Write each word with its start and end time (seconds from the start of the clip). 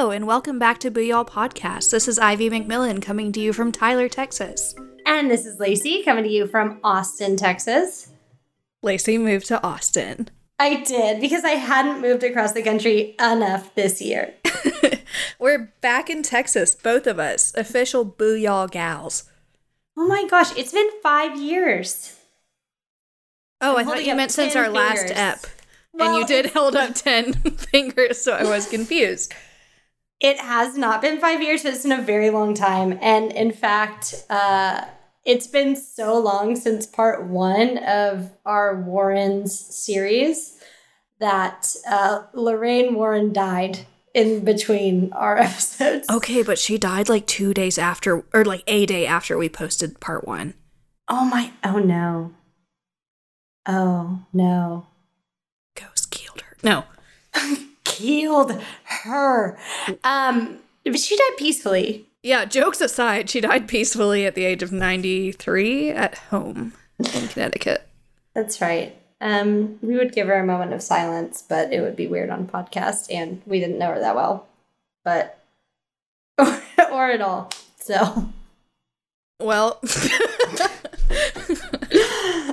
Hello, 0.00 0.12
and 0.12 0.26
welcome 0.26 0.58
back 0.58 0.78
to 0.78 0.90
Booyall 0.90 1.28
Podcast. 1.28 1.90
This 1.90 2.08
is 2.08 2.18
Ivy 2.18 2.48
McMillan 2.48 3.02
coming 3.02 3.32
to 3.32 3.40
you 3.40 3.52
from 3.52 3.70
Tyler, 3.70 4.08
Texas. 4.08 4.74
And 5.04 5.30
this 5.30 5.44
is 5.44 5.60
Lacey 5.60 6.02
coming 6.02 6.24
to 6.24 6.30
you 6.30 6.46
from 6.46 6.80
Austin, 6.82 7.36
Texas. 7.36 8.10
Lacey 8.82 9.18
moved 9.18 9.44
to 9.48 9.62
Austin. 9.62 10.30
I 10.58 10.82
did 10.84 11.20
because 11.20 11.44
I 11.44 11.50
hadn't 11.50 12.00
moved 12.00 12.24
across 12.24 12.52
the 12.52 12.62
country 12.62 13.14
enough 13.20 13.74
this 13.74 14.00
year. 14.00 14.32
We're 15.38 15.70
back 15.82 16.08
in 16.08 16.22
Texas, 16.22 16.74
both 16.74 17.06
of 17.06 17.18
us, 17.18 17.54
official 17.54 18.06
Booyall 18.06 18.70
gals. 18.70 19.24
Oh 19.98 20.08
my 20.08 20.26
gosh, 20.26 20.56
it's 20.56 20.72
been 20.72 20.88
five 21.02 21.38
years. 21.38 22.16
Oh, 23.60 23.76
I'm 23.76 23.80
I 23.80 23.84
thought 23.84 24.06
you 24.06 24.16
meant 24.16 24.32
since 24.32 24.54
10 24.54 24.64
our 24.64 24.70
last 24.70 25.08
fingers. 25.08 25.18
ep. 25.18 25.46
and 26.00 26.16
you 26.16 26.26
did 26.26 26.54
hold 26.54 26.74
up 26.74 26.94
10 26.94 27.34
fingers, 27.34 28.18
so 28.18 28.32
I 28.32 28.44
was 28.44 28.66
confused. 28.70 29.34
It 30.20 30.38
has 30.38 30.76
not 30.76 31.00
been 31.00 31.18
five 31.18 31.42
years, 31.42 31.62
but 31.62 31.72
it's 31.72 31.82
been 31.82 31.98
a 31.98 32.02
very 32.02 32.28
long 32.28 32.54
time. 32.54 32.98
And 33.00 33.32
in 33.32 33.52
fact, 33.52 34.26
uh, 34.28 34.84
it's 35.24 35.46
been 35.46 35.76
so 35.76 36.18
long 36.18 36.56
since 36.56 36.86
part 36.86 37.24
one 37.24 37.78
of 37.78 38.30
our 38.44 38.82
Warrens 38.82 39.58
series 39.58 40.58
that 41.20 41.74
uh, 41.88 42.24
Lorraine 42.34 42.94
Warren 42.94 43.32
died 43.32 43.80
in 44.14 44.44
between 44.44 45.12
our 45.12 45.38
episodes. 45.38 46.08
Okay, 46.10 46.42
but 46.42 46.58
she 46.58 46.76
died 46.76 47.08
like 47.08 47.26
two 47.26 47.54
days 47.54 47.78
after, 47.78 48.24
or 48.34 48.44
like 48.44 48.64
a 48.66 48.84
day 48.84 49.06
after 49.06 49.38
we 49.38 49.48
posted 49.48 50.00
part 50.00 50.26
one. 50.26 50.54
Oh 51.08 51.24
my, 51.24 51.52
oh 51.64 51.78
no. 51.78 52.32
Oh 53.66 54.26
no. 54.32 54.86
Ghost 55.74 56.10
killed 56.10 56.42
her. 56.42 56.56
No. 56.62 56.84
Killed 57.84 58.60
her. 58.84 59.58
Um, 60.04 60.58
but 60.84 60.98
she 60.98 61.16
died 61.16 61.36
peacefully. 61.38 62.06
Yeah, 62.22 62.44
jokes 62.44 62.80
aside, 62.80 63.30
she 63.30 63.40
died 63.40 63.66
peacefully 63.68 64.26
at 64.26 64.34
the 64.34 64.44
age 64.44 64.62
of 64.62 64.72
93 64.72 65.90
at 65.90 66.18
home 66.18 66.74
in 66.98 67.28
Connecticut. 67.28 67.86
That's 68.34 68.60
right. 68.60 68.94
Um, 69.22 69.78
we 69.82 69.96
would 69.96 70.12
give 70.12 70.26
her 70.28 70.38
a 70.38 70.46
moment 70.46 70.72
of 70.72 70.82
silence, 70.82 71.42
but 71.46 71.72
it 71.72 71.80
would 71.80 71.96
be 71.96 72.06
weird 72.06 72.30
on 72.30 72.46
podcast, 72.46 73.12
and 73.12 73.42
we 73.46 73.60
didn't 73.60 73.78
know 73.78 73.88
her 73.88 74.00
that 74.00 74.16
well, 74.16 74.48
but 75.04 75.42
or 76.38 77.10
at 77.10 77.20
all. 77.20 77.50
So 77.78 78.30
Well, 79.40 79.80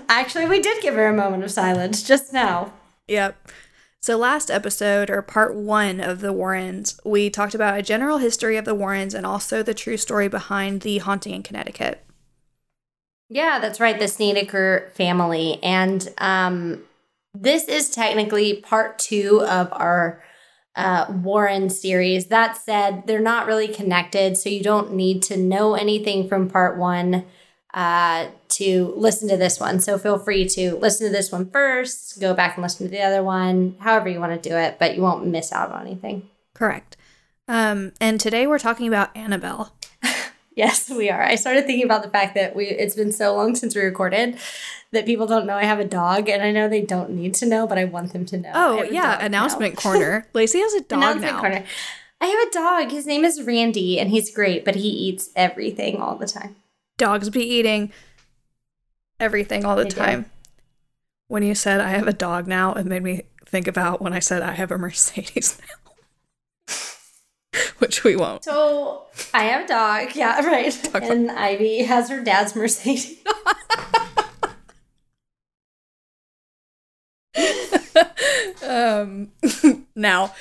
actually, 0.10 0.46
we 0.48 0.60
did 0.60 0.82
give 0.82 0.96
her 0.96 1.08
a 1.08 1.14
moment 1.14 1.44
of 1.44 1.52
silence 1.52 2.04
just 2.04 2.34
now. 2.34 2.74
Yep. 3.08 3.38
So, 4.00 4.18
last 4.18 4.52
episode, 4.52 5.10
or 5.10 5.22
part 5.22 5.56
one 5.56 6.00
of 6.00 6.22
the 6.22 6.32
Warrens, 6.32 7.00
we 7.04 7.30
talked 7.30 7.56
about 7.56 7.78
a 7.78 7.84
general 7.84 8.20
history 8.20 8.56
of 8.56 8.66
the 8.66 8.76
Warrens 8.76 9.14
and 9.14 9.26
also 9.26 9.64
the 9.64 9.74
true 9.74 9.98
story 9.98 10.28
behind 10.28 10.82
the 10.82 11.00
haunting 11.00 11.34
in 11.34 11.44
Connecticut. 11.44 12.06
Yeah, 13.30 13.60
that's 13.60 13.80
right. 13.80 14.00
The 14.00 14.08
Snedeker 14.08 14.92
family. 14.96 15.62
And 15.62 16.08
um, 16.20 16.84
this 17.34 17.68
is 17.68 17.90
technically 17.90 18.62
part 18.62 19.00
two 19.00 19.44
of 19.44 19.68
our 19.74 20.24
uh, 20.76 21.08
Warren 21.10 21.70
series. 21.70 22.28
That 22.28 22.56
said, 22.56 23.04
they're 23.08 23.20
not 23.20 23.48
really 23.48 23.68
connected, 23.68 24.38
so 24.38 24.48
you 24.48 24.64
don't 24.64 24.94
need 24.94 25.24
to 25.24 25.36
know 25.36 25.74
anything 25.74 26.30
from 26.30 26.50
part 26.50 26.78
one 26.78 27.26
uh, 27.74 28.28
to 28.50 28.94
listen 28.96 29.28
to 29.30 29.38
this 29.38 29.60
one. 29.60 29.80
So 29.80 29.98
feel 29.98 30.18
free 30.18 30.48
to 30.50 30.76
listen 30.76 31.08
to 31.08 31.14
this 31.14 31.32
one 31.32 31.50
first, 31.50 32.20
go 32.20 32.34
back 32.34 32.56
and 32.56 32.64
listen 32.64 32.88
to 32.88 32.92
the 32.92 33.02
other 33.02 33.24
one, 33.24 33.76
however 33.80 34.10
you 34.10 34.20
want 34.20 34.42
to 34.42 34.50
do 34.50 34.56
it, 34.56 34.78
but 34.80 34.96
you 34.96 35.02
won't 35.02 35.28
miss 35.28 35.52
out 35.52 35.72
on 35.72 35.86
anything. 35.86 36.30
Correct. 36.54 36.98
Um, 37.48 37.94
and 38.02 38.20
today 38.20 38.48
we're 38.48 38.60
talking 38.60 38.88
about 38.88 39.16
Annabelle. 39.16 39.74
Yes, 40.58 40.90
we 40.90 41.12
are. 41.12 41.22
I 41.22 41.36
started 41.36 41.68
thinking 41.68 41.86
about 41.86 42.02
the 42.02 42.10
fact 42.10 42.34
that 42.34 42.56
we 42.56 42.66
it's 42.66 42.96
been 42.96 43.12
so 43.12 43.36
long 43.36 43.54
since 43.54 43.76
we 43.76 43.82
recorded 43.84 44.40
that 44.92 45.06
people 45.06 45.28
don't 45.28 45.46
know 45.46 45.56
I 45.56 45.66
have 45.66 45.80
a 45.80 45.86
dog, 45.86 46.30
and 46.30 46.42
I 46.42 46.50
know 46.52 46.68
they 46.68 46.82
don't 46.82 47.12
need 47.12 47.36
to 47.36 47.46
know, 47.46 47.68
but 47.68 47.78
I 47.78 47.86
want 47.86 48.12
them 48.12 48.26
to 48.26 48.38
know. 48.38 48.52
Oh, 48.56 48.82
yeah, 48.82 49.24
announcement 49.24 49.76
now. 49.76 49.82
corner. 49.82 50.28
Lacey 50.34 50.58
has 50.58 50.74
a 50.74 50.82
dog 50.82 50.98
announcement 50.98 51.34
now. 51.34 51.40
corner. 51.40 51.64
I 52.20 52.26
have 52.26 52.48
a 52.48 52.52
dog. 52.52 52.92
His 52.92 53.06
name 53.06 53.24
is 53.24 53.44
Randy, 53.44 54.00
and 54.00 54.10
he's 54.10 54.34
great, 54.34 54.66
but 54.66 54.74
he 54.74 54.90
eats 54.90 55.30
everything 55.36 55.98
all 55.98 56.16
the 56.16 56.26
time. 56.26 56.56
Dogs 56.98 57.30
be 57.30 57.44
eating 57.44 57.92
everything 59.20 59.66
all 59.66 59.76
the 59.76 59.84
They 59.84 59.90
do. 59.90 59.96
time. 59.96 60.26
When 61.28 61.44
you 61.44 61.56
said 61.56 61.82
I 61.82 61.90
have 61.90 62.08
a 62.08 62.14
dog 62.14 62.48
now, 62.48 62.74
it 62.74 62.86
made 62.86 63.04
me 63.04 63.24
think 63.46 63.68
about 63.68 64.02
when 64.02 64.14
I 64.14 64.20
said 64.20 64.42
I 64.42 64.52
have 64.54 64.72
a 64.72 64.78
Mercedes 64.78 65.60
now. 66.68 66.74
Which 67.80 68.04
we 68.04 68.16
won't. 68.16 68.44
So 68.44 69.06
I 69.34 69.44
have 69.46 69.66
a 69.66 69.68
dog. 69.68 70.16
Yeah, 70.16 70.40
right. 70.46 70.90
Dog. 70.94 71.04
And 71.04 71.30
Ivy 71.32 71.84
has 71.84 72.10
her 72.10 72.24
dad's 72.24 72.56
Mercedes. 72.56 73.18
um, 78.64 79.32
now, 79.96 80.34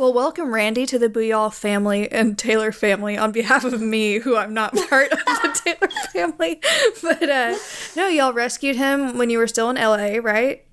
well, 0.00 0.14
welcome 0.14 0.54
Randy 0.54 0.86
to 0.86 0.98
the 0.98 1.10
Booyall 1.10 1.52
family 1.52 2.10
and 2.10 2.38
Taylor 2.38 2.72
family 2.72 3.18
on 3.18 3.32
behalf 3.32 3.64
of 3.64 3.82
me, 3.82 4.18
who 4.18 4.34
I'm 4.34 4.54
not 4.54 4.74
part 4.88 5.12
of 5.12 5.18
the 5.18 5.60
Taylor 5.62 5.92
family. 6.10 6.58
But 7.02 7.28
uh, 7.28 7.56
no, 7.94 8.08
y'all 8.08 8.32
rescued 8.32 8.76
him 8.76 9.18
when 9.18 9.28
you 9.28 9.36
were 9.36 9.46
still 9.46 9.68
in 9.68 9.76
LA, 9.76 10.16
right? 10.22 10.64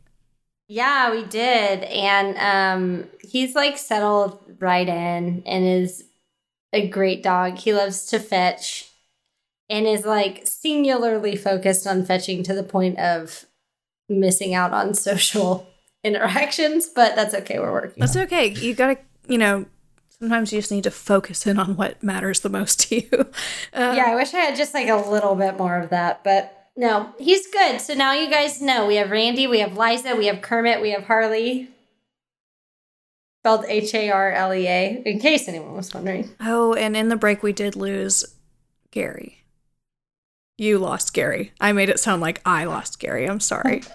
Yeah, 0.69 1.11
we 1.11 1.25
did. 1.25 1.83
And 1.83 2.37
um 2.37 3.09
he's 3.21 3.53
like 3.53 3.77
settled 3.77 4.39
right 4.59 4.87
in 4.87 5.43
and 5.45 5.65
is 5.65 6.05
a 6.71 6.87
great 6.87 7.21
dog. 7.21 7.57
He 7.57 7.73
loves 7.73 8.05
to 8.07 8.19
fetch 8.19 8.89
and 9.69 9.85
is 9.85 10.05
like 10.05 10.47
singularly 10.47 11.35
focused 11.35 11.85
on 11.85 12.05
fetching 12.05 12.43
to 12.43 12.53
the 12.53 12.63
point 12.63 12.97
of 12.97 13.45
missing 14.07 14.53
out 14.53 14.71
on 14.71 14.93
social 14.93 15.67
interactions, 16.03 16.87
but 16.87 17.15
that's 17.15 17.33
okay. 17.33 17.59
We're 17.59 17.73
working. 17.73 17.99
That's 17.99 18.15
okay. 18.15 18.47
You 18.47 18.73
gotta, 18.73 18.97
you 19.27 19.37
know, 19.37 19.65
sometimes 20.19 20.51
you 20.51 20.59
just 20.59 20.71
need 20.71 20.83
to 20.83 20.91
focus 20.91 21.45
in 21.45 21.59
on 21.59 21.75
what 21.75 22.01
matters 22.01 22.39
the 22.39 22.49
most 22.49 22.79
to 22.81 22.95
you. 22.95 23.09
Um, 23.73 23.95
yeah, 23.95 24.05
I 24.07 24.15
wish 24.15 24.33
I 24.33 24.39
had 24.39 24.55
just 24.55 24.73
like 24.73 24.87
a 24.87 24.95
little 24.95 25.35
bit 25.35 25.57
more 25.57 25.77
of 25.77 25.89
that, 25.91 26.23
but 26.23 26.69
no, 26.75 27.13
he's 27.19 27.45
good. 27.47 27.79
So 27.79 27.93
now 27.93 28.13
you 28.13 28.29
guys 28.29 28.59
know 28.61 28.87
we 28.87 28.95
have 28.95 29.11
Randy, 29.11 29.45
we 29.45 29.59
have 29.59 29.77
Liza, 29.77 30.15
we 30.15 30.25
have 30.27 30.41
Kermit, 30.41 30.81
we 30.81 30.91
have 30.91 31.03
Harley. 31.03 31.69
Spelled 33.41 33.65
H 33.67 33.93
A 33.93 34.09
R 34.09 34.31
L 34.31 34.53
E 34.53 34.67
A, 34.67 35.03
in 35.05 35.19
case 35.19 35.47
anyone 35.47 35.75
was 35.75 35.93
wondering. 35.93 36.29
Oh, 36.39 36.73
and 36.73 36.97
in 36.97 37.09
the 37.09 37.15
break, 37.15 37.43
we 37.43 37.53
did 37.53 37.75
lose 37.75 38.35
Gary. 38.89 39.43
You 40.57 40.79
lost 40.79 41.13
Gary. 41.13 41.51
I 41.61 41.71
made 41.71 41.89
it 41.89 41.99
sound 41.99 42.21
like 42.21 42.41
I 42.45 42.63
lost 42.65 42.99
Gary. 42.99 43.25
I'm 43.27 43.39
sorry. 43.39 43.83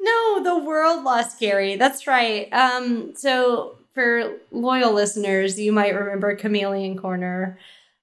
No, 0.00 0.42
the 0.42 0.58
world 0.58 1.04
lost 1.04 1.38
Gary. 1.38 1.76
That's 1.76 2.06
right. 2.06 2.50
Um, 2.54 3.12
so 3.14 3.76
for 3.94 4.38
loyal 4.50 4.92
listeners, 4.92 5.58
you 5.58 5.72
might 5.72 5.94
remember 5.94 6.34
Chameleon 6.36 6.98
Corner, 6.98 7.58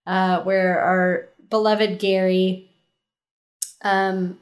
uh, 0.06 0.42
where 0.44 0.80
our 0.80 1.30
beloved 1.50 2.00
Gary 2.00 2.70
um 3.82 4.38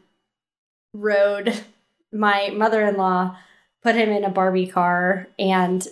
rode 0.94 1.53
my 2.12 2.50
mother-in-law 2.50 3.38
put 3.84 3.96
him 3.96 4.09
in 4.09 4.24
a 4.24 4.30
Barbie 4.30 4.68
car 4.68 5.28
and 5.38 5.88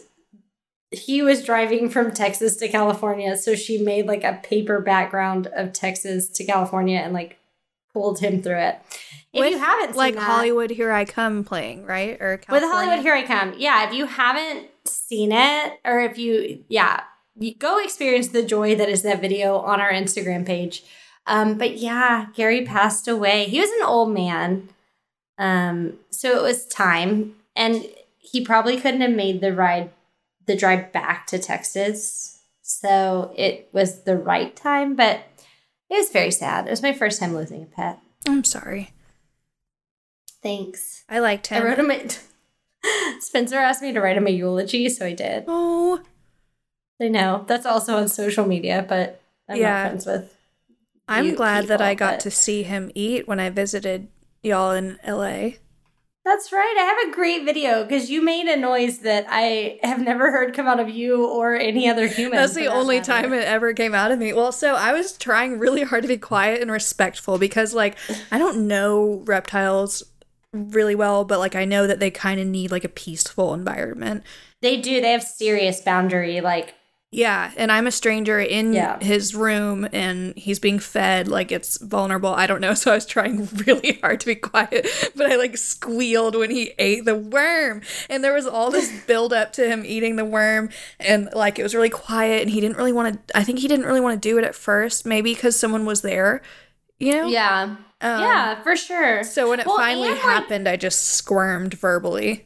he 0.92 1.22
was 1.22 1.44
driving 1.44 1.90
from 1.90 2.12
Texas 2.12 2.56
to 2.58 2.68
California, 2.68 3.38
so 3.38 3.56
she 3.56 3.78
made 3.78 4.08
like 4.08 4.24
a 4.24 4.40
paper 4.44 4.80
background 4.80 5.48
of 5.48 5.74
Texas 5.74 6.30
to 6.30 6.46
California 6.46 7.00
and 7.00 7.14
like 7.14 7.38
pulled 7.92 8.20
him 8.20 8.42
through 8.42 8.60
it. 8.60 8.80
If 9.34 9.52
you 9.52 9.58
haven't 9.58 9.90
seen 9.90 9.98
like 9.98 10.16
that- 10.16 10.24
Hollywood 10.24 10.70
Here 10.72 10.92
I 10.92 11.06
Come 11.06 11.44
playing, 11.44 11.86
right? 11.86 12.20
Or 12.22 12.40
with 12.50 12.64
Hollywood 12.64 13.00
Here 13.00 13.14
I 13.14 13.24
Come. 13.24 13.56
Yeah, 13.58 13.88
if 13.88 13.94
you 13.94 14.06
haven't 14.06 14.70
seen 14.88 15.32
it, 15.32 15.80
or 15.84 16.00
if 16.02 16.18
you, 16.18 16.64
yeah, 16.68 17.04
you 17.38 17.54
go 17.54 17.80
experience 17.80 18.30
the 18.30 18.44
joy 18.44 18.76
that 18.76 18.90
is 18.90 19.02
that 19.02 19.22
video 19.22 19.58
on 19.58 19.82
our 19.82 19.92
Instagram 19.92 20.46
page. 20.46 20.84
Um, 21.28 21.58
but 21.58 21.78
yeah, 21.78 22.28
Gary 22.36 22.66
passed 22.66 23.08
away. 23.08 23.46
He 23.46 23.60
was 23.60 23.70
an 23.70 23.84
old 23.86 24.14
man. 24.14 24.70
Um, 25.38 26.00
so 26.12 26.38
it 26.38 26.42
was 26.42 26.66
time. 26.66 27.36
And 27.56 27.88
he 28.18 28.46
probably 28.46 28.80
couldn't 28.80 29.02
have 29.02 29.12
made 29.12 29.42
the 29.42 29.54
ride, 29.54 29.92
the 30.46 30.56
drive 30.56 30.92
back 30.92 31.28
to 31.28 31.40
Texas. 31.40 32.40
So 32.62 33.34
it 33.36 33.70
was 33.72 34.04
the 34.04 34.18
right 34.18 34.56
time, 34.56 34.96
but 34.96 35.22
it 35.90 35.96
was 35.96 36.10
very 36.10 36.32
sad. 36.32 36.68
It 36.68 36.72
was 36.72 36.82
my 36.82 36.94
first 36.94 37.20
time 37.20 37.36
losing 37.36 37.64
a 37.64 37.66
pet. 37.66 38.00
I'm 38.28 38.44
sorry. 38.44 38.92
Thanks. 40.42 41.04
I 41.10 41.20
liked 41.20 41.48
him. 41.48 41.62
I 41.62 41.66
wrote 41.66 41.80
him 41.80 41.92
a 41.92 42.08
Spencer 43.20 43.58
asked 43.58 43.82
me 43.82 43.92
to 43.94 44.02
write 44.02 44.18
him 44.18 44.28
a 44.28 44.32
eulogy, 44.32 44.90
so 44.90 45.06
I 45.06 45.14
did. 45.14 45.46
oh, 45.48 46.02
I 47.02 47.08
know. 47.10 47.44
That's 47.48 47.66
also 47.66 47.98
on 47.98 48.08
social 48.08 48.46
media, 48.46 48.86
but 48.88 49.22
I'm 49.50 49.58
Yeah. 49.58 49.74
not 49.74 49.88
friends 49.88 50.06
with 50.06 50.32
I'm 51.08 51.36
glad 51.36 51.68
that 51.68 51.82
I 51.82 51.94
got 51.94 52.14
but- 52.14 52.20
to 52.22 52.32
see 52.32 52.64
him 52.64 52.92
eat 52.96 53.28
when 53.28 53.40
I 53.40 53.50
visited 53.50 54.08
y'all 54.44 54.72
in 54.72 54.98
LA. 55.06 55.58
That's 56.24 56.52
right. 56.52 56.76
I 56.80 56.82
have 56.82 57.10
a 57.10 57.16
great 57.16 57.46
video 57.46 57.84
because 57.84 58.10
you 58.10 58.24
made 58.24 58.48
a 58.48 58.56
noise 58.58 59.00
that 59.00 59.28
I 59.30 59.78
have 59.84 60.02
never 60.02 60.32
heard 60.32 60.56
come 60.56 60.66
out 60.66 60.80
of 60.80 60.90
you 60.90 61.24
or 61.28 61.54
any 61.56 61.88
other 61.88 62.08
human. 62.08 62.36
That's 62.40 62.56
the 62.56 62.66
only 62.66 62.96
matter. 62.98 63.12
time 63.12 63.34
it 63.34 63.44
ever 63.44 63.74
came 63.74 63.94
out 63.94 64.10
of 64.12 64.18
me. 64.18 64.34
Well, 64.34 64.52
so 64.52 64.74
I 64.74 64.92
was 64.92 65.16
trying 65.20 65.60
really 65.60 65.84
hard 65.84 66.02
to 66.02 66.08
be 66.08 66.18
quiet 66.18 66.62
and 66.64 66.72
respectful 66.72 67.38
because, 67.38 67.76
like, 67.76 67.96
I 68.32 68.40
don't 68.40 68.68
know 68.68 69.22
reptiles 69.26 70.02
really 70.56 70.96
well, 70.96 71.24
but 71.26 71.40
like 71.40 71.56
I 71.56 71.66
know 71.66 71.88
that 71.88 72.00
they 72.00 72.12
kind 72.12 72.40
of 72.40 72.48
need 72.48 72.72
like 72.72 72.84
a 72.84 72.90
peaceful 72.90 73.54
environment. 73.54 74.24
They 74.62 74.78
do. 74.78 75.02
They 75.02 75.12
have 75.12 75.24
serious 75.24 75.82
boundary 75.82 76.42
like 76.42 76.76
yeah, 77.16 77.54
and 77.56 77.72
I'm 77.72 77.88
a 77.88 77.92
stranger 77.92 78.42
in 78.42 78.74
yeah. 78.74 79.00
his 79.00 79.34
room 79.34 79.88
and 79.94 80.38
he's 80.38 80.60
being 80.60 80.80
fed 80.80 81.30
like 81.30 81.50
it's 81.50 81.78
vulnerable. 81.78 82.32
I 82.32 82.46
don't 82.46 82.60
know, 82.60 82.74
so 82.74 82.92
I 82.92 82.96
was 82.96 83.06
trying 83.06 83.46
really 83.66 84.00
hard 84.02 84.20
to 84.20 84.26
be 84.26 84.36
quiet, 84.36 84.86
but 85.16 85.32
I 85.32 85.38
like 85.38 85.56
squealed 85.56 86.36
when 86.36 86.52
he 86.52 86.74
ate 86.78 87.06
the 87.06 87.16
worm. 87.16 87.84
And 88.10 88.22
there 88.22 88.34
was 88.34 88.46
all 88.46 88.70
this 88.70 88.92
build 89.08 89.32
up 89.32 89.54
to 89.54 89.66
him 89.66 89.86
eating 89.86 90.18
the 90.18 90.26
worm 90.26 90.70
and 91.00 91.30
like 91.34 91.58
it 91.58 91.64
was 91.64 91.74
really 91.74 91.90
quiet 91.90 92.42
and 92.42 92.52
he 92.52 92.60
didn't 92.60 92.76
really 92.76 92.92
want 92.92 93.28
to 93.28 93.38
I 93.38 93.46
think 93.46 93.60
he 93.60 93.70
didn't 93.70 93.86
really 93.86 94.02
want 94.02 94.22
to 94.22 94.30
do 94.30 94.38
it 94.38 94.44
at 94.44 94.54
first, 94.54 95.06
maybe 95.06 95.34
cuz 95.36 95.56
someone 95.56 95.86
was 95.86 96.02
there, 96.02 96.42
you 97.00 97.14
know? 97.14 97.28
Yeah. 97.28 97.78
Um, 98.02 98.22
yeah, 98.22 98.62
for 98.62 98.76
sure. 98.76 99.24
So 99.24 99.50
when 99.50 99.60
it 99.60 99.66
well, 99.66 99.78
finally 99.78 100.16
happened, 100.16 100.68
I 100.68 100.76
just 100.76 101.04
squirmed 101.04 101.74
verbally. 101.74 102.46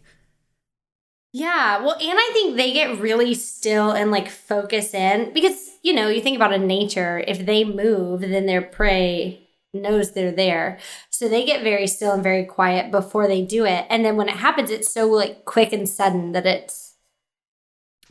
Yeah, 1.31 1.84
well, 1.84 1.94
and 1.94 2.18
I 2.18 2.30
think 2.34 2.56
they 2.56 2.74
get 2.74 3.00
really 3.00 3.36
still 3.36 3.92
and 3.92 4.10
like 4.10 4.30
focus 4.30 4.94
in 4.94 5.31
because, 5.34 5.69
you 5.84 5.94
know, 5.94 6.07
you 6.10 6.22
think 6.22 6.36
about 6.36 6.54
in 6.54 6.66
nature, 6.66 7.24
if 7.28 7.46
they 7.46 7.63
move, 7.63 8.22
then 8.22 8.48
their 8.48 8.63
prey 8.63 9.48
knows 9.72 10.12
they're 10.12 10.31
there. 10.31 10.80
So 11.12 11.30
they 11.30 11.46
get 11.46 11.63
very 11.63 11.86
still 11.86 12.13
and 12.13 12.24
very 12.24 12.45
quiet 12.45 12.90
before 12.90 13.28
they 13.28 13.44
do 13.44 13.66
it. 13.66 13.86
And 13.90 14.04
then 14.04 14.18
when 14.18 14.28
it 14.28 14.38
happens, 14.38 14.72
it's 14.72 14.92
so 14.92 15.07
like 15.07 15.45
quick 15.45 15.72
and 15.72 15.88
sudden 15.88 16.31
that 16.31 16.48
it's 16.48 16.95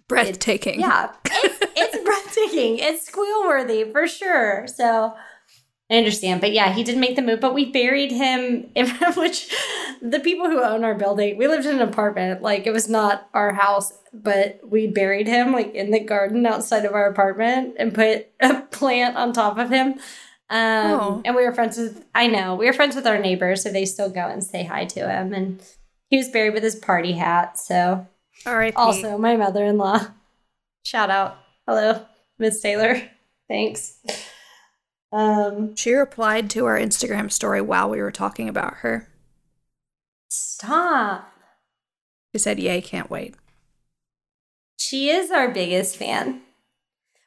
breathtaking. 0.06 0.74
It's, 0.74 0.82
yeah, 0.82 1.12
it's, 1.26 1.58
it's 1.76 2.04
breathtaking. 2.04 2.78
It's 2.78 3.06
squeal 3.06 3.44
worthy 3.46 3.90
for 3.90 4.06
sure. 4.06 4.66
So 4.68 5.14
I 5.90 5.96
understand. 5.96 6.40
But 6.40 6.52
yeah, 6.52 6.72
he 6.72 6.84
did 6.84 6.98
make 6.98 7.16
the 7.16 7.22
move, 7.22 7.40
but 7.40 7.54
we 7.54 7.72
buried 7.72 8.12
him, 8.12 8.70
in 8.74 8.88
which 9.16 9.54
the 10.02 10.20
people 10.20 10.46
who 10.46 10.62
own 10.62 10.84
our 10.84 10.94
building, 10.94 11.38
we 11.38 11.48
lived 11.48 11.66
in 11.66 11.80
an 11.80 11.88
apartment. 11.88 12.42
Like 12.42 12.66
it 12.66 12.72
was 12.72 12.88
not 12.88 13.28
our 13.32 13.54
house, 13.54 13.92
but 14.12 14.60
we 14.62 14.86
buried 14.86 15.26
him 15.26 15.52
like 15.52 15.74
in 15.74 15.90
the 15.90 16.00
garden 16.00 16.44
outside 16.44 16.84
of 16.84 16.92
our 16.92 17.06
apartment 17.08 17.76
and 17.78 17.94
put 17.94 18.28
a 18.40 18.62
plant 18.62 19.16
on 19.16 19.32
top 19.32 19.58
of 19.58 19.70
him. 19.70 19.94
Um, 20.50 20.90
oh. 20.92 21.22
And 21.24 21.36
we 21.36 21.44
were 21.44 21.54
friends 21.54 21.76
with, 21.76 22.04
I 22.14 22.26
know, 22.26 22.54
we 22.54 22.66
were 22.66 22.72
friends 22.72 22.96
with 22.96 23.06
our 23.06 23.18
neighbors, 23.18 23.62
so 23.62 23.70
they 23.70 23.84
still 23.84 24.10
go 24.10 24.28
and 24.28 24.42
say 24.42 24.64
hi 24.64 24.84
to 24.86 25.08
him. 25.08 25.32
And 25.32 25.62
he 26.08 26.16
was 26.16 26.28
buried 26.28 26.54
with 26.54 26.62
his 26.62 26.76
party 26.76 27.12
hat. 27.12 27.58
So, 27.58 28.06
all 28.46 28.56
right. 28.56 28.74
Also, 28.76 29.18
my 29.18 29.36
mother 29.36 29.64
in 29.64 29.78
law. 29.78 30.06
Shout 30.84 31.10
out. 31.10 31.38
Hello, 31.66 32.06
Miss 32.38 32.60
Taylor. 32.60 33.02
Thanks. 33.48 33.98
Um, 35.10 35.74
she 35.74 35.94
replied 35.94 36.50
to 36.50 36.66
our 36.66 36.78
Instagram 36.78 37.32
story 37.32 37.60
while 37.60 37.88
we 37.88 38.00
were 38.00 38.10
talking 38.10 38.48
about 38.48 38.78
her. 38.78 39.08
Stop. 40.28 41.32
She 42.32 42.38
said, 42.38 42.58
Yay, 42.58 42.82
can't 42.82 43.10
wait. 43.10 43.34
She 44.78 45.08
is 45.08 45.30
our 45.30 45.48
biggest 45.48 45.96
fan. 45.96 46.42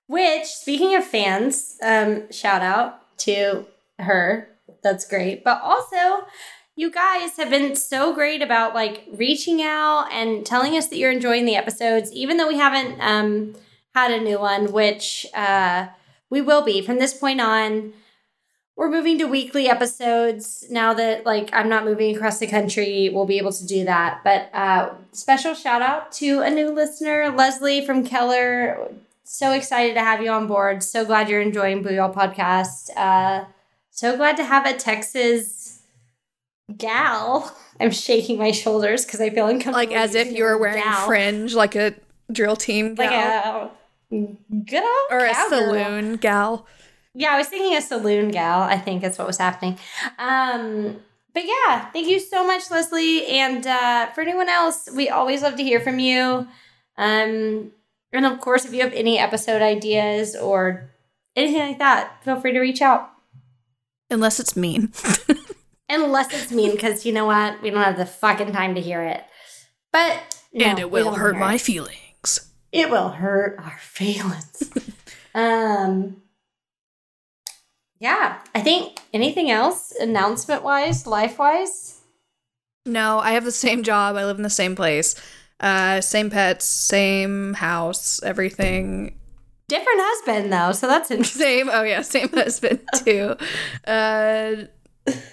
Which, 0.08 0.46
speaking 0.46 0.96
of 0.96 1.06
fans, 1.06 1.78
um, 1.82 2.32
shout 2.32 2.62
out 2.62 3.18
to 3.20 3.66
her. 3.98 4.50
That's 4.84 5.08
great. 5.08 5.44
But 5.44 5.62
also, 5.64 6.26
you 6.76 6.92
guys 6.92 7.38
have 7.38 7.50
been 7.50 7.76
so 7.76 8.14
great 8.14 8.42
about 8.42 8.74
like 8.74 9.06
reaching 9.12 9.62
out 9.62 10.08
and 10.12 10.46
telling 10.46 10.76
us 10.76 10.88
that 10.88 10.98
you're 10.98 11.12
enjoying 11.12 11.46
the 11.46 11.56
episodes, 11.56 12.12
even 12.12 12.38
though 12.38 12.48
we 12.48 12.58
haven't 12.58 13.00
um, 13.00 13.56
had 13.96 14.12
a 14.12 14.22
new 14.22 14.40
one, 14.40 14.72
which 14.72 15.26
uh, 15.34 15.88
we 16.32 16.42
will 16.42 16.64
be 16.64 16.82
from 16.82 16.98
this 16.98 17.14
point 17.14 17.40
on. 17.40 17.94
We're 18.78 18.90
moving 18.90 19.20
to 19.20 19.26
weekly 19.26 19.68
episodes 19.68 20.66
now 20.72 20.96
that 20.96 21.24
like 21.26 21.52
I'm 21.54 21.70
not 21.70 21.86
moving 21.86 22.16
across 22.16 22.40
the 22.40 22.48
country. 22.48 23.10
We'll 23.14 23.28
be 23.28 23.38
able 23.38 23.52
to 23.52 23.68
do 23.68 23.84
that. 23.86 24.22
But 24.24 24.50
uh, 24.54 24.94
special 25.12 25.54
shout 25.54 25.84
out 25.84 26.12
to 26.14 26.40
a 26.40 26.50
new 26.50 26.72
listener, 26.72 27.30
Leslie 27.30 27.86
from 27.86 28.04
Keller. 28.04 28.90
So 29.24 29.52
excited 29.52 29.94
to 29.94 30.00
have 30.00 30.24
you 30.24 30.32
on 30.32 30.48
board. 30.48 30.82
So 30.82 31.06
glad 31.06 31.30
you're 31.30 31.42
enjoying 31.42 31.84
Booyall 31.84 32.14
Podcast. 32.14 32.90
Uh, 32.96 33.46
so 33.92 34.18
glad 34.18 34.38
to 34.38 34.46
have 34.46 34.66
a 34.66 34.74
Texas 34.74 35.84
gal. 36.76 37.56
I'm 37.80 37.92
shaking 37.92 38.38
my 38.38 38.52
shoulders 38.52 39.06
because 39.06 39.22
I 39.22 39.30
feel 39.30 39.48
uncomfortable. 39.48 39.78
Like 39.78 39.92
as 39.92 40.16
if 40.16 40.32
you 40.32 40.46
were 40.46 40.58
wearing 40.58 40.82
gal. 40.82 41.06
fringe, 41.06 41.54
like 41.54 41.76
a 41.76 41.94
drill 42.32 42.56
team 42.56 42.96
gal. 42.96 43.06
Like 43.06 43.16
a 43.16 43.72
good 44.12 44.84
old 44.84 45.12
or 45.12 45.26
a 45.26 45.34
saloon 45.34 46.18
gal. 46.18 46.68
Yeah, 47.14 47.34
I 47.34 47.38
was 47.38 47.48
thinking 47.48 47.76
a 47.76 47.82
saloon 47.82 48.30
gal. 48.30 48.62
I 48.62 48.78
think 48.78 49.02
that's 49.02 49.18
what 49.18 49.28
was 49.28 49.38
happening. 49.38 49.78
Um, 50.20 51.02
but 51.34 51.44
yeah, 51.46 51.90
thank 51.92 52.08
you 52.08 52.20
so 52.20 52.46
much, 52.46 52.70
Leslie. 52.70 53.26
And 53.28 53.66
uh, 53.66 54.08
for 54.08 54.22
anyone 54.22 54.50
else, 54.50 54.90
we 54.96 55.10
always 55.10 55.42
love 55.42 55.56
to 55.58 55.64
hear 55.64 55.80
from 55.80 56.00
you. 56.00 56.48
Um, 56.98 57.72
and 58.14 58.26
of 58.26 58.40
course, 58.40 58.66
if 58.66 58.74
you 58.74 58.82
have 58.82 58.94
any 58.94 59.18
episode 59.18 59.62
ideas 59.62 60.36
or 60.36 60.90
anything 61.36 61.62
like 61.62 61.80
that, 61.80 62.24
feel 62.24 62.40
free 62.40 62.52
to 62.54 62.60
reach 62.60 62.82
out. 62.82 63.10
Unless 64.10 64.40
it's 64.40 64.58
mean. 64.58 64.92
Unless 65.90 66.34
it's 66.34 66.52
mean, 66.52 66.72
because 66.72 67.06
you 67.06 67.14
know 67.14 67.26
what? 67.26 67.62
We 67.62 67.70
don't 67.70 67.84
have 67.84 67.98
the 67.98 68.06
fucking 68.06 68.52
time 68.52 68.76
to 68.76 68.82
hear 68.82 69.02
it. 69.02 69.24
But 69.92 70.38
no, 70.54 70.66
and 70.66 70.80
it 70.80 70.92
will 70.92 71.16
hurt 71.16 71.38
my 71.38 71.56
it. 71.56 71.62
feelings 71.62 72.01
it 72.72 72.90
will 72.90 73.10
hurt 73.10 73.58
our 73.60 73.78
feelings. 73.82 74.72
um 75.36 76.22
yeah, 78.00 78.40
I 78.56 78.62
think 78.62 79.00
anything 79.14 79.52
else 79.52 79.92
announcement 80.00 80.64
wise, 80.64 81.06
life 81.06 81.38
wise? 81.38 82.02
No, 82.84 83.20
I 83.20 83.34
have 83.34 83.46
the 83.46 83.52
same 83.52 83.84
job. 83.84 84.16
I 84.16 84.26
live 84.26 84.38
in 84.38 84.44
the 84.44 84.50
same 84.50 84.76
place. 84.76 85.16
Uh 85.60 86.02
same 86.02 86.30
pets, 86.30 86.66
same 86.66 87.54
house, 87.54 88.22
everything. 88.24 89.18
Different 89.68 90.00
husband 90.02 90.52
though, 90.52 90.72
so 90.72 90.88
that's 90.88 91.12
interesting. 91.12 91.42
Same, 91.42 91.70
oh 91.72 91.84
yeah, 91.84 92.02
same 92.02 92.30
husband 92.30 92.82
too. 93.06 93.36
Uh 93.86 94.66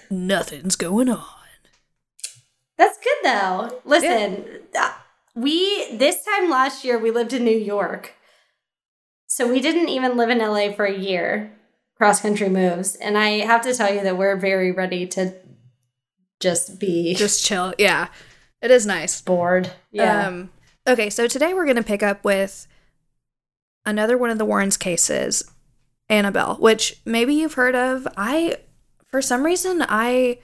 nothing's 0.09 0.75
going 0.75 1.09
on. 1.09 1.25
That's 2.77 2.97
good 2.97 3.17
though. 3.23 3.81
Listen, 3.83 4.45
yeah 4.73 4.93
we 5.39 5.95
this 5.95 6.23
time 6.23 6.49
last 6.49 6.83
year 6.83 6.97
we 6.97 7.11
lived 7.11 7.33
in 7.33 7.43
New 7.43 7.57
York. 7.57 8.15
So 9.27 9.47
we 9.47 9.61
didn't 9.61 9.89
even 9.89 10.17
live 10.17 10.29
in 10.29 10.39
LA 10.39 10.71
for 10.71 10.85
a 10.85 10.97
year. 10.97 11.53
Cross 11.95 12.21
country 12.21 12.49
moves. 12.49 12.95
And 12.95 13.17
I 13.17 13.45
have 13.45 13.61
to 13.61 13.73
tell 13.73 13.93
you 13.93 14.01
that 14.01 14.17
we're 14.17 14.37
very 14.37 14.71
ready 14.71 15.05
to 15.07 15.33
just 16.39 16.79
be 16.79 17.13
just 17.13 17.45
chill. 17.45 17.73
Yeah. 17.77 18.07
It 18.61 18.71
is 18.71 18.85
nice. 18.85 19.21
Bored. 19.21 19.71
Yeah. 19.91 20.27
Um, 20.27 20.49
okay, 20.87 21.09
so 21.09 21.27
today 21.27 21.53
we're 21.53 21.65
going 21.65 21.77
to 21.77 21.83
pick 21.83 22.03
up 22.03 22.23
with 22.23 22.67
another 23.85 24.17
one 24.17 24.29
of 24.29 24.37
the 24.37 24.45
Warrens 24.45 24.77
cases, 24.77 25.49
Annabelle, 26.09 26.55
which 26.55 26.99
maybe 27.05 27.33
you've 27.33 27.53
heard 27.53 27.75
of. 27.75 28.07
I 28.17 28.57
for 29.07 29.21
some 29.21 29.43
reason 29.43 29.85
I 29.87 30.39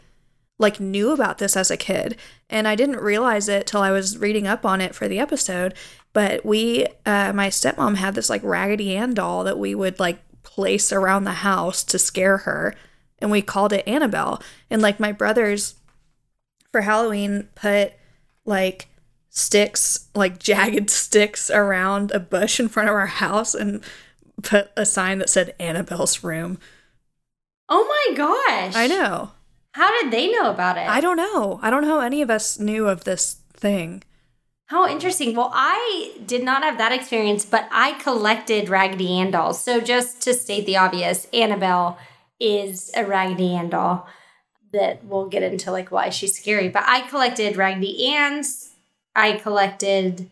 like 0.58 0.80
knew 0.80 1.12
about 1.12 1.38
this 1.38 1.58
as 1.58 1.70
a 1.70 1.78
kid 1.78 2.18
and 2.50 2.68
I 2.68 2.76
didn't 2.76 2.98
realize 2.98 3.50
it 3.50 3.68
till 3.68 3.82
I 3.82 3.92
was 3.92 4.18
reading 4.18 4.48
up 4.48 4.66
on 4.66 4.82
it 4.82 4.94
for 4.94 5.08
the 5.08 5.20
episode. 5.20 5.74
But 6.14 6.46
we, 6.46 6.86
uh, 7.06 7.34
my 7.34 7.50
stepmom 7.50 7.96
had 7.96 8.16
this 8.16 8.30
like 8.30 8.44
Raggedy 8.44 8.96
Ann 8.96 9.14
doll 9.14 9.44
that 9.44 9.60
we 9.60 9.76
would 9.76 10.00
like 10.00 10.20
place 10.44 10.94
around 10.94 11.24
the 11.24 11.32
house 11.32 11.84
to 11.86 12.00
scare 12.00 12.38
her, 12.40 12.76
and 13.20 13.32
we 13.32 13.42
called 13.42 13.74
it 13.74 13.88
Annabelle. 13.88 14.42
And 14.70 14.82
like 14.82 15.00
my 15.00 15.12
brothers 15.12 15.76
for 16.72 16.82
Halloween 16.82 17.50
put 17.56 17.94
like 18.46 18.88
sticks, 19.30 20.08
like 20.14 20.40
jagged 20.40 20.90
sticks 20.90 21.50
around 21.50 22.12
a 22.12 22.20
bush 22.20 22.60
in 22.60 22.70
front 22.70 22.88
of 22.88 22.96
our 22.96 23.08
house 23.08 23.54
and 23.54 23.84
put 24.42 24.70
a 24.78 24.86
sign 24.86 25.18
that 25.18 25.30
said 25.30 25.56
Annabelle's 25.60 26.24
room. 26.24 26.60
Oh 27.68 27.84
my 27.84 28.16
gosh. 28.16 28.76
I 28.76 28.88
know. 28.88 29.32
How 29.76 29.92
did 30.02 30.10
they 30.10 30.32
know 30.32 30.50
about 30.50 30.78
it? 30.78 30.88
I 30.88 31.02
don't 31.02 31.18
know. 31.18 31.60
I 31.62 31.70
don't 31.70 31.82
know 31.82 32.00
how 32.00 32.00
any 32.00 32.22
of 32.22 32.30
us 32.30 32.58
knew 32.58 32.88
of 32.88 33.04
this 33.04 33.42
thing. 33.52 34.04
How 34.68 34.88
interesting. 34.88 35.36
Well, 35.36 35.52
I 35.54 36.14
did 36.26 36.46
not 36.46 36.64
have 36.64 36.78
that 36.78 36.94
experience, 36.94 37.44
but 37.44 37.68
I 37.72 37.92
collected 38.00 38.70
Raggedy 38.70 39.20
Ann 39.20 39.32
dolls. 39.32 39.62
So, 39.62 39.82
just 39.82 40.22
to 40.22 40.34
state 40.34 40.66
the 40.66 40.78
obvious, 40.78 41.28
Annabelle 41.34 41.98
is 42.40 42.90
a 42.96 43.04
Raggedy 43.04 43.54
Ann 43.54 43.70
doll 43.70 44.08
that 44.72 45.04
we'll 45.04 45.28
get 45.28 45.44
into 45.44 45.74
like 45.74 45.92
why 45.92 46.08
she's 46.10 46.40
scary. 46.40 46.70
But 46.70 46.84
I 46.88 47.02
collected 47.10 47.58
Raggedy 47.58 48.08
Ann's. 48.08 48.76
I 49.14 49.34
collected 49.34 50.30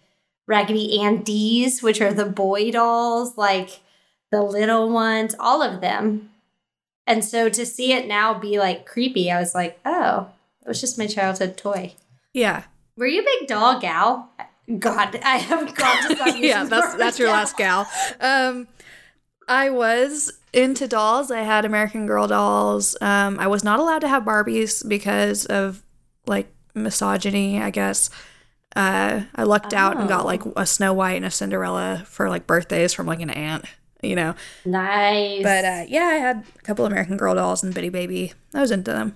Raggedy 0.48 1.02
Andy's, 1.02 1.84
which 1.84 2.00
are 2.00 2.14
the 2.14 2.26
boy 2.26 2.72
dolls, 2.72 3.38
like 3.38 3.82
the 4.32 4.42
little 4.42 4.90
ones, 4.90 5.36
all 5.38 5.62
of 5.62 5.82
them. 5.82 6.30
And 7.06 7.24
so 7.24 7.50
to 7.50 7.66
see 7.66 7.92
it 7.94 8.08
now 8.08 8.34
be 8.34 8.60
like 8.60 8.86
creepy, 8.86 9.30
I 9.32 9.40
was 9.40 9.54
like, 9.54 9.80
oh, 9.86 10.30
it 10.62 10.68
was 10.68 10.80
just 10.80 10.98
my 10.98 11.08
childhood 11.08 11.58
toy. 11.58 11.94
Yeah. 12.34 12.64
Were 12.98 13.08
you 13.08 13.22
a 13.22 13.26
big 13.26 13.48
doll 13.48 13.80
gal? 13.80 14.30
God, 14.80 15.16
I 15.24 15.38
have 15.38 15.76
got 15.76 16.10
to 16.10 16.16
stop 16.16 16.36
yeah, 16.38 16.64
that's 16.64 16.96
that's 16.96 17.20
your 17.20 17.30
last 17.30 17.58
gal. 17.58 17.88
Um, 18.22 18.68
I 19.48 19.70
was 19.70 20.32
into 20.54 20.88
dolls. 20.88 21.32
I 21.32 21.42
had 21.42 21.66
American 21.66 22.06
Girl 22.08 22.28
dolls. 22.28 22.96
Um, 23.02 23.40
I 23.40 23.48
was 23.48 23.64
not 23.64 23.80
allowed 23.80 24.00
to 24.00 24.08
have 24.08 24.24
Barbies 24.24 24.88
because 24.88 25.46
of 25.48 25.84
like 26.26 26.48
misogyny, 26.74 27.62
I 27.62 27.70
guess. 27.72 28.10
Uh, 28.76 29.24
I 29.36 29.44
lucked 29.44 29.74
out 29.74 29.98
and 29.98 30.08
got 30.08 30.22
Oh. 30.22 30.26
like 30.28 30.42
a 30.56 30.66
Snow 30.66 30.94
White 30.94 31.18
and 31.18 31.26
a 31.26 31.32
Cinderella 31.32 32.04
for 32.06 32.30
like 32.30 32.48
birthdays 32.48 32.94
from 32.94 33.06
like 33.06 33.20
an 33.20 33.30
aunt, 33.30 33.66
you 34.04 34.16
know. 34.16 34.36
Nice. 34.66 35.42
But 35.44 35.66
uh, 35.66 35.86
yeah, 35.88 36.04
I 36.06 36.16
had 36.16 36.46
a 36.58 36.62
couple 36.62 36.86
American 36.86 37.18
Girl 37.18 37.36
dolls 37.36 37.64
and 37.64 37.74
Bitty 37.74 37.90
Baby. 37.90 38.34
I 38.54 38.62
was 38.62 38.72
into 38.72 38.92
them. 38.92 39.16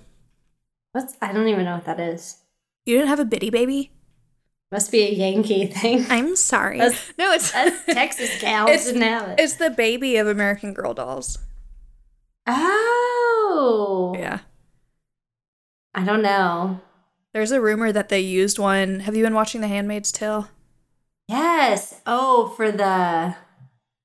What's 0.92 1.14
I 1.22 1.32
don't 1.32 1.48
even 1.48 1.64
know 1.64 1.74
what 1.74 1.84
that 1.84 2.00
is. 2.00 2.38
You 2.86 2.96
didn't 2.96 3.08
have 3.08 3.20
a 3.20 3.24
Bitty 3.24 3.50
Baby? 3.50 3.90
Must 4.72 4.90
be 4.92 5.02
a 5.02 5.10
Yankee 5.10 5.66
thing. 5.66 6.04
I'm 6.10 6.36
sorry. 6.36 6.78
That's- 6.78 7.12
no, 7.18 7.32
it's 7.32 7.50
Texas 7.86 8.40
gals 8.40 8.68
It's- 8.70 8.86
didn't 8.86 9.02
have 9.02 9.28
it. 9.30 9.40
it's 9.40 9.56
the 9.56 9.70
baby 9.70 10.16
of 10.16 10.26
American 10.26 10.74
Girl 10.74 10.92
dolls. 10.94 11.38
Oh. 12.46 14.14
Yeah. 14.18 14.40
I 15.94 16.04
don't 16.04 16.22
know. 16.22 16.80
There's 17.34 17.50
a 17.50 17.60
rumor 17.60 17.92
that 17.92 18.08
they 18.08 18.20
used 18.20 18.58
one. 18.58 19.00
Have 19.00 19.16
you 19.16 19.22
been 19.24 19.34
watching 19.34 19.60
The 19.60 19.68
Handmaid's 19.68 20.12
Tale? 20.12 20.48
Yes. 21.28 22.00
Oh, 22.06 22.52
for 22.56 22.70
the 22.72 23.36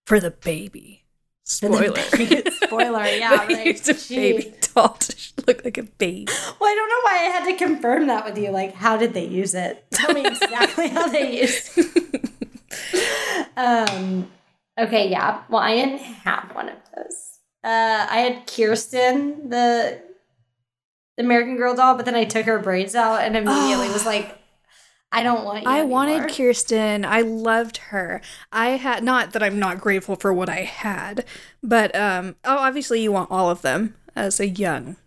For 0.05 0.19
the 0.19 0.31
baby. 0.31 1.03
Spoiler. 1.45 1.93
baby- 2.17 2.49
Spoiler. 2.63 3.05
Yeah. 3.05 3.35
Right. 3.47 3.65
used 3.67 3.89
a 3.89 3.93
baby 4.15 4.53
doll 4.73 4.89
to 4.93 5.15
look 5.47 5.63
like 5.65 5.77
a 5.77 5.83
baby. 5.83 6.27
Well, 6.59 6.69
I 6.69 6.75
don't 6.75 6.89
know 6.89 7.01
why 7.03 7.15
I 7.19 7.29
had 7.37 7.45
to 7.45 7.57
confirm 7.65 8.07
that 8.07 8.25
with 8.25 8.37
you. 8.37 8.49
Like, 8.51 8.73
how 8.75 8.95
did 8.97 9.13
they 9.13 9.25
use 9.25 9.53
it? 9.53 9.85
Tell 9.91 10.13
me 10.13 10.25
exactly 10.25 10.87
how 10.87 11.07
they 11.07 11.39
used 11.41 11.71
it. 11.77 12.29
Um, 13.55 14.31
okay, 14.79 15.07
yeah. 15.09 15.43
Well, 15.49 15.61
I 15.61 15.75
didn't 15.75 15.99
have 15.99 16.49
one 16.55 16.69
of 16.69 16.77
those. 16.95 17.37
Uh, 17.63 18.07
I 18.09 18.17
had 18.19 18.47
Kirsten, 18.47 19.49
the, 19.49 20.01
the 21.17 21.23
American 21.23 21.55
Girl 21.57 21.75
doll, 21.75 21.95
but 21.95 22.05
then 22.05 22.15
I 22.15 22.23
took 22.25 22.45
her 22.47 22.57
braids 22.57 22.95
out 22.95 23.21
and 23.21 23.37
immediately 23.37 23.89
was 23.89 24.05
like, 24.07 24.39
I 25.13 25.21
don't 25.21 25.45
want 25.45 25.63
you. 25.63 25.69
I 25.69 25.83
wanted. 25.83 26.29
Kirsten. 26.29 27.05
I 27.05 27.21
loved 27.21 27.77
her. 27.77 28.19
I 28.51 28.69
had 28.71 29.03
not 29.03 29.31
that 29.33 29.43
I'm 29.43 29.59
not 29.59 29.79
grateful 29.79 30.15
for 30.15 30.33
what 30.33 30.49
I 30.49 30.61
had, 30.61 31.23
but 31.61 31.95
um 31.95 32.35
oh 32.43 32.57
obviously 32.57 33.01
you 33.01 33.11
want 33.11 33.29
all 33.31 33.49
of 33.49 33.61
them 33.61 33.95
as 34.15 34.39
a 34.39 34.47
young. 34.47 34.97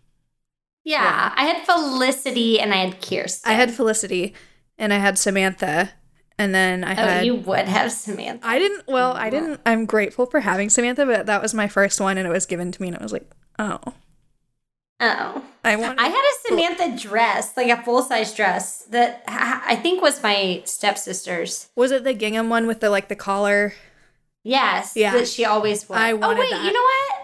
Yeah, 0.85 1.33
I 1.35 1.47
had 1.47 1.67
Felicity 1.67 2.61
and 2.61 2.73
I 2.73 2.77
had 2.77 3.03
Kirsten. 3.03 3.51
I 3.51 3.55
had 3.55 3.73
Felicity 3.73 4.35
and 4.79 4.93
I 4.93 4.99
had 4.99 5.19
Samantha 5.19 5.91
and 6.39 6.55
then 6.55 6.85
I 6.85 6.95
had 6.95 7.05
Oh, 7.05 7.11
had 7.11 7.27
you 7.27 7.35
would 7.35 7.67
have 7.67 7.91
Samantha. 7.91 8.47
I 8.47 8.61
didn't 8.61 8.87
well, 8.87 9.13
I 9.13 9.29
didn't 9.29 9.61
I'm 9.67 9.87
grateful 9.87 10.27
for 10.27 10.41
having 10.41 10.71
Samantha, 10.71 11.05
but 11.05 11.27
that 11.27 11.43
was 11.43 11.53
my 11.53 11.67
first 11.67 12.01
one 12.01 12.17
and 12.17 12.29
it 12.29 12.31
was 12.31 12.47
given 12.47 12.71
to 12.71 12.81
me 12.81 12.89
and 12.89 12.97
I 12.97 13.03
was 13.03 13.13
like, 13.13 13.29
"Oh, 13.59 13.81
Oh. 14.99 15.45
I 15.63 15.77
want 15.77 15.99
I 16.01 16.07
had 16.09 16.15
a 16.25 16.49
Samantha 16.49 16.97
dress, 17.09 17.57
like 17.57 17.69
a 17.69 17.83
full 17.83 18.03
size 18.03 18.33
dress 18.35 18.83
that 18.85 19.25
I 19.27 19.77
think 19.77 20.01
was 20.01 20.23
my 20.23 20.63
stepsister's. 20.65 21.69
Was 21.77 21.91
it 21.91 22.05
the 22.05 22.15
gingham 22.15 22.49
one 22.49 22.67
with 22.67 22.81
the 22.81 22.89
like 22.91 23.09
the 23.09 23.17
collar? 23.17 23.75
Yes, 24.43 24.93
Yeah. 24.97 25.13
that 25.13 25.27
she 25.29 25.45
always 25.45 25.89
wore. 25.89 25.99
I 25.99 26.13
oh, 26.13 26.17
wanted 26.17 26.39
oh 26.39 26.41
wait, 26.41 26.51
that. 26.53 26.65
you 26.65 26.73
know 26.73 26.81
what? 26.81 27.23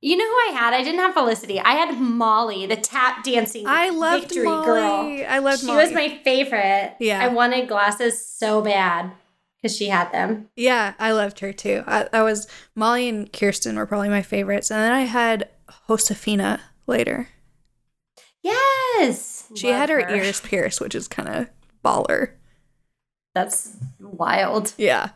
You 0.00 0.16
know 0.16 0.24
who 0.26 0.34
I 0.50 0.52
had? 0.58 0.74
I 0.74 0.82
didn't 0.82 1.00
have 1.00 1.14
Felicity. 1.14 1.58
I 1.60 1.72
had 1.72 1.98
Molly, 1.98 2.66
the 2.66 2.76
tap 2.76 3.24
dancing 3.24 3.64
I 3.66 3.88
loved 3.90 4.24
victory 4.28 4.44
Molly. 4.44 4.64
girl. 4.66 5.26
I 5.28 5.38
loved 5.38 5.60
She 5.60 5.66
Molly. 5.66 5.84
was 5.84 5.92
my 5.92 6.20
favorite. 6.24 6.94
Yeah. 7.00 7.20
I 7.22 7.28
wanted 7.28 7.68
glasses 7.68 8.24
so 8.24 8.60
bad 8.62 9.10
because 9.60 9.76
she 9.76 9.86
had 9.88 10.12
them. 10.12 10.48
Yeah, 10.56 10.94
I 11.00 11.10
loved 11.12 11.40
her 11.40 11.52
too. 11.52 11.82
I, 11.86 12.08
I 12.12 12.22
was 12.22 12.46
Molly 12.76 13.08
and 13.08 13.32
Kirsten 13.32 13.76
were 13.76 13.86
probably 13.86 14.08
my 14.08 14.22
favorites, 14.22 14.70
and 14.70 14.80
then 14.80 14.92
I 14.92 15.00
had 15.02 15.48
Josefina 15.88 16.60
later. 16.88 17.28
Yes, 18.42 19.48
She 19.54 19.68
Love 19.68 19.76
had 19.76 19.88
her, 19.90 20.08
ears 20.14 20.40
pierced, 20.40 20.80
which 20.80 20.94
is 20.94 21.08
kind 21.08 21.28
of 21.28 21.48
baller. 21.84 22.32
That's 23.34 23.76
wild. 24.00 24.72
Yeah. 24.76 25.10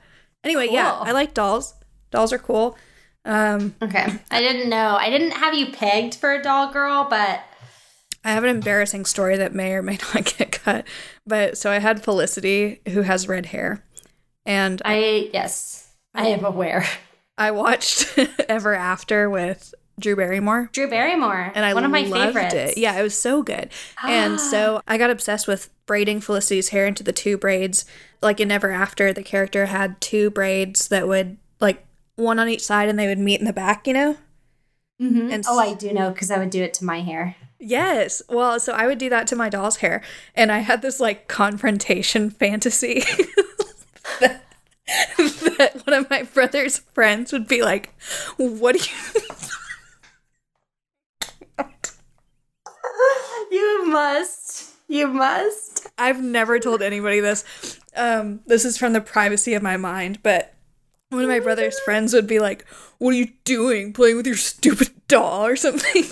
Anyway, 0.44 0.68
yeah, 0.70 0.92
I 0.92 1.12
like 1.12 1.34
dolls. 1.34 1.74
Dolls 2.10 2.32
are 2.32 2.38
cool. 2.38 2.76
Um, 3.24 3.74
Okay, 3.80 4.06
I 4.30 4.40
didn't 4.40 4.68
know. 4.68 4.96
I 4.98 5.08
didn't 5.08 5.30
have 5.32 5.54
you 5.54 5.72
pegged 5.72 6.16
for 6.16 6.32
a 6.32 6.42
doll 6.42 6.72
girl, 6.72 7.06
but 7.08 7.42
I 8.24 8.30
have 8.32 8.42
an 8.44 8.50
embarrassing 8.50 9.04
story 9.04 9.36
that 9.36 9.54
may 9.54 9.72
or 9.72 9.82
may 9.82 9.98
not 10.14 10.24
get 10.36 10.52
cut. 10.52 10.86
But 11.26 11.56
so 11.56 11.70
I 11.70 11.78
had 11.78 12.02
Felicity, 12.02 12.80
who 12.88 13.02
has 13.02 13.28
red 13.28 13.46
hair, 13.46 13.84
and 14.44 14.82
I, 14.84 14.94
I 14.94 15.30
yes, 15.32 15.88
I 16.14 16.26
am 16.28 16.44
aware. 16.44 16.84
I 17.38 17.52
watched 17.52 18.18
Ever 18.48 18.74
After 18.74 19.30
with 19.30 19.74
Drew 20.02 20.14
Barrymore. 20.16 20.68
Drew 20.72 20.88
Barrymore, 20.88 21.52
and 21.54 21.64
I 21.64 21.72
one 21.74 21.84
of 21.84 21.90
my 21.90 22.02
loved 22.02 22.34
favorites. 22.34 22.72
it. 22.72 22.78
Yeah, 22.78 22.98
it 22.98 23.02
was 23.02 23.18
so 23.18 23.42
good. 23.42 23.70
and 24.06 24.38
so 24.40 24.82
I 24.86 24.98
got 24.98 25.10
obsessed 25.10 25.48
with 25.48 25.70
braiding 25.86 26.20
Felicity's 26.20 26.68
hair 26.68 26.86
into 26.86 27.02
the 27.02 27.12
two 27.12 27.38
braids. 27.38 27.84
Like 28.20 28.38
in 28.40 28.50
Ever 28.50 28.70
After, 28.70 29.12
the 29.12 29.22
character 29.22 29.66
had 29.66 30.00
two 30.00 30.30
braids 30.30 30.88
that 30.88 31.08
would 31.08 31.38
like 31.60 31.84
one 32.16 32.38
on 32.38 32.48
each 32.48 32.62
side, 32.64 32.88
and 32.88 32.98
they 32.98 33.06
would 33.08 33.18
meet 33.18 33.40
in 33.40 33.46
the 33.46 33.52
back. 33.52 33.86
You 33.86 33.94
know? 33.94 34.16
Mhm. 35.00 35.32
And 35.32 35.44
oh, 35.48 35.58
I 35.58 35.74
do 35.74 35.92
know 35.92 36.10
because 36.10 36.30
I 36.30 36.38
would 36.38 36.50
do 36.50 36.62
it 36.62 36.74
to 36.74 36.84
my 36.84 37.00
hair. 37.00 37.34
Yes. 37.58 38.22
Well, 38.28 38.58
so 38.60 38.72
I 38.72 38.86
would 38.86 38.98
do 38.98 39.08
that 39.10 39.26
to 39.28 39.36
my 39.36 39.48
doll's 39.48 39.76
hair, 39.76 40.02
and 40.34 40.50
I 40.52 40.58
had 40.58 40.82
this 40.82 41.00
like 41.00 41.28
confrontation 41.28 42.30
fantasy. 42.42 43.00
that, 44.20 44.42
that 45.16 45.82
one 45.86 45.94
of 45.94 46.10
my 46.10 46.22
brother's 46.24 46.78
friends 46.78 47.32
would 47.32 47.46
be 47.48 47.62
like, 47.62 47.90
"What 48.36 48.76
do 48.76 48.78
you?" 48.80 49.20
you 53.52 53.86
must. 53.86 54.70
You 54.88 55.08
must. 55.08 55.86
I've 55.98 56.22
never 56.22 56.58
told 56.58 56.82
anybody 56.82 57.20
this. 57.20 57.78
Um, 57.94 58.40
this 58.46 58.64
is 58.64 58.78
from 58.78 58.94
the 58.94 59.00
privacy 59.00 59.54
of 59.54 59.62
my 59.62 59.76
mind, 59.76 60.18
but 60.22 60.54
one 61.10 61.22
of 61.22 61.28
my 61.28 61.40
brother's 61.40 61.78
friends 61.80 62.14
would 62.14 62.26
be 62.26 62.40
like, 62.40 62.66
What 62.98 63.10
are 63.10 63.18
you 63.18 63.28
doing? 63.44 63.92
Playing 63.92 64.16
with 64.16 64.26
your 64.26 64.36
stupid 64.36 64.90
doll 65.08 65.46
or 65.46 65.56
something? 65.56 66.04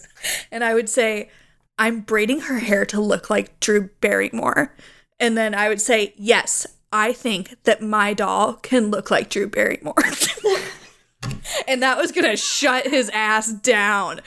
and 0.52 0.62
I 0.62 0.74
would 0.74 0.88
say, 0.88 1.30
I'm 1.78 2.00
braiding 2.00 2.40
her 2.42 2.60
hair 2.60 2.86
to 2.86 3.00
look 3.00 3.28
like 3.28 3.58
Drew 3.60 3.90
Barrymore. 4.00 4.74
And 5.18 5.36
then 5.36 5.54
I 5.54 5.68
would 5.68 5.80
say, 5.80 6.14
Yes, 6.16 6.66
I 6.92 7.12
think 7.12 7.56
that 7.64 7.82
my 7.82 8.14
doll 8.14 8.54
can 8.54 8.90
look 8.90 9.10
like 9.10 9.30
Drew 9.30 9.48
Barrymore. 9.48 9.94
and 11.68 11.82
that 11.82 11.98
was 11.98 12.12
gonna 12.12 12.36
shut 12.36 12.86
his 12.86 13.10
ass 13.10 13.52
down. 13.52 14.20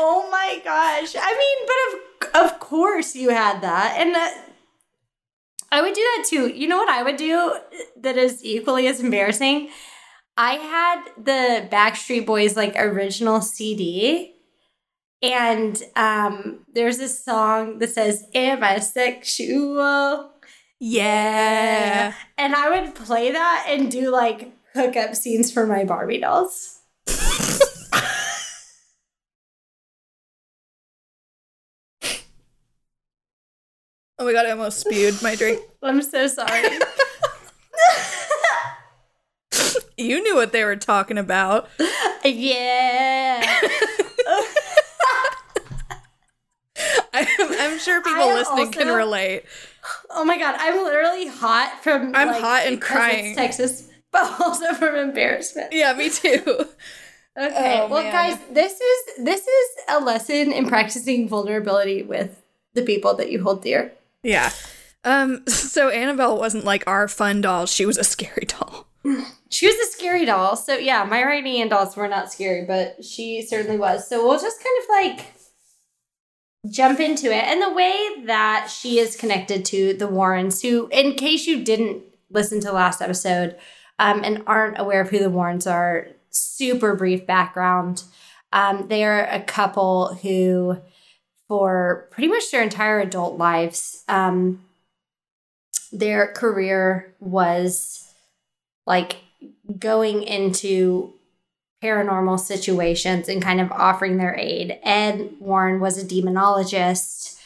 Oh 0.00 0.28
my 0.30 0.60
gosh. 0.64 1.16
I 1.18 1.32
mean, 1.32 2.30
but 2.30 2.44
of 2.44 2.52
of 2.52 2.60
course 2.60 3.16
you 3.16 3.30
had 3.30 3.62
that, 3.62 3.96
and 3.98 4.14
uh, 4.14 4.30
I 5.72 5.82
would 5.82 5.94
do 5.94 6.00
that 6.00 6.24
too. 6.28 6.48
You 6.48 6.68
know 6.68 6.78
what 6.78 6.88
I 6.88 7.02
would 7.02 7.16
do 7.16 7.58
that 8.00 8.16
is 8.16 8.44
equally 8.44 8.86
as 8.86 9.00
embarrassing? 9.00 9.70
I 10.36 10.52
had 10.54 11.04
the 11.16 11.68
Backstreet 11.68 12.24
Boys 12.26 12.56
like 12.56 12.74
original 12.76 13.40
CD. 13.40 14.34
And 15.20 15.82
um, 15.96 16.60
there's 16.72 16.98
this 16.98 17.24
song 17.24 17.80
that 17.80 17.90
says, 17.90 18.24
Am 18.34 18.62
I 18.62 18.78
sexual? 18.78 20.30
Yeah. 20.78 22.14
And 22.38 22.54
I 22.54 22.70
would 22.70 22.94
play 22.94 23.32
that 23.32 23.66
and 23.68 23.90
do 23.90 24.10
like 24.12 24.52
hookup 24.74 25.16
scenes 25.16 25.52
for 25.52 25.66
my 25.66 25.82
Barbie 25.84 26.20
dolls. 26.20 26.78
Oh 34.18 34.24
my 34.24 34.32
god, 34.32 34.46
I 34.46 34.50
almost 34.50 34.80
spewed 34.80 35.20
my 35.22 35.34
drink. 35.34 35.60
I'm 35.82 36.02
so 36.02 36.26
sorry. 36.26 36.62
You 40.00 40.22
knew 40.22 40.36
what 40.36 40.52
they 40.52 40.62
were 40.62 40.76
talking 40.76 41.18
about. 41.18 41.68
yeah. 42.24 43.42
I'm, 47.12 47.26
I'm 47.40 47.78
sure 47.80 48.00
people 48.02 48.22
I 48.22 48.34
listening 48.34 48.70
can 48.70 48.94
relate. 48.94 49.42
Oh 50.10 50.24
my 50.24 50.38
god, 50.38 50.54
I'm 50.58 50.84
literally 50.84 51.26
hot 51.26 51.82
from. 51.82 52.14
I'm 52.14 52.28
like, 52.28 52.40
hot 52.40 52.62
and 52.66 52.80
crying. 52.80 53.34
Texas, 53.34 53.88
but 54.12 54.40
also 54.40 54.72
from 54.74 54.94
embarrassment. 54.94 55.72
Yeah, 55.72 55.92
me 55.94 56.10
too. 56.10 56.42
Okay, 57.36 57.80
Oh, 57.80 57.88
well, 57.88 58.02
man. 58.02 58.12
guys, 58.12 58.38
this 58.52 58.80
is 58.80 59.24
this 59.24 59.40
is 59.46 59.68
a 59.88 59.98
lesson 59.98 60.52
in 60.52 60.66
practicing 60.68 61.28
vulnerability 61.28 62.02
with 62.04 62.40
the 62.74 62.82
people 62.82 63.14
that 63.14 63.32
you 63.32 63.42
hold 63.42 63.62
dear. 63.64 63.92
Yeah. 64.22 64.50
Um. 65.04 65.44
So 65.48 65.90
Annabelle 65.90 66.38
wasn't 66.38 66.64
like 66.64 66.82
our 66.86 67.06
fun 67.06 67.40
doll. 67.40 67.66
She 67.66 67.86
was 67.86 67.98
a 67.98 68.04
scary 68.04 68.46
doll. 68.46 68.88
She 69.48 69.66
was 69.66 69.76
a 69.76 69.92
scary 69.92 70.24
doll, 70.24 70.56
so 70.56 70.74
yeah, 70.74 71.04
my 71.04 71.22
Raggedy 71.22 71.60
Ann 71.60 71.68
dolls 71.68 71.96
were 71.96 72.08
not 72.08 72.32
scary, 72.32 72.64
but 72.66 73.04
she 73.04 73.42
certainly 73.42 73.78
was. 73.78 74.08
So 74.08 74.26
we'll 74.26 74.40
just 74.40 74.62
kind 74.62 74.76
of 74.82 74.88
like 74.88 75.26
jump 76.70 77.00
into 77.00 77.26
it. 77.26 77.44
And 77.44 77.62
the 77.62 77.72
way 77.72 78.24
that 78.26 78.68
she 78.70 78.98
is 78.98 79.16
connected 79.16 79.64
to 79.66 79.94
the 79.94 80.08
Warrens, 80.08 80.62
who, 80.62 80.88
in 80.90 81.14
case 81.14 81.46
you 81.46 81.62
didn't 81.64 82.02
listen 82.30 82.60
to 82.60 82.72
last 82.72 83.00
episode 83.00 83.56
um, 83.98 84.22
and 84.24 84.42
aren't 84.46 84.78
aware 84.78 85.00
of 85.00 85.10
who 85.10 85.18
the 85.18 85.30
Warrens 85.30 85.66
are, 85.66 86.08
super 86.30 86.94
brief 86.94 87.26
background. 87.26 88.04
Um, 88.52 88.88
they 88.88 89.04
are 89.04 89.24
a 89.24 89.40
couple 89.40 90.14
who, 90.14 90.80
for 91.48 92.08
pretty 92.10 92.28
much 92.28 92.50
their 92.50 92.62
entire 92.62 93.00
adult 93.00 93.38
lives, 93.38 94.04
um, 94.06 94.64
their 95.90 96.32
career 96.32 97.14
was 97.18 98.12
like 98.86 99.16
going 99.78 100.22
into 100.22 101.14
paranormal 101.82 102.38
situations 102.40 103.28
and 103.28 103.42
kind 103.42 103.60
of 103.60 103.72
offering 103.72 104.16
their 104.16 104.34
aid. 104.34 104.78
Ed 104.82 105.32
Warren 105.40 105.80
was 105.80 105.96
a 105.96 106.06
demonologist. 106.06 107.38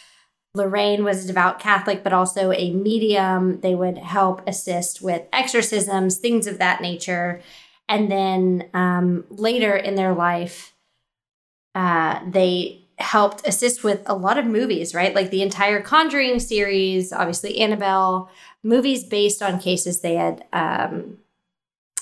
Lorraine 0.54 1.04
was 1.04 1.24
a 1.24 1.26
devout 1.26 1.58
Catholic, 1.60 2.02
but 2.02 2.12
also 2.12 2.52
a 2.52 2.72
medium. 2.72 3.60
They 3.60 3.74
would 3.74 3.98
help 3.98 4.46
assist 4.46 5.00
with 5.00 5.22
exorcisms, 5.32 6.18
things 6.18 6.46
of 6.46 6.58
that 6.58 6.80
nature. 6.80 7.40
And 7.88 8.10
then 8.10 8.68
um, 8.74 9.24
later 9.30 9.76
in 9.76 9.94
their 9.94 10.14
life, 10.14 10.72
uh, 11.74 12.20
they 12.28 12.81
helped 13.02 13.46
assist 13.46 13.84
with 13.84 14.02
a 14.06 14.14
lot 14.14 14.38
of 14.38 14.46
movies, 14.46 14.94
right? 14.94 15.14
Like 15.14 15.30
the 15.30 15.42
entire 15.42 15.82
Conjuring 15.82 16.40
series, 16.40 17.12
obviously 17.12 17.58
Annabelle, 17.60 18.30
movies 18.62 19.04
based 19.04 19.42
on 19.42 19.58
cases 19.58 20.00
they 20.00 20.14
had 20.14 20.44
um, 20.52 21.18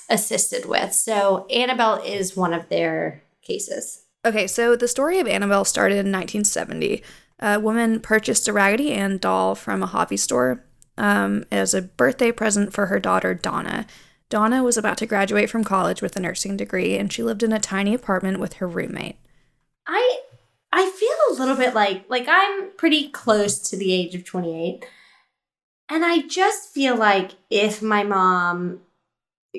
assisted 0.09 0.66
with. 0.66 0.92
So 0.92 1.47
Annabelle 1.49 2.02
is 2.02 2.37
one 2.37 2.52
of 2.52 2.69
their 2.69 3.23
cases. 3.42 4.04
Okay, 4.25 4.47
so 4.47 4.76
the 4.76 4.88
story 4.88 5.19
of 5.19 5.26
Annabelle 5.26 5.64
started 5.64 5.95
in 5.95 6.12
1970. 6.12 7.02
A 7.40 7.59
woman 7.59 8.00
purchased 8.00 8.47
a 8.49 8.52
Raggedy 8.52 8.92
Ann 8.92 9.16
doll 9.19 9.54
from 9.54 9.83
a 9.83 9.87
hobby 9.87 10.19
store 10.19 10.62
um, 10.99 11.45
as 11.50 11.73
a 11.73 11.83
birthday 11.83 12.30
present 12.30 12.73
for 12.75 12.87
her 12.87 13.00
daughter, 13.00 13.35
Donna. 13.35 13.87
Donna 14.28 14.62
was 14.62 14.76
about 14.76 14.99
to 14.99 15.07
graduate 15.07 15.49
from 15.49 15.64
college 15.64 16.02
with 16.02 16.14
a 16.16 16.21
nursing 16.21 16.57
degree, 16.57 16.97
and 16.99 17.12
she 17.12 17.23
lived 17.23 17.42
in 17.42 17.52
a 17.52 17.59
tiny 17.59 17.95
apartment 17.95 18.38
with 18.38 18.54
her 18.54 18.69
roommate. 18.69 19.16
I 19.87 20.21
I 20.73 20.89
feel 20.91 21.37
a 21.37 21.39
little 21.41 21.57
bit 21.57 21.75
like 21.75 22.05
like 22.09 22.27
I'm 22.29 22.71
pretty 22.77 23.09
close 23.09 23.59
to 23.71 23.77
the 23.77 23.93
age 23.93 24.15
of 24.15 24.25
28. 24.25 24.85
And 25.89 26.05
I 26.05 26.23
just 26.23 26.73
feel 26.73 26.97
like 26.97 27.33
if 27.50 27.83
my 27.83 28.05
mom 28.05 28.81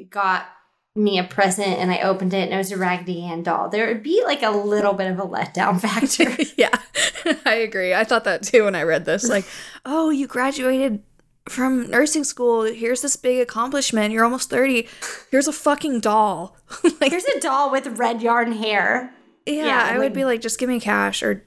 got 0.09 0.47
me 0.95 1.17
a 1.19 1.23
present 1.23 1.77
and 1.77 1.91
I 1.91 1.99
opened 2.01 2.33
it 2.33 2.43
and 2.43 2.53
it 2.53 2.57
was 2.57 2.71
a 2.71 2.77
Raggedy 2.77 3.23
Ann 3.23 3.43
doll, 3.43 3.69
there 3.69 3.87
would 3.87 4.03
be 4.03 4.21
like 4.23 4.41
a 4.41 4.51
little 4.51 4.93
bit 4.93 5.11
of 5.11 5.19
a 5.19 5.25
letdown 5.25 5.79
factor. 5.81 6.37
yeah, 6.57 6.77
I 7.45 7.55
agree. 7.55 7.93
I 7.93 8.03
thought 8.03 8.23
that 8.23 8.43
too 8.43 8.63
when 8.63 8.75
I 8.75 8.83
read 8.83 9.05
this. 9.05 9.27
Like, 9.27 9.45
oh, 9.85 10.09
you 10.09 10.27
graduated 10.27 11.03
from 11.49 11.89
nursing 11.89 12.23
school. 12.23 12.63
Here's 12.63 13.01
this 13.01 13.15
big 13.15 13.39
accomplishment. 13.41 14.13
You're 14.13 14.23
almost 14.23 14.49
30. 14.49 14.87
Here's 15.31 15.47
a 15.47 15.53
fucking 15.53 15.99
doll. 15.99 16.55
like, 17.01 17.11
Here's 17.11 17.25
a 17.25 17.39
doll 17.39 17.71
with 17.71 17.99
red 17.99 18.21
yarn 18.21 18.53
hair. 18.53 19.13
Yeah, 19.45 19.65
yeah 19.65 19.83
I 19.85 19.91
like, 19.91 19.99
would 19.99 20.13
be 20.13 20.25
like, 20.25 20.41
just 20.41 20.59
give 20.59 20.69
me 20.69 20.79
cash 20.79 21.23
or 21.23 21.43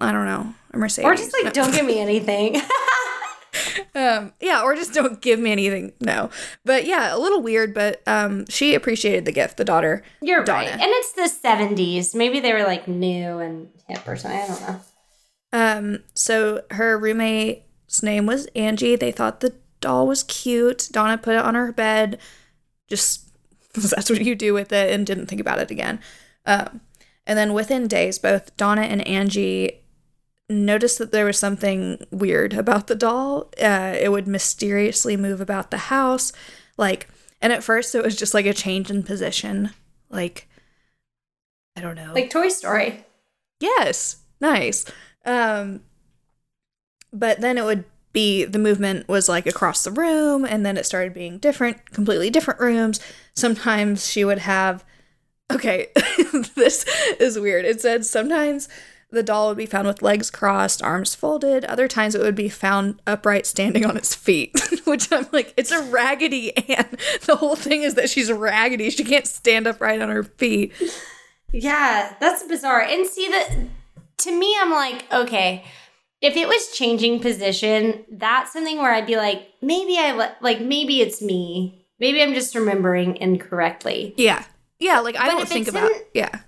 I 0.00 0.10
don't 0.12 0.26
know, 0.26 0.54
a 0.72 0.78
Mercedes. 0.78 1.06
Or 1.06 1.14
just 1.14 1.32
like, 1.32 1.44
no. 1.44 1.50
don't 1.50 1.72
give 1.72 1.86
me 1.86 2.00
anything. 2.00 2.56
um, 3.94 4.32
yeah, 4.40 4.62
or 4.62 4.74
just 4.74 4.92
don't 4.92 5.20
give 5.20 5.38
me 5.38 5.52
anything. 5.52 5.92
No, 6.00 6.30
but 6.64 6.86
yeah, 6.86 7.14
a 7.14 7.18
little 7.18 7.42
weird. 7.42 7.74
But 7.74 8.02
um, 8.06 8.46
she 8.48 8.74
appreciated 8.74 9.24
the 9.24 9.32
gift. 9.32 9.56
The 9.56 9.64
daughter. 9.64 10.02
You're 10.20 10.44
Donna. 10.44 10.70
right, 10.70 10.72
and 10.72 10.82
it's 10.82 11.12
the 11.12 11.48
'70s. 11.48 12.14
Maybe 12.14 12.40
they 12.40 12.52
were 12.52 12.64
like 12.64 12.88
new 12.88 13.38
and 13.38 13.68
hip 13.88 14.06
or 14.06 14.16
something. 14.16 14.40
I 14.40 14.46
don't 14.46 14.60
know. 14.62 14.80
Um, 15.52 16.04
so 16.14 16.62
her 16.72 16.98
roommate's 16.98 18.02
name 18.02 18.26
was 18.26 18.46
Angie. 18.56 18.96
They 18.96 19.12
thought 19.12 19.40
the 19.40 19.54
doll 19.80 20.06
was 20.06 20.22
cute. 20.24 20.88
Donna 20.90 21.18
put 21.18 21.34
it 21.34 21.44
on 21.44 21.54
her 21.54 21.72
bed. 21.72 22.18
Just 22.88 23.30
that's 23.74 24.10
what 24.10 24.24
you 24.24 24.34
do 24.34 24.54
with 24.54 24.72
it, 24.72 24.90
and 24.90 25.06
didn't 25.06 25.26
think 25.26 25.40
about 25.40 25.58
it 25.58 25.70
again. 25.70 26.00
Um, 26.44 26.80
and 27.26 27.38
then 27.38 27.52
within 27.52 27.86
days, 27.86 28.18
both 28.18 28.56
Donna 28.56 28.82
and 28.82 29.06
Angie 29.06 29.80
noticed 30.48 30.98
that 30.98 31.12
there 31.12 31.24
was 31.24 31.38
something 31.38 32.04
weird 32.10 32.52
about 32.52 32.86
the 32.86 32.94
doll. 32.94 33.50
Uh, 33.62 33.96
it 33.98 34.10
would 34.10 34.26
mysteriously 34.26 35.16
move 35.16 35.40
about 35.40 35.70
the 35.70 35.78
house, 35.78 36.32
like, 36.76 37.08
and 37.40 37.52
at 37.52 37.62
first 37.62 37.94
it 37.94 38.04
was 38.04 38.16
just 38.16 38.34
like 38.34 38.46
a 38.46 38.52
change 38.52 38.90
in 38.90 39.02
position, 39.02 39.70
like, 40.10 40.48
I 41.76 41.80
don't 41.80 41.96
know, 41.96 42.12
like 42.12 42.30
Toy 42.30 42.48
Story. 42.48 43.04
Yes, 43.60 44.18
nice. 44.40 44.84
Um, 45.24 45.82
but 47.12 47.40
then 47.40 47.56
it 47.56 47.64
would 47.64 47.84
be 48.12 48.44
the 48.44 48.58
movement 48.58 49.08
was 49.08 49.28
like 49.28 49.46
across 49.46 49.84
the 49.84 49.90
room, 49.90 50.44
and 50.44 50.66
then 50.66 50.76
it 50.76 50.84
started 50.84 51.14
being 51.14 51.38
different, 51.38 51.90
completely 51.92 52.28
different 52.28 52.60
rooms. 52.60 53.00
Sometimes 53.34 54.06
she 54.06 54.24
would 54.24 54.40
have. 54.40 54.84
Okay, 55.52 55.88
this 56.54 56.84
is 57.20 57.38
weird. 57.38 57.64
It 57.64 57.80
said 57.80 58.04
sometimes 58.06 58.68
the 59.12 59.22
doll 59.22 59.48
would 59.48 59.58
be 59.58 59.66
found 59.66 59.86
with 59.86 60.02
legs 60.02 60.30
crossed, 60.30 60.82
arms 60.82 61.14
folded. 61.14 61.64
Other 61.66 61.86
times 61.86 62.14
it 62.14 62.22
would 62.22 62.34
be 62.34 62.48
found 62.48 63.00
upright, 63.06 63.46
standing 63.46 63.84
on 63.84 63.96
its 63.96 64.14
feet, 64.14 64.58
which 64.84 65.12
I'm 65.12 65.26
like, 65.32 65.52
it's 65.56 65.70
a 65.70 65.82
raggedy 65.82 66.56
Ann. 66.68 66.96
The 67.26 67.36
whole 67.36 67.56
thing 67.56 67.82
is 67.82 67.94
that 67.94 68.08
she's 68.08 68.32
raggedy. 68.32 68.90
She 68.90 69.04
can't 69.04 69.26
stand 69.26 69.66
upright 69.66 70.00
on 70.00 70.08
her 70.08 70.22
feet. 70.22 70.72
Yeah, 71.52 72.14
that's 72.18 72.42
bizarre. 72.44 72.80
And 72.80 73.06
see 73.06 73.28
that 73.28 73.50
to 74.18 74.38
me, 74.38 74.56
I'm 74.58 74.70
like, 74.70 75.04
okay, 75.12 75.64
if 76.22 76.36
it 76.36 76.48
was 76.48 76.72
changing 76.72 77.20
position, 77.20 78.04
that's 78.10 78.52
something 78.52 78.78
where 78.78 78.92
I'd 78.92 79.06
be 79.06 79.16
like, 79.16 79.48
maybe 79.60 79.98
I 79.98 80.34
like, 80.40 80.60
maybe 80.60 81.00
it's 81.00 81.20
me. 81.20 81.84
Maybe 82.00 82.22
I'm 82.22 82.32
just 82.32 82.54
remembering 82.54 83.16
incorrectly. 83.16 84.14
Yeah, 84.16 84.44
yeah. 84.82 85.00
Like 85.00 85.16
I 85.16 85.26
but 85.26 85.32
don't 85.32 85.48
think 85.48 85.68
about. 85.68 85.90
In, 85.90 86.00
yeah, 86.14 86.40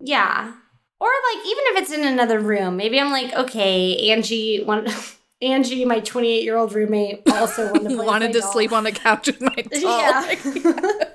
yeah. 0.00 0.52
Or 1.00 1.08
like 1.08 1.46
even 1.46 1.64
if 1.68 1.82
it's 1.82 1.92
in 1.92 2.04
another 2.04 2.38
room, 2.38 2.76
maybe 2.76 3.00
I'm 3.00 3.10
like, 3.10 3.32
okay, 3.32 4.10
Angie, 4.10 4.62
one, 4.62 4.86
Angie, 5.42 5.84
my 5.86 6.00
28 6.00 6.42
year 6.42 6.56
old 6.56 6.74
roommate, 6.74 7.22
also 7.32 7.72
wanted 7.72 7.88
to, 7.88 7.96
wanted 8.04 8.32
to 8.34 8.42
sleep 8.42 8.72
on 8.72 8.84
the 8.84 8.92
couch 8.92 9.26
with 9.26 9.40
my 9.40 9.54
doll. 9.54 10.24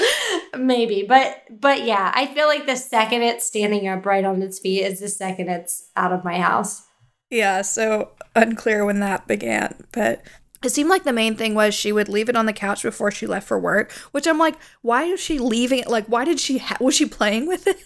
Yeah. 0.00 0.56
maybe, 0.56 1.04
but 1.06 1.42
but 1.50 1.84
yeah, 1.84 2.12
I 2.14 2.26
feel 2.26 2.46
like 2.46 2.66
the 2.66 2.76
second 2.76 3.22
it's 3.22 3.44
standing 3.44 3.88
upright 3.88 4.24
on 4.24 4.40
its 4.42 4.60
feet 4.60 4.84
is 4.84 5.00
the 5.00 5.08
second 5.08 5.48
it's 5.48 5.90
out 5.96 6.12
of 6.12 6.24
my 6.24 6.38
house. 6.38 6.86
Yeah, 7.30 7.62
so 7.62 8.12
unclear 8.34 8.84
when 8.84 9.00
that 9.00 9.26
began, 9.26 9.74
but 9.92 10.22
it 10.62 10.70
seemed 10.70 10.90
like 10.90 11.04
the 11.04 11.12
main 11.12 11.36
thing 11.36 11.54
was 11.54 11.74
she 11.74 11.92
would 11.92 12.08
leave 12.08 12.28
it 12.28 12.36
on 12.36 12.46
the 12.46 12.52
couch 12.52 12.82
before 12.82 13.10
she 13.10 13.26
left 13.26 13.46
for 13.46 13.58
work, 13.58 13.92
which 14.10 14.26
I'm 14.26 14.38
like, 14.38 14.56
why 14.82 15.04
is 15.04 15.20
she 15.20 15.38
leaving 15.38 15.78
it? 15.80 15.88
Like, 15.88 16.06
why 16.06 16.24
did 16.24 16.40
she, 16.40 16.58
ha- 16.58 16.76
was 16.80 16.96
she 16.96 17.06
playing 17.06 17.46
with 17.46 17.66
it? 17.66 17.76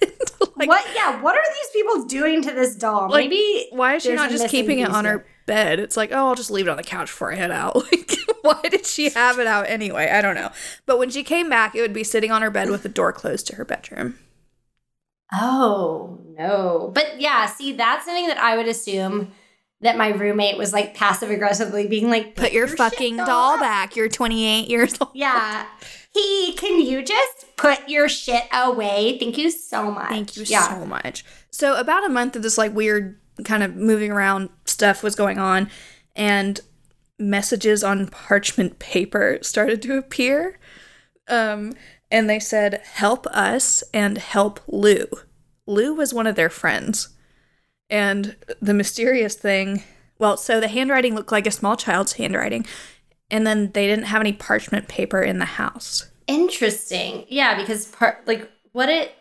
like, 0.57 0.69
what? 0.69 0.85
Yeah, 0.95 1.21
what 1.21 1.37
are 1.37 1.45
these 1.45 1.71
people 1.73 2.05
doing 2.07 2.43
to 2.43 2.51
this 2.51 2.75
doll? 2.75 3.11
Like, 3.11 3.29
Maybe. 3.29 3.69
Why 3.73 3.97
is 3.97 4.05
she 4.05 4.15
not 4.15 4.31
just 4.31 4.49
keeping 4.49 4.79
it 4.79 4.89
on 4.89 5.05
her 5.05 5.27
bed? 5.47 5.81
It's 5.81 5.97
like, 5.97 6.13
oh, 6.13 6.29
I'll 6.29 6.35
just 6.35 6.51
leave 6.51 6.67
it 6.67 6.71
on 6.71 6.79
the 6.79 6.83
couch 6.83 7.09
before 7.09 7.33
I 7.33 7.37
head 7.37 7.51
out. 7.51 7.83
Like, 8.45 8.63
why 8.63 8.69
did 8.69 8.87
she 8.87 9.11
have 9.11 9.39
it 9.39 9.47
out 9.47 9.69
anyway? 9.69 10.11
I 10.11 10.21
don't 10.21 10.35
know. 10.35 10.51
But 10.85 10.99
when 10.99 11.11
she 11.11 11.23
came 11.23 11.49
back, 11.49 11.77
it 11.77 11.81
would 11.81 11.93
be 11.93 12.03
sitting 12.03 12.33
on 12.33 12.43
her 12.43 12.51
bed 12.51 12.71
with 12.71 12.83
the 12.83 12.89
door 12.89 13.13
closed 13.13 13.47
to 13.49 13.57
her 13.57 13.65
bedroom. 13.65 14.19
Oh, 15.33 16.21
no. 16.37 16.91
But 16.93 17.21
yeah, 17.21 17.47
see, 17.47 17.73
that's 17.73 18.05
something 18.05 18.27
that 18.27 18.39
I 18.39 18.57
would 18.57 18.67
assume 18.67 19.33
that 19.83 19.97
my 19.97 20.09
roommate 20.09 20.57
was 20.57 20.73
like 20.73 20.95
passive 20.95 21.31
aggressively 21.31 21.87
being 21.87 22.09
like, 22.09 22.35
"Put, 22.35 22.53
your, 22.53 22.67
your, 22.67 22.77
fucking 22.77 23.17
doll 23.17 23.59
back. 23.59 23.97
You're 23.97 24.09
28 24.09 24.69
years 24.69 24.97
old." 25.01 25.11
Yeah. 25.15 25.67
He, 26.15 26.55
can 26.55 26.81
you 26.81 27.03
just 27.03 27.57
put 27.57 27.89
your 27.89 28.09
shit 28.09 28.45
away? 28.53 29.19
Thank 29.19 29.39
you 29.39 29.51
so 29.51 29.91
much. 29.91 30.09
Thank 30.09 30.37
you 30.37 30.45
yeah. 30.47 30.69
so 30.69 30.87
much. 30.87 31.25
So 31.51 31.79
about 31.79 32.05
a 32.05 32.09
month 32.09 32.37
of 32.37 32.43
this 32.43 32.59
like 32.59 32.75
weird 32.75 33.19
kind 33.45 33.63
of 33.63 33.75
moving 33.77 34.13
around 34.13 34.51
stuff 34.65 35.03
was 35.03 35.15
going 35.15 35.39
on, 35.39 35.69
and 36.15 36.61
messages 37.19 37.83
on 37.83 38.09
parchment 38.09 38.79
paper 38.79 39.39
started 39.43 39.83
to 39.83 39.99
appear. 39.99 40.59
Um, 41.29 41.73
and 42.11 42.31
they 42.31 42.39
said, 42.39 42.83
"Help 42.85 43.27
us 43.29 43.83
and 43.93 44.19
help 44.19 44.61
Lou." 44.69 45.07
Lou 45.67 45.95
was 45.95 46.15
one 46.15 46.27
of 46.27 46.37
their 46.37 46.51
friends. 46.51 47.09
And 47.93 48.37
the 48.63 48.73
mysterious 48.73 49.35
thing, 49.35 49.83
well, 50.19 50.39
so 50.39 50.61
the 50.61 50.69
handwriting 50.69 51.15
looked 51.15 51.31
like 51.31 51.47
a 51.47 51.51
small 51.51 51.77
child's 51.77 52.15
handwriting, 52.15 52.67
and 53.31 53.47
then 53.47 53.71
they 53.73 53.87
didn't 53.87 54.07
have 54.07 54.23
any 54.23 54.33
parchment 54.33 54.89
paper 54.89 55.21
in 55.21 55.39
the 55.39 55.45
house. 55.45 56.09
Interesting. 56.27 57.27
Yeah, 57.29 57.55
because 57.55 57.85
part 57.87 58.27
like 58.27 58.51
what 58.73 58.89
it 58.89 59.15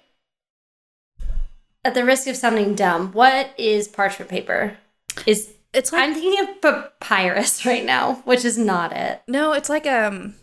at 1.84 1.96
the 1.96 2.06
risk 2.06 2.28
of 2.28 2.38
sounding 2.38 2.74
dumb, 2.74 3.12
what 3.12 3.54
is 3.58 3.90
parchment 3.90 4.32
paper? 4.32 4.78
Is 5.26 5.52
it's 5.74 5.92
like 5.92 6.04
I'm 6.04 6.14
thinking 6.14 6.48
of 6.48 6.62
papyrus 6.62 7.66
right 7.66 7.84
now, 7.84 8.22
which 8.24 8.46
is 8.46 8.58
not 8.58 8.94
it. 8.94 9.22
No, 9.28 9.52
it's 9.52 9.70
like 9.70 9.86
um 9.86 10.36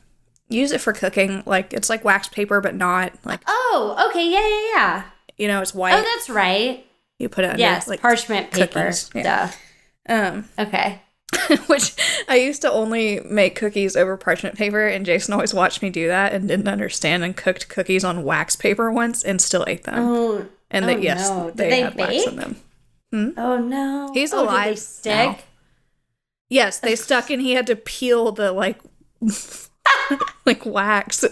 use 0.50 0.72
it 0.72 0.82
for 0.82 0.92
cooking. 0.92 1.42
Like 1.46 1.72
it's 1.72 1.88
like 1.88 2.04
wax 2.04 2.28
paper 2.28 2.60
but 2.60 2.74
not 2.74 3.12
like 3.24 3.40
Oh, 3.46 4.08
okay, 4.10 4.30
yeah, 4.30 4.46
yeah, 4.46 4.68
yeah. 4.74 5.04
You 5.38 5.48
know, 5.48 5.62
it's 5.62 5.74
white. 5.74 5.94
Oh, 5.94 6.02
that's 6.02 6.28
right. 6.28 6.84
You 7.18 7.28
put 7.28 7.44
it 7.44 7.48
under 7.50 7.60
Yes, 7.60 7.88
like 7.88 8.00
parchment 8.00 8.50
paper. 8.52 8.66
cookies, 8.84 9.10
yeah. 9.14 9.52
Duh. 10.06 10.12
um 10.12 10.48
Okay. 10.58 11.02
which 11.66 11.94
I 12.26 12.36
used 12.36 12.62
to 12.62 12.70
only 12.72 13.20
make 13.20 13.54
cookies 13.54 13.96
over 13.96 14.16
parchment 14.16 14.56
paper, 14.56 14.86
and 14.86 15.04
Jason 15.04 15.34
always 15.34 15.52
watched 15.52 15.82
me 15.82 15.90
do 15.90 16.06
that 16.08 16.32
and 16.32 16.48
didn't 16.48 16.68
understand 16.68 17.22
and 17.22 17.36
cooked 17.36 17.68
cookies 17.68 18.02
on 18.02 18.24
wax 18.24 18.56
paper 18.56 18.90
once 18.90 19.22
and 19.22 19.40
still 19.40 19.64
ate 19.68 19.84
them. 19.84 19.98
Oh, 19.98 20.46
and 20.70 20.84
oh 20.86 20.88
that 20.88 21.02
yes, 21.02 21.28
no. 21.28 21.50
They, 21.50 21.68
they 21.68 21.80
had 21.82 21.94
wax 21.96 22.26
in 22.26 22.36
them. 22.36 22.56
oh 23.36 23.58
no. 23.58 24.10
He's 24.14 24.32
oh, 24.32 24.38
did 24.38 24.48
alive 24.48 24.68
they 24.70 24.76
stick? 24.76 25.12
now. 25.14 25.38
Yes, 26.50 26.80
they 26.80 26.96
stuck, 26.96 27.28
and 27.28 27.42
he 27.42 27.52
had 27.52 27.66
to 27.66 27.76
peel 27.76 28.32
the 28.32 28.50
like 28.52 28.80
like 30.46 30.64
wax. 30.64 31.24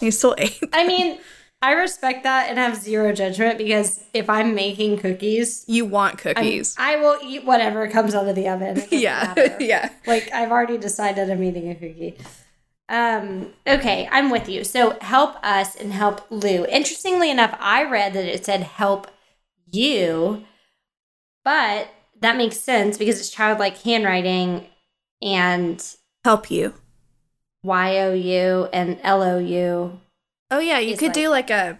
He 0.00 0.10
still 0.10 0.34
ate. 0.38 0.62
I 0.72 0.86
mean, 0.86 1.18
I 1.62 1.72
respect 1.74 2.24
that 2.24 2.48
and 2.48 2.58
have 2.58 2.76
zero 2.76 3.12
judgment 3.12 3.56
because 3.56 4.02
if 4.12 4.28
I'm 4.28 4.54
making 4.54 4.98
cookies, 4.98 5.64
You 5.68 5.84
want 5.84 6.26
I'm- 6.26 6.34
cookies? 6.34 6.74
I 6.78 6.96
will 6.96 7.18
eat 7.22 7.44
whatever 7.44 7.86
comes 7.88 8.14
out 8.14 8.26
of 8.28 8.34
the 8.34 8.48
oven. 8.48 8.82
Yeah, 8.90 9.56
yeah. 9.60 9.90
Like 10.06 10.30
I've 10.32 10.50
already 10.50 10.76
decided 10.76 11.30
I'm 11.30 11.42
eating 11.42 11.70
a 11.70 11.74
cookie. 11.74 12.18
Um, 12.88 13.52
okay, 13.66 14.08
I'm 14.10 14.28
with 14.30 14.48
you. 14.48 14.64
So 14.64 14.98
help 15.00 15.36
us 15.44 15.76
and 15.76 15.92
help 15.92 16.26
Lou. 16.30 16.66
Interestingly 16.66 17.30
enough, 17.30 17.56
I 17.60 17.84
read 17.84 18.12
that 18.14 18.24
it 18.24 18.44
said 18.44 18.64
help 18.64 19.06
you, 19.70 20.44
but 21.44 21.88
that 22.20 22.36
makes 22.36 22.58
sense 22.58 22.98
because 22.98 23.18
it's 23.18 23.30
childlike 23.30 23.78
handwriting 23.78 24.66
and 25.22 25.82
Help 26.24 26.50
you. 26.50 26.74
Y 27.64 27.98
O 27.98 28.12
U 28.12 28.68
and 28.72 28.98
L 29.02 29.22
O 29.22 29.38
U. 29.38 30.00
Oh 30.52 30.58
yeah, 30.58 30.78
you 30.78 30.96
could 30.98 31.06
like- 31.08 31.14
do 31.14 31.28
like 31.30 31.50
a 31.50 31.78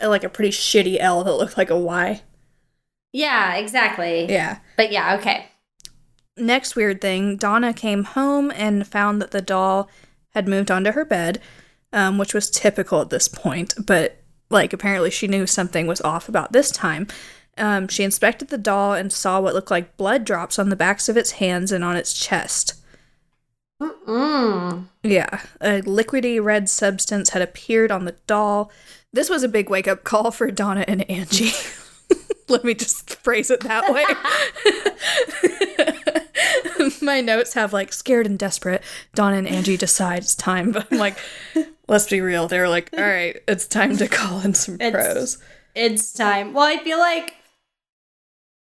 like 0.00 0.24
a 0.24 0.28
pretty 0.28 0.50
shitty 0.50 0.96
L 0.98 1.22
that 1.22 1.34
looked 1.34 1.58
like 1.58 1.70
a 1.70 1.78
Y. 1.78 2.22
Yeah, 3.12 3.54
exactly. 3.54 4.26
Yeah. 4.28 4.58
But 4.76 4.90
yeah, 4.90 5.14
okay. 5.16 5.46
Next 6.36 6.74
weird 6.74 7.02
thing, 7.02 7.36
Donna 7.36 7.74
came 7.74 8.04
home 8.04 8.50
and 8.56 8.86
found 8.86 9.20
that 9.20 9.30
the 9.30 9.42
doll 9.42 9.90
had 10.30 10.48
moved 10.48 10.70
onto 10.70 10.92
her 10.92 11.04
bed, 11.04 11.40
um, 11.92 12.16
which 12.16 12.32
was 12.32 12.50
typical 12.50 13.02
at 13.02 13.10
this 13.10 13.28
point, 13.28 13.74
but 13.86 14.22
like 14.48 14.72
apparently 14.72 15.10
she 15.10 15.28
knew 15.28 15.46
something 15.46 15.86
was 15.86 16.00
off 16.00 16.30
about 16.30 16.52
this 16.52 16.70
time. 16.70 17.06
Um, 17.58 17.86
she 17.88 18.02
inspected 18.02 18.48
the 18.48 18.56
doll 18.56 18.94
and 18.94 19.12
saw 19.12 19.38
what 19.38 19.52
looked 19.52 19.70
like 19.70 19.98
blood 19.98 20.24
drops 20.24 20.58
on 20.58 20.70
the 20.70 20.76
backs 20.76 21.10
of 21.10 21.18
its 21.18 21.32
hands 21.32 21.70
and 21.70 21.84
on 21.84 21.96
its 21.96 22.18
chest. 22.18 22.81
Mm-mm. 23.82 24.86
Yeah, 25.02 25.40
a 25.60 25.80
liquidy 25.82 26.42
red 26.42 26.68
substance 26.68 27.30
had 27.30 27.42
appeared 27.42 27.90
on 27.90 28.04
the 28.04 28.14
doll. 28.26 28.70
This 29.12 29.28
was 29.28 29.42
a 29.42 29.48
big 29.48 29.68
wake 29.68 29.88
up 29.88 30.04
call 30.04 30.30
for 30.30 30.50
Donna 30.50 30.84
and 30.86 31.08
Angie. 31.10 31.50
Let 32.48 32.64
me 32.64 32.74
just 32.74 33.10
phrase 33.16 33.50
it 33.50 33.60
that 33.60 33.92
way. 33.92 34.04
My 37.02 37.20
notes 37.20 37.54
have 37.54 37.72
like 37.72 37.92
scared 37.92 38.26
and 38.26 38.38
desperate. 38.38 38.82
Donna 39.14 39.36
and 39.36 39.48
Angie 39.48 39.76
decide 39.76 40.18
it's 40.22 40.34
time, 40.34 40.72
but 40.72 40.86
I'm 40.90 40.98
like, 40.98 41.16
let's 41.88 42.08
be 42.08 42.20
real. 42.20 42.48
They 42.48 42.58
were 42.58 42.68
like, 42.68 42.90
all 42.96 43.02
right, 43.04 43.40
it's 43.48 43.66
time 43.66 43.96
to 43.98 44.08
call 44.08 44.40
in 44.40 44.54
some 44.54 44.74
It's- 44.76 44.92
pros. 44.92 45.38
It's 45.74 46.12
time. 46.12 46.52
Well, 46.52 46.64
I 46.66 46.76
feel 46.84 46.98
like 46.98 47.34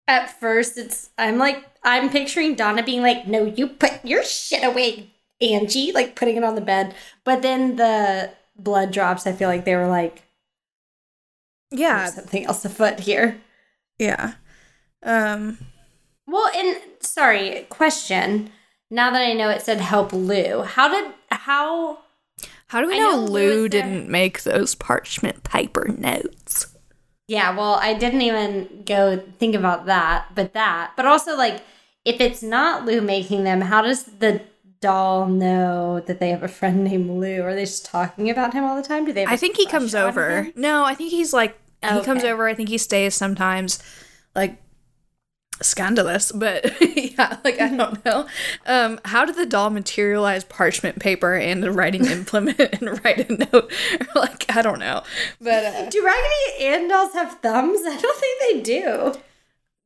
at 0.06 0.38
first 0.40 0.76
it's 0.78 1.10
I'm 1.18 1.38
like 1.38 1.64
I'm 1.82 2.10
picturing 2.10 2.54
Donna 2.54 2.82
being 2.82 3.02
like, 3.02 3.26
"No, 3.26 3.44
you 3.44 3.66
put 3.68 4.04
your 4.04 4.24
shit 4.24 4.64
away, 4.64 5.10
Angie," 5.40 5.92
like 5.92 6.14
putting 6.16 6.36
it 6.36 6.44
on 6.44 6.54
the 6.54 6.60
bed. 6.60 6.94
But 7.24 7.42
then 7.42 7.76
the 7.76 8.30
blood 8.56 8.92
drops. 8.92 9.26
I 9.26 9.32
feel 9.32 9.48
like 9.48 9.64
they 9.64 9.76
were 9.76 9.88
like, 9.88 10.22
Yeah, 11.70 12.06
something 12.06 12.46
else 12.46 12.64
afoot 12.64 13.00
here." 13.00 13.40
yeah. 13.98 14.34
Um, 15.02 15.58
Well, 16.26 16.50
and 16.56 16.80
sorry, 17.00 17.66
question. 17.68 18.50
Now 18.90 19.10
that 19.10 19.22
I 19.22 19.32
know 19.32 19.50
it 19.50 19.62
said 19.62 19.80
help 19.80 20.12
Lou, 20.12 20.62
how 20.62 20.88
did 20.88 21.12
how 21.30 21.98
how 22.68 22.80
do 22.80 22.88
we 22.88 22.98
know, 22.98 23.12
know 23.12 23.24
Lou 23.24 23.48
Lou 23.54 23.68
didn't 23.68 24.08
make 24.08 24.42
those 24.42 24.74
parchment 24.74 25.42
paper 25.44 25.88
notes? 25.88 26.73
Yeah, 27.26 27.56
well, 27.56 27.74
I 27.74 27.94
didn't 27.94 28.22
even 28.22 28.84
go 28.84 29.16
think 29.38 29.54
about 29.54 29.86
that, 29.86 30.26
but 30.34 30.52
that. 30.52 30.92
But 30.96 31.06
also, 31.06 31.36
like, 31.36 31.62
if 32.04 32.20
it's 32.20 32.42
not 32.42 32.84
Lou 32.84 33.00
making 33.00 33.44
them, 33.44 33.62
how 33.62 33.80
does 33.80 34.04
the 34.04 34.42
doll 34.80 35.26
know 35.26 36.00
that 36.00 36.20
they 36.20 36.28
have 36.28 36.42
a 36.42 36.48
friend 36.48 36.84
named 36.84 37.08
Lou? 37.08 37.40
Are 37.42 37.54
they 37.54 37.64
just 37.64 37.86
talking 37.86 38.28
about 38.28 38.52
him 38.52 38.64
all 38.64 38.76
the 38.76 38.86
time? 38.86 39.06
Do 39.06 39.12
they? 39.12 39.22
Have 39.22 39.32
I 39.32 39.36
think 39.36 39.56
he 39.56 39.66
comes 39.66 39.94
over. 39.94 40.48
No, 40.54 40.84
I 40.84 40.94
think 40.94 41.10
he's 41.10 41.32
like 41.32 41.58
he 41.82 42.02
comes 42.02 42.24
over. 42.24 42.46
I 42.46 42.54
think 42.54 42.68
he 42.68 42.78
stays 42.78 43.14
sometimes, 43.14 43.82
like 44.34 44.60
scandalous. 45.62 46.32
But 46.32 46.74
yeah, 46.96 47.38
like 47.44 47.60
I 47.60 47.68
don't 47.74 48.04
know. 48.04 48.26
Um, 48.66 49.00
how 49.04 49.24
did 49.24 49.36
the 49.36 49.46
doll 49.46 49.70
materialize 49.70 50.44
parchment 50.44 50.98
paper 50.98 51.34
and 51.34 51.64
a 51.64 51.72
writing 51.72 52.06
implement 52.06 52.60
and 52.80 53.04
write 53.04 53.30
a 53.30 53.32
note? 53.52 53.72
like 54.14 54.54
I 54.54 54.62
don't 54.62 54.78
know, 54.78 55.02
but 55.40 55.64
uh, 55.64 55.90
Do 55.90 56.04
Raggedy 56.04 56.64
Ann 56.64 56.88
dolls 56.88 57.12
have 57.14 57.40
thumbs? 57.40 57.80
I 57.84 57.96
don't 58.00 58.18
think 58.18 58.40
they 58.40 58.60
do. 58.60 59.14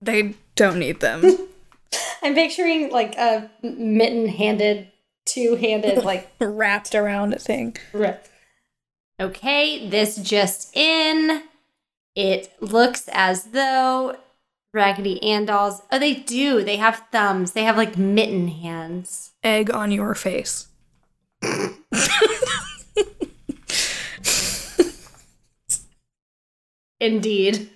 they 0.00 0.34
don't 0.54 0.78
need 0.78 1.00
them. 1.00 1.48
I'm 2.22 2.34
picturing 2.34 2.90
like 2.90 3.16
a 3.16 3.50
mitten-handed, 3.62 4.88
two-handed, 5.24 6.04
like. 6.04 6.30
Wrapped 6.40 6.94
around 6.94 7.32
a 7.32 7.38
thing. 7.38 7.76
Okay, 9.20 9.88
this 9.88 10.16
just 10.16 10.76
in. 10.76 11.42
It 12.14 12.52
looks 12.60 13.08
as 13.12 13.44
though 13.44 14.16
Raggedy 14.72 15.22
Ann 15.22 15.46
dolls. 15.46 15.82
Oh, 15.90 15.98
they 15.98 16.14
do. 16.14 16.62
They 16.62 16.76
have 16.76 17.04
thumbs. 17.10 17.52
They 17.52 17.64
have 17.64 17.76
like 17.76 17.96
mitten 17.96 18.48
hands. 18.48 19.32
Egg 19.42 19.70
on 19.70 19.90
your 19.90 20.14
face. 20.14 20.68
Indeed. 27.00 27.70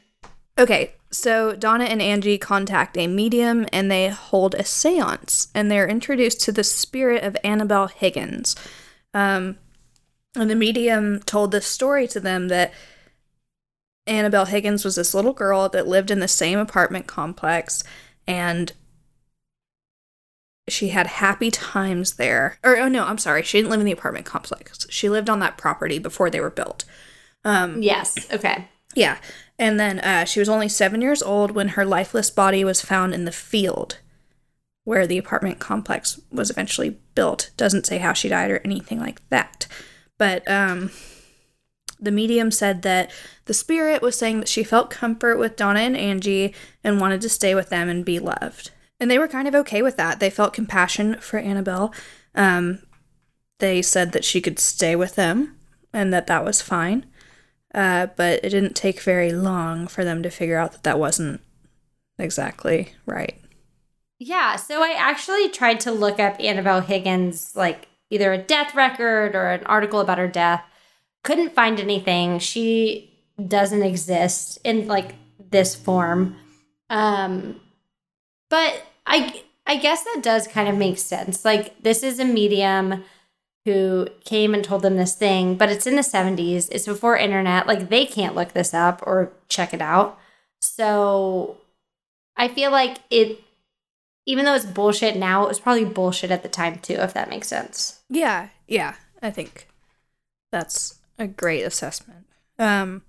Okay, 0.58 0.92
so 1.10 1.54
Donna 1.54 1.84
and 1.84 2.02
Angie 2.02 2.38
contact 2.38 2.96
a 2.98 3.06
medium 3.06 3.66
and 3.72 3.90
they 3.90 4.08
hold 4.08 4.54
a 4.54 4.64
seance, 4.64 5.48
and 5.54 5.70
they're 5.70 5.88
introduced 5.88 6.40
to 6.42 6.52
the 6.52 6.64
spirit 6.64 7.22
of 7.22 7.36
Annabelle 7.44 7.86
Higgins. 7.86 8.56
Um, 9.14 9.58
and 10.34 10.50
the 10.50 10.54
medium 10.54 11.20
told 11.20 11.52
this 11.52 11.66
story 11.66 12.08
to 12.08 12.20
them 12.20 12.48
that 12.48 12.72
Annabelle 14.06 14.46
Higgins 14.46 14.84
was 14.84 14.96
this 14.96 15.14
little 15.14 15.32
girl 15.32 15.68
that 15.68 15.86
lived 15.86 16.10
in 16.10 16.18
the 16.20 16.28
same 16.28 16.58
apartment 16.58 17.06
complex, 17.06 17.84
and 18.26 18.72
she 20.68 20.88
had 20.88 21.06
happy 21.06 21.50
times 21.50 22.14
there. 22.14 22.58
Or, 22.64 22.76
oh 22.76 22.88
no, 22.88 23.04
I'm 23.04 23.18
sorry, 23.18 23.42
she 23.42 23.58
didn't 23.58 23.70
live 23.70 23.80
in 23.80 23.86
the 23.86 23.92
apartment 23.92 24.26
complex. 24.26 24.86
She 24.90 25.08
lived 25.08 25.28
on 25.30 25.40
that 25.40 25.58
property 25.58 25.98
before 25.98 26.30
they 26.30 26.40
were 26.40 26.50
built. 26.50 26.84
Um, 27.44 27.82
Yes. 27.82 28.30
Okay. 28.32 28.68
yeah. 28.94 29.18
And 29.58 29.78
then 29.78 29.98
uh, 30.00 30.24
she 30.24 30.40
was 30.40 30.48
only 30.48 30.68
seven 30.68 31.00
years 31.02 31.22
old 31.22 31.52
when 31.52 31.68
her 31.68 31.84
lifeless 31.84 32.30
body 32.30 32.64
was 32.64 32.80
found 32.80 33.14
in 33.14 33.24
the 33.24 33.32
field 33.32 33.98
where 34.84 35.06
the 35.06 35.18
apartment 35.18 35.60
complex 35.60 36.20
was 36.32 36.50
eventually 36.50 36.98
built. 37.14 37.50
Doesn't 37.56 37.86
say 37.86 37.98
how 37.98 38.12
she 38.12 38.28
died 38.28 38.50
or 38.50 38.60
anything 38.64 38.98
like 38.98 39.20
that. 39.28 39.68
But 40.18 40.48
um, 40.50 40.90
the 42.02 42.10
medium 42.10 42.50
said 42.50 42.82
that 42.82 43.10
the 43.44 43.54
spirit 43.54 44.02
was 44.02 44.18
saying 44.18 44.40
that 44.40 44.48
she 44.48 44.64
felt 44.64 44.90
comfort 44.90 45.38
with 45.38 45.56
Donna 45.56 45.80
and 45.80 45.96
Angie 45.96 46.54
and 46.82 47.00
wanted 47.00 47.20
to 47.22 47.28
stay 47.28 47.54
with 47.54 47.68
them 47.68 47.88
and 47.88 48.04
be 48.04 48.18
loved. 48.18 48.70
And 49.00 49.10
they 49.10 49.18
were 49.18 49.28
kind 49.28 49.48
of 49.48 49.54
okay 49.54 49.82
with 49.82 49.96
that. 49.96 50.20
They 50.20 50.30
felt 50.30 50.52
compassion 50.52 51.16
for 51.20 51.38
Annabelle. 51.38 51.94
Um, 52.34 52.80
they 53.58 53.82
said 53.82 54.12
that 54.12 54.24
she 54.24 54.40
could 54.40 54.58
stay 54.58 54.96
with 54.96 55.14
them 55.14 55.56
and 55.92 56.12
that 56.12 56.26
that 56.26 56.44
was 56.44 56.60
fine. 56.60 57.06
Uh, 57.74 58.08
but 58.16 58.44
it 58.44 58.50
didn't 58.50 58.76
take 58.76 59.00
very 59.00 59.32
long 59.32 59.86
for 59.86 60.04
them 60.04 60.22
to 60.22 60.30
figure 60.30 60.58
out 60.58 60.72
that 60.72 60.82
that 60.82 60.98
wasn't 60.98 61.40
exactly 62.18 62.94
right. 63.06 63.38
Yeah. 64.18 64.56
So 64.56 64.82
I 64.82 64.94
actually 64.96 65.48
tried 65.48 65.80
to 65.80 65.90
look 65.90 66.20
up 66.20 66.36
Annabelle 66.38 66.80
Higgins, 66.80 67.56
like 67.56 67.88
either 68.10 68.32
a 68.32 68.38
death 68.38 68.74
record 68.74 69.34
or 69.34 69.50
an 69.50 69.64
article 69.64 70.00
about 70.00 70.18
her 70.18 70.28
death. 70.28 70.64
Couldn't 71.22 71.54
find 71.54 71.78
anything. 71.78 72.38
She 72.38 73.12
doesn't 73.48 73.82
exist 73.82 74.58
in 74.64 74.88
like 74.88 75.14
this 75.50 75.74
form. 75.74 76.36
Um, 76.90 77.60
but 78.50 78.82
I 79.06 79.42
I 79.66 79.76
guess 79.76 80.04
that 80.04 80.20
does 80.22 80.46
kind 80.46 80.68
of 80.68 80.76
make 80.76 80.98
sense. 80.98 81.44
Like 81.44 81.80
this 81.82 82.02
is 82.02 82.18
a 82.18 82.24
medium 82.24 83.04
who 83.64 84.08
came 84.24 84.54
and 84.54 84.64
told 84.64 84.82
them 84.82 84.96
this 84.96 85.14
thing, 85.14 85.54
but 85.54 85.68
it's 85.68 85.86
in 85.86 85.94
the 85.94 86.02
70s. 86.02 86.68
It's 86.72 86.86
before 86.86 87.16
internet. 87.16 87.66
Like 87.68 87.88
they 87.88 88.04
can't 88.04 88.34
look 88.34 88.52
this 88.52 88.74
up 88.74 89.02
or 89.06 89.32
check 89.48 89.72
it 89.72 89.80
out. 89.80 90.18
So 90.60 91.58
I 92.36 92.48
feel 92.48 92.70
like 92.72 92.98
it 93.10 93.40
even 94.26 94.44
though 94.44 94.54
it's 94.54 94.64
bullshit 94.64 95.16
now, 95.16 95.44
it 95.44 95.48
was 95.48 95.60
probably 95.60 95.84
bullshit 95.84 96.30
at 96.30 96.42
the 96.42 96.48
time 96.48 96.78
too, 96.78 96.94
if 96.94 97.12
that 97.14 97.28
makes 97.30 97.48
sense. 97.48 98.00
Yeah, 98.08 98.48
yeah, 98.68 98.94
I 99.20 99.30
think 99.30 99.68
that's 100.50 100.98
a 101.18 101.26
great 101.26 101.62
assessment. 101.62 102.26
Um, 102.58 103.02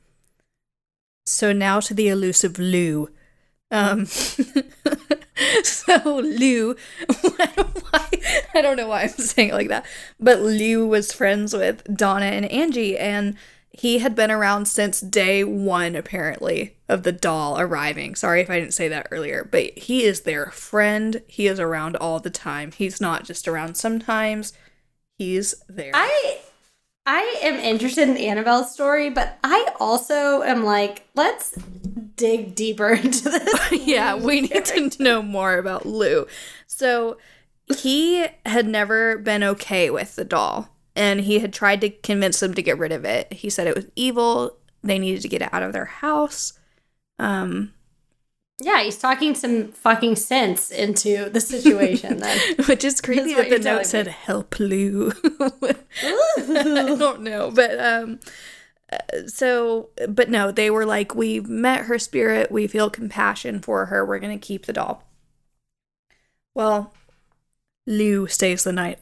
so 1.26 1.54
now 1.54 1.80
to 1.82 1.94
the 1.94 2.10
elusive 2.10 2.60
Lou. 2.60 3.10
Um, 3.72 4.06
so 5.64 5.98
Lou, 6.06 6.76
I 7.10 7.52
don't, 7.56 7.84
why, 7.84 8.10
I 8.54 8.62
don't 8.62 8.78
know 8.78 8.88
why 8.90 9.04
I'm 9.04 9.10
saying 9.10 9.50
it 9.50 9.54
like 9.54 9.70
that, 9.70 9.86
but 10.20 10.42
Lou 10.42 10.88
was 10.88 11.12
friends 11.12 11.54
with 11.54 11.84
Donna 11.96 12.26
and 12.26 12.46
Angie, 12.46 12.98
and 12.98 13.36
he 13.72 13.98
had 13.98 14.14
been 14.16 14.30
around 14.30 14.68
since 14.68 15.02
day 15.02 15.44
one, 15.44 15.96
apparently, 15.96 16.78
of 16.88 17.02
the 17.02 17.12
doll 17.12 17.60
arriving. 17.60 18.14
Sorry 18.14 18.42
if 18.42 18.50
I 18.50 18.60
didn't 18.60 18.76
say 18.76 18.88
that 18.90 19.08
earlier, 19.10 19.48
but 19.50 19.76
he 19.78 20.04
is 20.04 20.22
their 20.22 20.52
friend. 20.52 21.24
He 21.28 21.48
is 21.48 21.60
around 21.60 21.96
all 21.96 22.20
the 22.20 22.30
time. 22.30 22.72
He's 22.72 23.02
not 23.02 23.24
just 23.24 23.48
around 23.48 23.76
sometimes. 23.76 24.54
He's 25.18 25.56
there. 25.68 25.92
I 25.96 26.42
I 27.06 27.40
am 27.42 27.56
interested 27.56 28.08
in 28.08 28.18
Annabelle's 28.18 28.74
story, 28.74 29.10
but 29.10 29.38
I 29.44 29.74
also 29.80 30.42
am 30.42 30.64
like, 30.64 31.08
let's 31.16 31.52
dig 32.16 32.56
deeper 32.56 32.90
into 32.94 33.30
this. 33.30 33.72
yeah, 33.86 34.16
we 34.20 34.42
need 34.42 34.66
to 34.66 35.04
know 35.04 35.22
more 35.22 35.58
about 35.58 35.86
Lou. 35.86 36.28
So 36.68 37.18
he 37.76 38.28
had 38.46 38.68
never 38.68 39.18
been 39.18 39.44
okay 39.44 39.90
with 39.90 40.16
the 40.16 40.26
doll, 40.26 40.70
and 40.96 41.22
he 41.22 41.40
had 41.40 41.54
tried 41.54 41.82
to 41.82 41.90
convince 41.90 42.40
them 42.40 42.54
to 42.54 42.62
get 42.62 42.78
rid 42.78 42.92
of 42.92 43.06
it. 43.06 43.34
He 43.34 43.50
said 43.50 43.68
it 43.68 43.76
was 43.76 43.88
evil. 43.96 44.58
They 44.84 45.00
needed 45.00 45.22
to 45.22 45.30
get 45.30 45.42
it 45.42 45.54
out 45.54 45.64
of 45.64 45.74
their 45.74 45.86
house. 45.86 46.54
Um, 47.20 47.74
yeah, 48.60 48.84
he's 48.84 48.98
talking 48.98 49.36
some 49.36 49.72
fucking 49.72 50.16
sense 50.16 50.70
into 50.70 51.30
the 51.30 51.42
situation 51.42 52.18
then. 52.18 52.56
Which 52.68 52.84
is 52.84 53.02
creepy 53.02 53.34
That's 53.34 53.50
that 53.50 53.62
the 53.64 53.70
note 53.70 53.86
said 53.86 54.08
help 54.08 54.60
Lou. 54.60 55.12
I 55.24 56.96
don't 56.98 57.22
know, 57.22 57.52
but 57.52 57.80
um 57.80 58.20
uh, 58.92 59.28
so 59.28 59.90
but 60.08 60.30
no, 60.30 60.52
they 60.52 60.70
were 60.70 60.86
like 60.86 61.16
we 61.16 61.40
met 61.40 61.86
her 61.86 61.98
spirit, 61.98 62.52
we 62.52 62.68
feel 62.68 62.90
compassion 62.90 63.60
for 63.60 63.88
her, 63.88 64.06
we're 64.06 64.20
going 64.20 64.38
to 64.38 64.46
keep 64.46 64.66
the 64.66 64.74
doll. 64.74 65.04
Well, 66.54 66.94
Lou 67.88 68.28
stays 68.28 68.64
the 68.64 68.72
night 68.72 69.00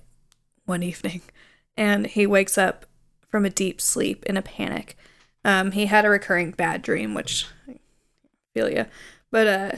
one 0.66 0.82
evening 0.82 1.22
and 1.76 2.08
he 2.08 2.26
wakes 2.26 2.58
up 2.58 2.86
from 3.30 3.46
a 3.46 3.50
deep 3.50 3.82
sleep 3.82 4.26
in 4.26 4.38
a 4.38 4.42
panic. 4.42 4.98
Um 5.44 5.74
he 5.74 5.88
had 5.88 6.06
a 6.06 6.10
recurring 6.10 6.52
bad 6.52 6.82
dream 6.82 7.14
which 7.14 7.48
I 7.68 7.80
feel 8.54 8.72
ya. 8.72 8.86
But 9.32 9.48
uh 9.48 9.72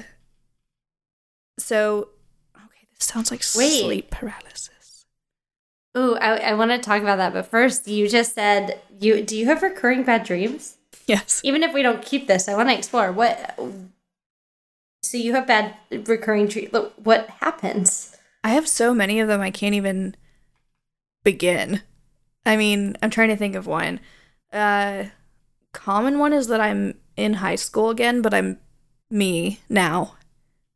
so 1.60 2.10
okay, 2.56 2.88
this 2.96 3.06
sounds 3.06 3.32
like 3.32 3.44
Wait. 3.56 3.82
sleep 3.82 4.10
paralysis. 4.10 5.06
Ooh, 5.96 6.16
I, 6.16 6.38
I 6.38 6.54
want 6.56 6.72
to 6.72 6.80
talk 6.80 7.04
about 7.04 7.18
that, 7.18 7.34
but 7.34 7.46
first, 7.46 7.88
you 7.88 8.10
just 8.10 8.34
said 8.34 8.82
you 9.00 9.22
do 9.22 9.38
you 9.38 9.46
have 9.46 9.62
recurring 9.62 10.04
bad 10.04 10.24
dreams? 10.24 10.78
Yes. 11.06 11.42
Even 11.44 11.64
if 11.64 11.74
we 11.74 11.84
don't 11.84 12.02
keep 12.04 12.28
this, 12.28 12.48
I 12.48 12.56
want 12.56 12.70
to 12.70 12.78
explore 12.78 13.12
what. 13.12 13.60
So 15.04 15.18
you 15.18 15.34
have 15.34 15.46
bad 15.46 15.76
recurring 15.92 16.48
dreams. 16.48 16.72
What 16.98 17.30
happens? 17.42 18.16
I 18.44 18.50
have 18.50 18.68
so 18.68 18.94
many 18.94 19.20
of 19.20 19.28
them 19.28 19.42
I 19.42 19.52
can't 19.52 19.76
even 19.76 20.16
begin. 21.24 21.82
I 22.46 22.58
mean, 22.58 22.98
I'm 23.02 23.10
trying 23.10 23.30
to 23.30 23.38
think 23.38 23.56
of 23.56 23.68
one. 23.68 24.00
Uh 24.52 25.06
common 25.74 26.20
one 26.20 26.34
is 26.34 26.48
that 26.48 26.62
I'm 26.62 26.96
in 27.16 27.36
high 27.36 27.56
school 27.56 27.90
again, 27.92 28.22
but 28.22 28.34
I'm 28.34 28.60
me 29.14 29.60
now. 29.70 30.16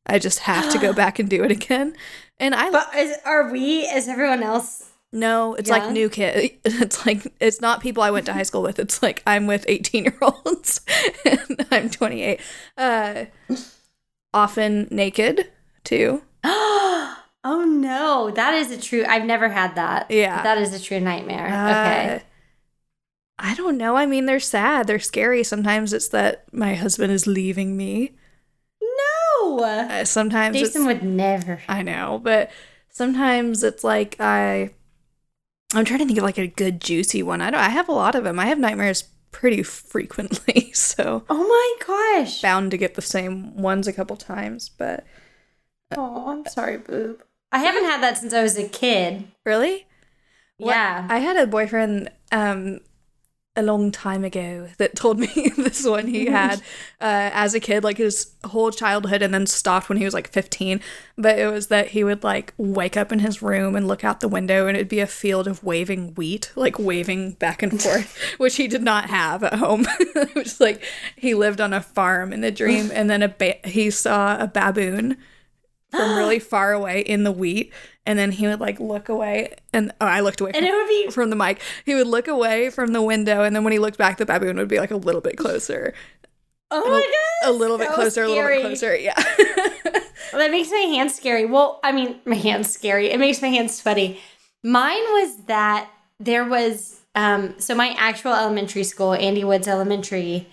I 0.06 0.20
just 0.20 0.40
have 0.40 0.72
to 0.72 0.80
go 0.80 0.94
back 1.02 1.20
and 1.20 1.30
do 1.30 1.44
it 1.44 1.52
again. 1.52 1.96
And 2.40 2.56
I 2.56 2.72
But 2.72 2.96
is, 2.96 3.18
are 3.26 3.52
we? 3.52 3.82
Is 3.82 4.08
everyone 4.08 4.44
else? 4.44 4.84
no, 5.12 5.56
it's 5.56 5.70
like 5.70 5.92
new 5.92 6.10
kid. 6.10 6.52
It's 6.66 7.06
like 7.06 7.34
it's 7.40 7.62
not 7.62 7.82
people 7.82 8.04
I 8.04 8.12
went 8.12 8.26
to 8.28 8.34
high 8.34 8.44
school 8.44 8.62
with. 8.62 8.78
It's 8.78 9.02
like 9.02 9.24
I'm 9.26 9.48
with 9.48 9.66
18 9.68 10.04
year 10.04 10.18
olds 10.22 10.82
and 11.26 11.66
I'm 11.72 11.90
28. 11.90 12.40
Uh 12.78 13.26
often 14.34 14.88
naked 14.92 15.50
too. 15.84 16.22
oh 16.44 17.16
no, 17.44 18.32
that 18.36 18.54
is 18.54 18.72
a 18.72 18.80
true. 18.80 19.06
I've 19.08 19.26
never 19.26 19.50
had 19.50 19.76
that. 19.76 20.12
Yeah. 20.12 20.44
that 20.44 20.58
is 20.58 20.74
a 20.74 20.80
true 20.84 21.00
nightmare. 21.00 21.48
Uh, 21.48 21.70
okay. 21.72 22.24
I 23.40 23.54
don't 23.54 23.78
know. 23.78 23.96
I 23.96 24.06
mean, 24.06 24.26
they're 24.26 24.40
sad. 24.40 24.88
They're 24.88 25.00
scary. 25.00 25.44
Sometimes 25.44 25.94
it's 25.94 26.08
that 26.10 26.46
my 26.52 26.74
husband 26.76 27.12
is 27.14 27.28
leaving 27.28 27.78
me. 27.78 28.14
No, 29.58 29.88
Uh, 29.90 30.06
sometimes 30.06 30.58
Jason 30.58 30.86
would 30.86 31.04
never. 31.04 31.62
I 31.68 31.82
know, 31.82 32.20
but 32.24 32.52
sometimes 32.90 33.64
it's 33.64 33.84
like 33.84 34.16
I. 34.20 34.72
I'm 35.74 35.84
trying 35.84 36.00
to 36.00 36.06
think 36.06 36.18
of 36.18 36.24
like 36.24 36.38
a 36.38 36.48
good 36.48 36.80
juicy 36.80 37.22
one. 37.24 37.42
I 37.42 37.52
don't. 37.52 37.60
I 37.60 37.70
have 37.70 37.90
a 37.90 37.94
lot 37.94 38.16
of 38.16 38.24
them. 38.24 38.40
I 38.40 38.46
have 38.46 38.58
nightmares 38.60 39.04
pretty 39.32 39.64
frequently, 39.64 40.72
so 40.74 41.24
Oh 41.30 41.44
my 41.48 41.86
gosh. 42.22 42.42
bound 42.42 42.72
to 42.72 42.78
get 42.78 42.96
the 42.96 43.02
same 43.02 43.58
ones 43.58 43.88
a 43.88 43.94
couple 43.94 44.16
times. 44.16 44.70
But 44.70 45.06
Oh, 45.96 46.30
I'm 46.30 46.46
sorry, 46.48 46.78
boob. 46.78 47.22
I 47.52 47.60
haven't 47.60 47.86
had 47.86 48.02
that 48.02 48.18
since 48.18 48.34
I 48.34 48.42
was 48.42 48.58
a 48.58 48.68
kid. 48.68 49.28
really, 49.46 49.86
What- 50.58 50.72
Yeah. 50.72 51.08
I 51.10 51.20
had 51.20 51.38
a 51.38 51.48
boyfriend 51.48 52.12
um 52.32 52.80
a 53.58 53.64
long 53.64 53.92
time 53.92 54.24
ago 54.24 54.70
that 54.78 54.96
told 54.96 55.20
me 55.20 55.28
this 55.58 55.86
one 55.86 56.08
he 56.08 56.28
had 56.28 56.60
uh, 57.02 57.32
as 57.34 57.56
a 57.56 57.60
kid, 57.60 57.84
like 57.84 57.98
his 57.98 58.32
whole 58.46 58.72
childhood, 58.72 59.24
and 59.24 59.34
then 59.34 59.48
stopped 59.48 59.90
when 59.90 59.98
he 59.98 60.06
was 60.06 60.14
like 60.14 60.32
15. 60.32 60.80
But 61.18 61.40
it 61.40 61.52
was 61.52 61.68
that 61.68 61.90
he 61.90 62.04
would 62.04 62.24
like 62.24 62.54
wake 62.58 62.96
up 62.96 63.12
in 63.12 63.20
his 63.20 63.42
room 63.42 63.76
and 63.76 63.88
look 63.88 64.04
out 64.04 64.20
the 64.20 64.28
window, 64.28 64.68
and 64.68 64.78
it'd 64.78 64.88
be 64.88 65.00
a 65.00 65.08
field 65.08 65.48
of 65.48 65.64
waving 65.64 66.14
wheat, 66.14 66.52
like 66.56 66.78
waving 66.78 67.32
back 67.32 67.64
and 67.64 67.82
forth, 67.82 68.18
which 68.38 68.58
he 68.58 68.68
did 68.68 68.84
not 68.84 69.10
have 69.10 69.44
at 69.44 69.56
home. 69.56 69.86
it 70.00 70.36
was 70.36 70.62
like 70.62 70.84
he 71.16 71.34
lived 71.34 71.60
on 71.60 71.74
a 71.74 71.82
farm 71.82 72.32
in 72.32 72.42
the 72.42 72.52
dream, 72.52 72.92
and 72.94 73.10
then 73.10 73.24
a 73.24 73.30
ba- 73.30 73.68
he 73.68 73.90
saw 73.90 74.38
a 74.40 74.48
baboon 74.48 75.18
from 75.90 76.16
really 76.16 76.40
far 76.40 76.74
away 76.74 77.02
in 77.02 77.24
the 77.24 77.32
wheat, 77.32 77.74
and 78.08 78.18
then 78.18 78.32
he 78.32 78.48
would 78.48 78.60
like 78.60 78.80
look 78.80 79.10
away, 79.10 79.54
and 79.74 79.92
oh, 80.02 80.06
I 80.08 80.22
looked 80.22 80.42
away. 80.42 80.52
and 80.56 80.66
from- 80.66 80.66
it 80.66 80.76
would 80.76 80.88
be 80.88 81.12
from 81.12 81.30
the 81.30 81.36
mic. 81.36 81.62
He 81.86 81.94
would 81.94 82.08
look 82.08 82.28
away 82.28 82.72
from 82.72 82.94
the 82.94 83.02
window, 83.02 83.44
and 83.44 83.56
then 83.56 83.64
when 83.64 83.74
he 83.74 83.80
looked 83.80 83.98
back, 83.98 84.18
the 84.18 84.26
baboon 84.26 84.58
would 84.58 84.70
be 84.70 84.80
like 84.80 84.92
a 84.92 84.98
little 84.98 85.22
bit 85.22 85.38
closer, 85.38 85.94
oh 86.72 86.84
a, 86.84 86.90
my 86.90 87.02
god, 87.02 87.50
a 87.50 87.52
little 87.52 87.78
bit 87.78 87.90
so 87.90 87.96
closer, 87.96 88.24
a 88.24 88.28
little 88.30 88.48
bit 88.48 88.62
closer. 88.62 88.96
Yeah. 88.96 89.14
Well, 89.18 90.02
that 90.40 90.52
makes 90.52 90.72
my 90.72 90.78
hands 90.78 91.16
scary. 91.16 91.46
Well, 91.46 91.80
I 91.84 91.92
mean, 91.92 92.20
my 92.26 92.36
hands 92.36 92.72
scary. 92.72 93.12
It 93.12 93.20
makes 93.20 93.42
my 93.42 93.50
hands 93.50 93.78
sweaty. 93.78 94.20
Mine 94.64 95.04
was 95.04 95.44
that 95.46 95.90
there 96.20 96.46
was 96.46 97.02
um 97.14 97.56
so 97.60 97.76
my 97.76 97.90
actual 97.98 98.34
elementary 98.34 98.84
school, 98.84 99.14
Andy 99.14 99.44
Woods 99.44 99.68
Elementary, 99.68 100.48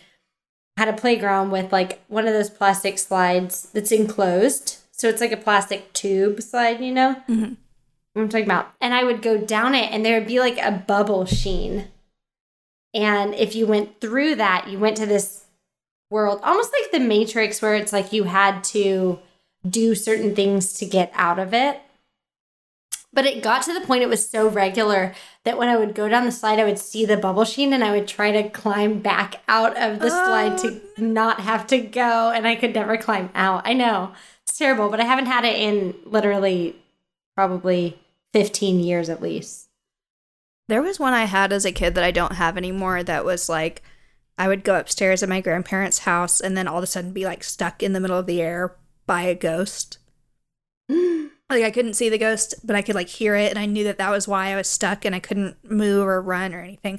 had 0.77 0.89
a 0.89 0.93
playground 0.93 1.51
with 1.51 1.73
like 1.73 2.03
one 2.09 2.27
of 2.27 2.35
those 2.35 2.51
plastic 2.51 2.99
slides 2.99 3.71
that's 3.73 3.93
enclosed. 3.93 4.79
So 4.97 5.09
it's 5.09 5.21
like 5.21 5.33
a 5.33 5.37
plastic 5.37 5.93
tube 5.93 6.41
slide, 6.41 6.81
you 6.81 6.93
know? 6.93 7.17
Mhm. 7.29 7.57
I'm 8.15 8.29
talking 8.29 8.47
about. 8.47 8.73
And 8.81 8.95
I 8.95 9.03
would 9.03 9.23
go 9.23 9.37
down 9.37 9.75
it 9.75 9.91
and 9.91 10.05
there 10.07 10.19
would 10.19 10.29
be 10.29 10.39
like 10.39 10.59
a 10.59 10.71
bubble 10.71 11.27
sheen. 11.27 11.89
And 12.95 13.35
if 13.35 13.57
you 13.57 13.67
went 13.67 14.01
through 14.01 14.37
that, 14.37 14.69
you 14.69 14.79
went 14.79 14.97
to 14.99 15.07
this 15.07 15.47
world, 16.11 16.39
almost 16.45 16.73
like 16.73 16.93
the 16.93 17.01
Matrix, 17.01 17.61
where 17.61 17.75
it's 17.75 17.93
like 17.93 18.13
you 18.13 18.25
had 18.25 18.63
to 18.65 19.19
do 19.69 19.97
certain 19.97 20.37
things 20.37 20.75
to 20.75 20.87
get 20.87 21.11
out 21.15 21.41
of 21.41 21.53
it. 21.53 21.81
But 23.13 23.27
it 23.27 23.43
got 23.43 23.63
to 23.63 23.75
the 23.75 23.81
point 23.85 24.03
it 24.03 24.09
was 24.09 24.29
so 24.29 24.49
regular 24.49 25.15
that 25.45 25.59
when 25.59 25.69
I 25.69 25.77
would 25.77 25.95
go 25.95 26.09
down 26.09 26.25
the 26.25 26.33
slide, 26.33 26.61
I 26.61 26.65
would 26.65 26.79
see 26.79 27.05
the 27.05 27.17
bubble 27.17 27.45
sheen 27.45 27.73
and 27.73 27.83
I 27.83 27.91
would 27.93 28.07
try 28.07 28.31
to 28.31 28.49
climb 28.49 29.01
back 29.01 29.43
out 29.49 29.77
of 29.77 29.99
the 29.99 30.11
slide 30.11 30.59
to 30.59 30.81
not 30.99 31.41
have 31.41 31.67
to 31.69 31.79
go. 31.79 32.31
And 32.31 32.47
I 32.47 32.55
could 32.55 32.75
never 32.75 32.97
climb 32.97 33.31
out. 33.35 33.63
I 33.65 33.73
know 33.73 34.13
it's 34.47 34.59
terrible, 34.59 34.89
but 34.89 35.01
I 35.01 35.05
haven't 35.05 35.27
had 35.27 35.45
it 35.45 35.57
in 35.57 35.95
literally 36.05 36.77
probably 37.35 37.99
15 38.33 38.81
years 38.81 39.09
at 39.09 39.23
least. 39.23 39.69
there 40.69 40.83
was 40.83 40.99
one 40.99 41.13
I 41.13 41.25
had 41.25 41.53
as 41.53 41.65
a 41.65 41.73
kid 41.73 41.95
that 41.95 42.05
I 42.05 42.11
don't 42.11 42.35
have 42.35 42.57
anymore. 42.57 43.03
That 43.03 43.25
was 43.25 43.49
like, 43.49 43.83
I 44.39 44.49
would 44.49 44.65
go 44.65 44.79
upstairs 44.79 45.23
at 45.23 45.29
my 45.29 45.41
grandparents' 45.41 46.01
house, 46.01 46.41
and 46.41 46.57
then 46.57 46.67
all 46.67 46.79
of 46.79 46.85
a 46.85 46.87
sudden 46.87 47.13
be 47.13 47.25
like 47.25 47.45
stuck 47.45 47.83
in 47.83 47.93
the 47.93 48.01
middle 48.01 48.19
of 48.19 48.27
the 48.27 48.41
air 48.41 48.77
by 49.07 49.23
a 49.23 49.35
ghost. 49.35 49.99
Like 51.51 51.63
I 51.63 51.71
couldn't 51.71 51.93
see 51.95 52.09
the 52.09 52.17
ghost, 52.19 52.55
but 52.65 52.75
I 52.75 52.81
could 52.81 52.95
like 52.95 53.09
hear 53.09 53.37
it, 53.37 53.51
and 53.51 53.59
I 53.59 53.67
knew 53.67 53.85
that 53.85 53.99
that 53.99 54.11
was 54.11 54.27
why 54.27 54.49
I 54.49 54.57
was 54.57 54.67
stuck, 54.67 55.05
and 55.05 55.15
I 55.15 55.21
couldn't 55.21 55.57
move 55.71 56.07
or 56.07 56.21
run 56.23 56.55
or 56.55 56.61
anything. 56.61 56.99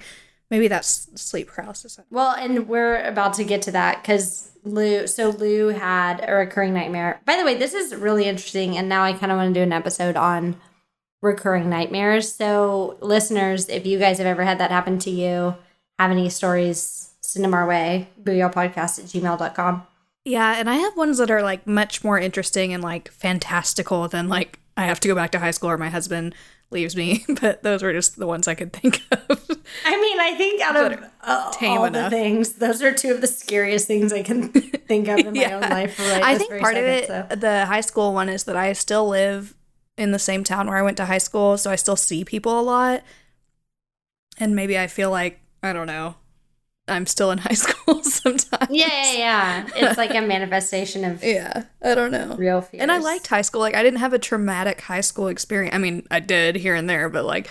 Maybe 0.52 0.68
that's 0.68 1.10
sleep 1.20 1.48
paralysis. 1.48 2.00
Well, 2.12 2.36
and 2.36 2.68
we're 2.68 3.04
about 3.04 3.34
to 3.36 3.44
get 3.44 3.62
to 3.64 3.72
that 3.72 4.02
because 4.02 4.52
Lou, 4.64 5.08
so 5.08 5.30
Lou 5.30 5.70
had 5.70 6.24
a 6.28 6.34
recurring 6.34 6.74
nightmare. 6.74 7.22
By 7.26 7.38
the 7.38 7.46
way, 7.46 7.56
this 7.56 7.74
is 7.74 7.96
really 7.96 8.26
interesting. 8.26 8.78
And 8.78 8.90
now 8.90 9.04
I 9.04 9.14
kind 9.14 9.32
of 9.32 9.38
want 9.38 9.54
to 9.54 9.60
do 9.60 9.64
an 9.64 9.74
episode 9.74 10.16
on 10.16 10.56
recurring 11.22 11.70
nightmares. 11.70 12.32
So, 12.32 12.98
listeners, 13.02 13.70
if 13.70 13.86
you 13.86 13.98
guys 14.00 14.18
have 14.20 14.28
ever 14.28 14.44
had 14.44 14.60
that 14.60 14.72
happen 14.72 15.00
to 15.00 15.10
you, 15.10 15.56
have 16.00 16.12
any 16.12 16.30
stories, 16.30 17.14
send 17.22 17.44
them 17.44 17.54
our 17.54 17.68
way. 17.68 18.10
Booyallpodcast 18.22 19.00
at 19.00 19.06
gmail.com. 19.06 19.88
Yeah, 20.26 20.56
and 20.58 20.70
I 20.70 20.76
have 20.76 20.98
ones 20.98 21.20
that 21.20 21.30
are 21.30 21.44
like 21.44 21.68
much 21.68 22.04
more 22.04 22.20
interesting 22.20 22.74
and 22.74 22.84
like 22.84 23.12
fantastical 23.12 24.08
than 24.08 24.28
like 24.28 24.60
I 24.76 24.86
have 24.86 25.00
to 25.02 25.08
go 25.08 25.16
back 25.16 25.32
to 25.32 25.40
high 25.40 25.52
school 25.52 25.70
or 25.70 25.78
my 25.78 25.90
husband 25.90 26.34
leaves 26.72 26.96
me. 26.96 27.24
But 27.42 27.64
those 27.64 27.84
were 27.84 27.94
just 27.94 28.18
the 28.18 28.28
ones 28.28 28.48
I 28.48 28.56
could 28.56 28.74
think 28.74 29.02
of. 29.12 29.20
I 29.86 30.00
mean, 30.00 30.20
I 30.20 30.36
think 30.38 30.62
out 30.62 30.76
of 30.94 31.04
uh, 31.22 31.52
all 31.62 31.86
enough. 31.86 32.10
the 32.12 32.16
things, 32.16 32.54
those 32.54 32.82
are 32.82 32.94
two 32.94 33.12
of 33.12 33.22
the 33.22 33.28
scariest 33.28 33.88
things 33.88 34.12
I 34.14 34.24
can 34.24 34.50
think 34.88 35.08
of 35.08 35.20
in 35.20 35.34
my 35.34 35.40
Yeah. 35.42 35.56
own 35.56 35.62
life. 35.62 36.00
Right 36.00 36.24
I 36.24 36.38
think 36.38 36.50
part 36.60 36.76
second, 36.76 36.84
of 36.84 36.90
it, 36.90 37.08
so. 37.08 37.36
the 37.36 37.66
high 37.66 37.82
school 37.82 38.14
one, 38.14 38.30
is 38.30 38.44
that 38.46 38.56
I 38.56 38.74
still 38.74 39.08
live 39.08 39.54
in 39.98 40.12
the 40.12 40.20
same 40.20 40.44
town 40.44 40.68
where 40.68 40.78
I 40.78 40.82
went 40.82 40.98
to 40.98 41.06
high 41.06 41.18
school, 41.20 41.58
so 41.58 41.72
I 41.72 41.76
still 41.76 41.96
see 41.96 42.24
people 42.26 42.60
a 42.60 42.64
lot. 42.64 43.04
And 44.38 44.56
maybe 44.56 44.78
I 44.78 44.88
feel 44.88 45.10
like, 45.12 45.40
I 45.64 45.72
don't 45.74 45.88
know, 45.88 46.16
I'm 46.88 47.06
still 47.06 47.32
in 47.32 47.38
high 47.40 47.54
school 47.56 48.04
sometimes. 48.04 48.68
Yeah, 48.70 48.88
yeah, 48.90 49.14
yeah. 49.18 49.68
It's 49.76 49.98
like 49.98 50.14
a 50.14 50.22
manifestation 50.28 51.04
of 51.04 51.24
Yeah, 51.24 51.64
I 51.84 51.96
don't 51.96 52.12
know. 52.12 52.36
real 52.36 52.62
fears. 52.62 52.82
And 52.82 52.92
I 52.92 52.98
liked 53.00 53.28
high 53.28 53.42
school. 53.42 53.62
Like, 53.62 53.76
I 53.76 53.84
didn't 53.84 54.00
have 54.00 54.14
a 54.14 54.20
traumatic 54.20 54.82
high 54.82 55.02
school 55.02 55.28
experience. 55.28 55.74
I 55.76 55.80
mean, 55.80 56.06
I 56.12 56.20
did 56.20 56.56
here 56.56 56.76
and 56.76 56.90
there, 56.90 57.10
but 57.10 57.26
like, 57.26 57.50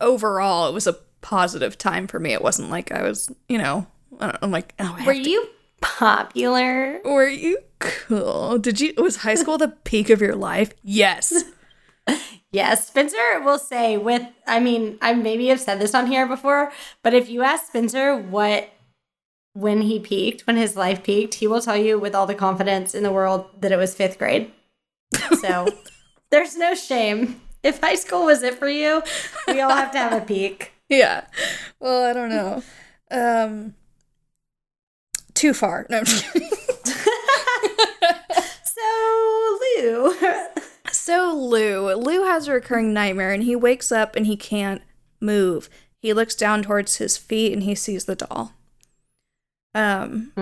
overall, 0.00 0.68
it 0.68 0.72
was 0.74 0.86
a 0.86 0.94
positive 1.20 1.76
time 1.78 2.06
for 2.06 2.18
me. 2.20 2.32
It 2.32 2.42
wasn't 2.42 2.70
like 2.70 2.92
I 2.92 3.02
was, 3.02 3.30
you 3.48 3.58
know, 3.58 3.86
I 4.20 4.26
don't, 4.26 4.38
I'm 4.42 4.50
like, 4.50 4.74
oh, 4.78 4.96
I 4.98 5.04
Were 5.06 5.12
to- 5.14 5.30
you 5.30 5.46
popular? 5.80 7.00
were 7.04 7.28
you 7.28 7.58
cool? 7.78 8.58
Did 8.58 8.80
you, 8.80 8.94
was 8.96 9.16
high 9.18 9.34
school 9.34 9.58
the 9.58 9.68
peak 9.84 10.08
of 10.10 10.20
your 10.20 10.34
life? 10.34 10.72
Yes. 10.82 11.44
Yes, 12.56 12.86
Spencer 12.86 13.42
will 13.44 13.58
say 13.58 13.98
with 13.98 14.22
I 14.46 14.60
mean, 14.60 14.96
I 15.02 15.12
maybe 15.12 15.48
have 15.48 15.60
said 15.60 15.78
this 15.78 15.94
on 15.94 16.06
here 16.06 16.26
before, 16.26 16.72
but 17.02 17.12
if 17.12 17.28
you 17.28 17.42
ask 17.42 17.66
Spencer 17.66 18.16
what 18.16 18.70
when 19.52 19.82
he 19.82 20.00
peaked, 20.00 20.46
when 20.46 20.56
his 20.56 20.74
life 20.74 21.02
peaked, 21.02 21.34
he 21.34 21.46
will 21.46 21.60
tell 21.60 21.76
you 21.76 21.98
with 21.98 22.14
all 22.14 22.26
the 22.26 22.34
confidence 22.34 22.94
in 22.94 23.02
the 23.02 23.12
world 23.12 23.44
that 23.60 23.72
it 23.72 23.76
was 23.76 23.94
5th 23.94 24.16
grade. 24.16 24.52
So, 25.38 25.68
there's 26.30 26.56
no 26.56 26.74
shame. 26.74 27.42
If 27.62 27.82
high 27.82 27.94
school 27.94 28.24
was 28.24 28.42
it 28.42 28.54
for 28.54 28.70
you, 28.70 29.02
we 29.48 29.60
all 29.60 29.76
have 29.76 29.92
to 29.92 29.98
have 29.98 30.14
a 30.14 30.24
peak. 30.24 30.72
Yeah. 30.88 31.26
Well, 31.78 32.04
I 32.04 32.12
don't 32.14 32.30
know. 32.30 32.62
Um 33.10 33.74
too 35.34 35.52
far. 35.52 35.86
No, 35.90 35.98
I'm 35.98 36.04
just 36.06 36.32
kidding. 36.32 36.48
So, 38.76 39.58
Lou, 39.78 40.14
So 41.06 41.32
Lou, 41.36 41.94
Lou 41.94 42.24
has 42.24 42.48
a 42.48 42.52
recurring 42.52 42.92
nightmare 42.92 43.30
and 43.30 43.44
he 43.44 43.54
wakes 43.54 43.92
up 43.92 44.16
and 44.16 44.26
he 44.26 44.36
can't 44.36 44.82
move. 45.20 45.70
He 46.02 46.12
looks 46.12 46.34
down 46.34 46.64
towards 46.64 46.96
his 46.96 47.16
feet 47.16 47.52
and 47.52 47.62
he 47.62 47.76
sees 47.76 48.06
the 48.06 48.16
doll. 48.16 48.54
Um 49.72 50.32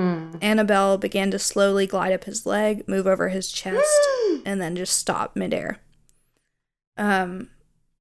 Annabelle 0.40 0.96
began 0.96 1.30
to 1.32 1.38
slowly 1.38 1.86
glide 1.86 2.14
up 2.14 2.24
his 2.24 2.46
leg, 2.46 2.88
move 2.88 3.06
over 3.06 3.28
his 3.28 3.52
chest, 3.52 3.84
and 4.46 4.58
then 4.58 4.74
just 4.74 4.96
stop 4.98 5.36
midair. 5.36 5.80
Um 6.96 7.50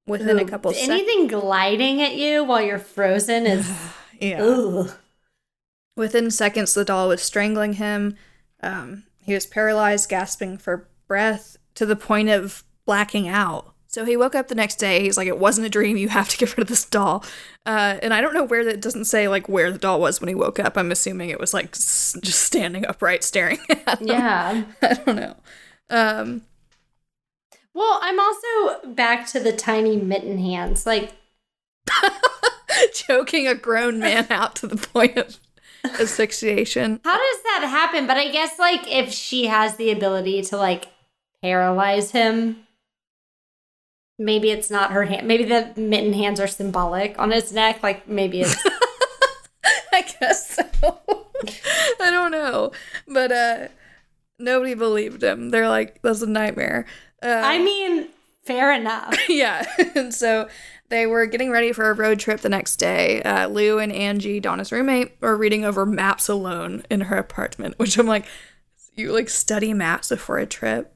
within 0.06 0.38
a 0.38 0.46
couple 0.46 0.72
seconds. 0.72 0.88
anything 0.90 1.26
gliding 1.26 2.00
at 2.00 2.14
you 2.14 2.44
while 2.44 2.62
you're 2.62 2.78
frozen 2.78 3.44
is 3.44 3.70
Yeah. 4.18 4.42
ugh. 4.42 4.90
Within 5.98 6.30
seconds, 6.30 6.72
the 6.72 6.86
doll 6.86 7.08
was 7.08 7.20
strangling 7.20 7.74
him. 7.74 8.16
Um, 8.62 9.02
he 9.20 9.34
was 9.34 9.44
paralyzed, 9.44 10.08
gasping 10.08 10.56
for 10.56 10.88
breath 11.06 11.58
to 11.74 11.86
the 11.86 11.96
point 11.96 12.28
of 12.28 12.64
blacking 12.86 13.28
out. 13.28 13.72
So 13.86 14.04
he 14.04 14.16
woke 14.16 14.34
up 14.34 14.48
the 14.48 14.56
next 14.56 14.76
day. 14.76 15.02
He's 15.02 15.16
like, 15.16 15.28
"It 15.28 15.38
wasn't 15.38 15.66
a 15.68 15.70
dream. 15.70 15.96
You 15.96 16.08
have 16.08 16.28
to 16.30 16.36
get 16.36 16.56
rid 16.56 16.62
of 16.62 16.68
this 16.68 16.84
doll." 16.84 17.24
Uh, 17.64 17.96
and 18.02 18.12
I 18.12 18.20
don't 18.20 18.34
know 18.34 18.42
where 18.44 18.64
that 18.64 18.80
doesn't 18.80 19.04
say 19.04 19.28
like 19.28 19.48
where 19.48 19.70
the 19.70 19.78
doll 19.78 20.00
was 20.00 20.20
when 20.20 20.28
he 20.28 20.34
woke 20.34 20.58
up. 20.58 20.76
I'm 20.76 20.90
assuming 20.90 21.30
it 21.30 21.38
was 21.38 21.54
like 21.54 21.70
s- 21.74 22.16
just 22.20 22.42
standing 22.42 22.84
upright, 22.86 23.22
staring 23.22 23.58
at 23.86 24.00
him. 24.00 24.08
Yeah. 24.08 24.64
I 24.82 24.94
don't 24.94 25.16
know. 25.16 25.36
Um, 25.90 26.42
Well, 27.72 27.98
I'm 28.02 28.18
also 28.18 28.88
back 28.94 29.26
to 29.28 29.40
the 29.40 29.52
tiny 29.52 29.96
mitten 29.96 30.38
hands. 30.38 30.86
Like, 30.86 31.12
choking 32.92 33.46
a 33.46 33.54
grown 33.54 33.98
man 33.98 34.26
out 34.30 34.56
to 34.56 34.66
the 34.66 34.76
point 34.76 35.16
of 35.16 35.38
asphyxiation. 35.84 37.00
how 37.04 37.16
does 37.16 37.42
that 37.44 37.66
happen? 37.68 38.06
But 38.06 38.16
I 38.16 38.30
guess, 38.30 38.58
like, 38.58 38.80
if 38.90 39.12
she 39.12 39.46
has 39.46 39.76
the 39.76 39.90
ability 39.90 40.42
to, 40.42 40.56
like, 40.56 40.86
paralyze 41.44 42.12
him, 42.12 42.66
maybe 44.18 44.50
it's 44.50 44.70
not 44.70 44.92
her 44.92 45.04
hand. 45.04 45.28
Maybe 45.28 45.44
the 45.44 45.74
mitten 45.76 46.14
hands 46.14 46.40
are 46.40 46.46
symbolic 46.46 47.18
on 47.18 47.32
his 47.32 47.52
neck. 47.52 47.82
Like, 47.82 48.08
maybe 48.08 48.40
it's. 48.40 48.56
I 49.92 50.02
guess 50.18 50.56
so. 50.56 50.98
I 52.00 52.10
don't 52.10 52.32
know. 52.32 52.72
But 53.06 53.30
uh 53.30 53.68
nobody 54.38 54.74
believed 54.74 55.22
him. 55.22 55.50
They're 55.50 55.68
like, 55.68 56.00
that's 56.02 56.22
a 56.22 56.26
nightmare. 56.26 56.86
Uh, 57.22 57.42
I 57.44 57.58
mean, 57.58 58.08
fair 58.42 58.72
enough. 58.72 59.14
yeah. 59.28 59.64
and 59.94 60.12
so 60.12 60.48
they 60.88 61.06
were 61.06 61.26
getting 61.26 61.50
ready 61.50 61.72
for 61.72 61.90
a 61.90 61.94
road 61.94 62.18
trip 62.18 62.40
the 62.40 62.48
next 62.48 62.76
day. 62.76 63.22
Uh, 63.22 63.48
Lou 63.48 63.78
and 63.78 63.92
Angie, 63.92 64.40
Donna's 64.40 64.72
roommate, 64.72 65.12
were 65.20 65.36
reading 65.36 65.64
over 65.64 65.86
maps 65.86 66.28
alone 66.28 66.84
in 66.90 67.02
her 67.02 67.16
apartment, 67.16 67.78
which 67.78 67.98
I'm 67.98 68.06
like, 68.06 68.26
you 68.94 69.12
like 69.12 69.28
study 69.28 69.72
maps 69.74 70.08
before 70.08 70.38
a 70.38 70.46
trip? 70.46 70.93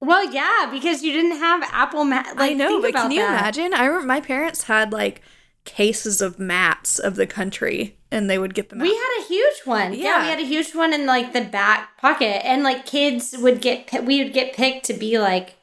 Well, 0.00 0.32
yeah, 0.32 0.68
because 0.70 1.02
you 1.02 1.12
didn't 1.12 1.38
have 1.38 1.62
Apple 1.72 2.04
Map. 2.04 2.26
Like, 2.36 2.52
I 2.52 2.54
know, 2.54 2.80
but 2.80 2.94
can 2.94 3.10
you 3.10 3.20
that. 3.20 3.30
imagine? 3.40 3.74
I 3.74 3.84
remember 3.86 4.06
my 4.06 4.20
parents 4.20 4.64
had 4.64 4.92
like 4.92 5.22
cases 5.64 6.20
of 6.22 6.38
maps 6.38 6.98
of 6.98 7.16
the 7.16 7.26
country, 7.26 7.96
and 8.10 8.30
they 8.30 8.38
would 8.38 8.54
get 8.54 8.68
them. 8.70 8.78
We 8.78 8.88
out. 8.90 8.94
had 8.94 9.24
a 9.24 9.28
huge 9.28 9.60
one. 9.64 9.92
Yeah. 9.92 9.98
Yeah. 10.04 10.22
we 10.22 10.28
had 10.30 10.38
a 10.40 10.46
huge 10.46 10.74
one 10.74 10.92
in 10.94 11.04
like 11.06 11.32
the 11.32 11.40
back 11.42 11.96
pocket, 11.98 12.46
and 12.46 12.62
like 12.62 12.86
kids 12.86 13.34
would 13.38 13.60
get 13.60 14.04
we 14.04 14.22
would 14.22 14.32
get 14.32 14.52
picked 14.54 14.86
to 14.86 14.94
be 14.94 15.18
like, 15.18 15.56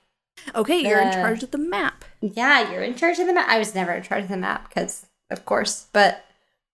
okay, 0.53 0.79
you're 0.81 1.01
in 1.01 1.13
charge 1.13 1.41
of 1.43 1.51
the 1.51 1.57
map. 1.57 2.03
yeah, 2.21 2.71
you're 2.71 2.83
in 2.83 2.95
charge 2.95 3.19
of 3.19 3.27
the 3.27 3.33
map. 3.33 3.47
I 3.47 3.57
was 3.57 3.73
never 3.73 3.93
in 3.93 4.03
charge 4.03 4.23
of 4.23 4.29
the 4.29 4.37
map 4.37 4.67
because, 4.69 5.05
of 5.31 5.45
course, 5.45 5.87
but 5.93 6.25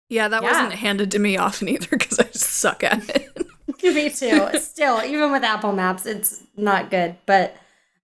Yeah, 0.09 0.27
that 0.27 0.41
Yeah. 0.43 0.49
wasn't 0.51 0.73
handed 0.79 1.11
to 1.11 1.19
me 1.19 1.37
often 1.37 1.69
either 1.69 1.87
because 1.91 2.19
I 2.19 2.25
suck 2.31 2.83
at 2.83 3.07
it. 3.15 3.47
me 3.83 4.09
too. 4.09 4.49
Still, 4.59 5.01
even 5.03 5.31
with 5.31 5.43
Apple 5.43 5.71
Maps, 5.73 6.05
it's 6.05 6.43
not 6.61 6.89
good. 6.89 7.17
But, 7.25 7.55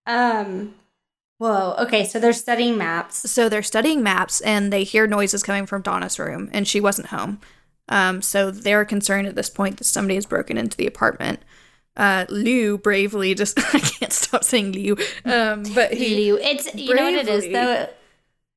um, 0.05 0.75
whoa, 1.37 1.75
okay, 1.79 2.05
so 2.05 2.19
they're 2.19 2.33
studying 2.33 2.77
maps. 2.77 3.29
so 3.29 3.47
they're 3.49 3.63
studying 3.63 4.03
maps 4.03 4.41
and 4.41 4.73
they 4.73 4.83
hear 4.83 5.07
noises 5.07 5.43
coming 5.43 5.65
from 5.65 5.81
Donna's 5.81 6.19
room, 6.19 6.49
and 6.51 6.67
she 6.67 6.79
wasn't 6.79 7.07
home. 7.07 7.39
Um, 7.89 8.21
so 8.21 8.51
they're 8.51 8.85
concerned 8.85 9.27
at 9.27 9.35
this 9.35 9.49
point 9.49 9.77
that 9.77 9.85
somebody 9.85 10.15
has 10.15 10.25
broken 10.25 10.57
into 10.57 10.75
the 10.75 10.87
apartment. 10.87 11.39
Uh, 11.95 12.25
Liu 12.29 12.77
bravely 12.77 13.33
just 13.33 13.57
I 13.73 13.79
can't 13.79 14.13
stop 14.13 14.43
saying 14.43 14.73
Liu. 14.73 14.97
Um, 15.25 15.63
but 15.73 15.93
he 15.93 16.15
Liu, 16.15 16.37
it's 16.37 16.73
you 16.75 16.93
know 16.93 17.03
what 17.03 17.13
it 17.15 17.27
is 17.27 17.43
though. 17.51 17.87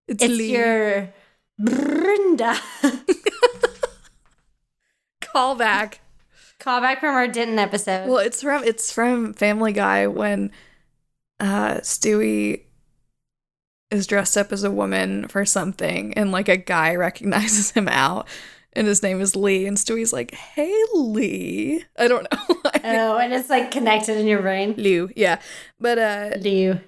it's, 0.08 0.22
It's 0.24 0.40
your 0.40 1.12
Brenda. 1.58 2.56
callback. 5.22 5.98
Callback 6.60 7.00
from 7.00 7.14
our 7.14 7.26
Denton 7.28 7.58
episode. 7.58 8.08
Well, 8.08 8.18
it's 8.18 8.42
from 8.42 8.62
it's 8.64 8.92
from 8.92 9.34
Family 9.34 9.72
Guy 9.72 10.06
when 10.06 10.50
uh 11.38 11.78
Stewie 11.78 12.62
is 13.90 14.06
dressed 14.06 14.36
up 14.36 14.52
as 14.52 14.62
a 14.62 14.70
woman 14.70 15.26
for 15.28 15.44
something 15.44 16.14
and 16.14 16.30
like 16.30 16.48
a 16.48 16.56
guy 16.56 16.94
recognizes 17.06 17.72
him 17.72 17.88
out 17.88 18.28
and 18.72 18.86
his 18.86 19.02
name 19.02 19.20
is 19.20 19.34
Lee 19.34 19.66
and 19.66 19.76
Stewie's 19.76 20.12
like, 20.12 20.32
"Hey 20.34 20.74
Lee." 20.94 21.84
I 21.98 22.08
don't 22.08 22.26
know. 22.32 22.38
Oh, 22.82 23.18
and 23.18 23.32
it's 23.34 23.50
like 23.50 23.70
connected 23.70 24.16
in 24.16 24.26
your 24.26 24.40
brain. 24.40 24.74
Liu, 24.78 25.10
yeah. 25.14 25.40
But 25.78 25.98
uh 25.98 26.30
Liu. 26.40 26.80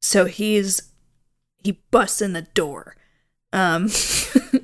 so 0.00 0.26
he's 0.26 0.92
he 1.64 1.80
busts 1.90 2.22
in 2.22 2.34
the 2.34 2.42
door. 2.42 2.94
Um 3.52 3.88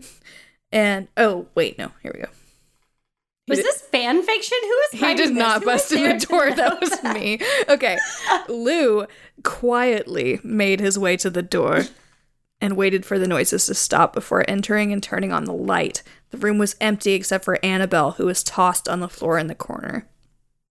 and 0.72 1.08
oh, 1.16 1.48
wait, 1.56 1.76
no. 1.78 1.90
Here 2.02 2.12
we 2.14 2.20
go. 2.20 2.28
Was 3.48 3.62
this 3.62 3.80
fan 3.82 4.22
fiction? 4.22 4.58
Who 4.60 4.68
was 4.68 5.00
He 5.00 5.14
did 5.14 5.34
not 5.34 5.64
bust 5.64 5.92
in 5.92 6.02
the 6.02 6.26
door. 6.26 6.52
That 6.52 6.80
was 6.80 6.90
that? 7.00 7.14
me. 7.14 7.40
Okay. 7.68 7.98
Lou 8.48 9.06
quietly 9.42 10.40
made 10.42 10.80
his 10.80 10.98
way 10.98 11.16
to 11.18 11.30
the 11.30 11.42
door 11.42 11.84
and 12.60 12.76
waited 12.76 13.06
for 13.06 13.18
the 13.18 13.28
noises 13.28 13.66
to 13.66 13.74
stop 13.74 14.12
before 14.12 14.44
entering 14.48 14.92
and 14.92 15.02
turning 15.02 15.32
on 15.32 15.44
the 15.44 15.52
light. 15.52 16.02
The 16.30 16.38
room 16.38 16.58
was 16.58 16.76
empty 16.80 17.12
except 17.12 17.44
for 17.44 17.64
Annabelle, 17.64 18.12
who 18.12 18.26
was 18.26 18.42
tossed 18.42 18.88
on 18.88 19.00
the 19.00 19.08
floor 19.08 19.38
in 19.38 19.46
the 19.46 19.54
corner. 19.54 20.06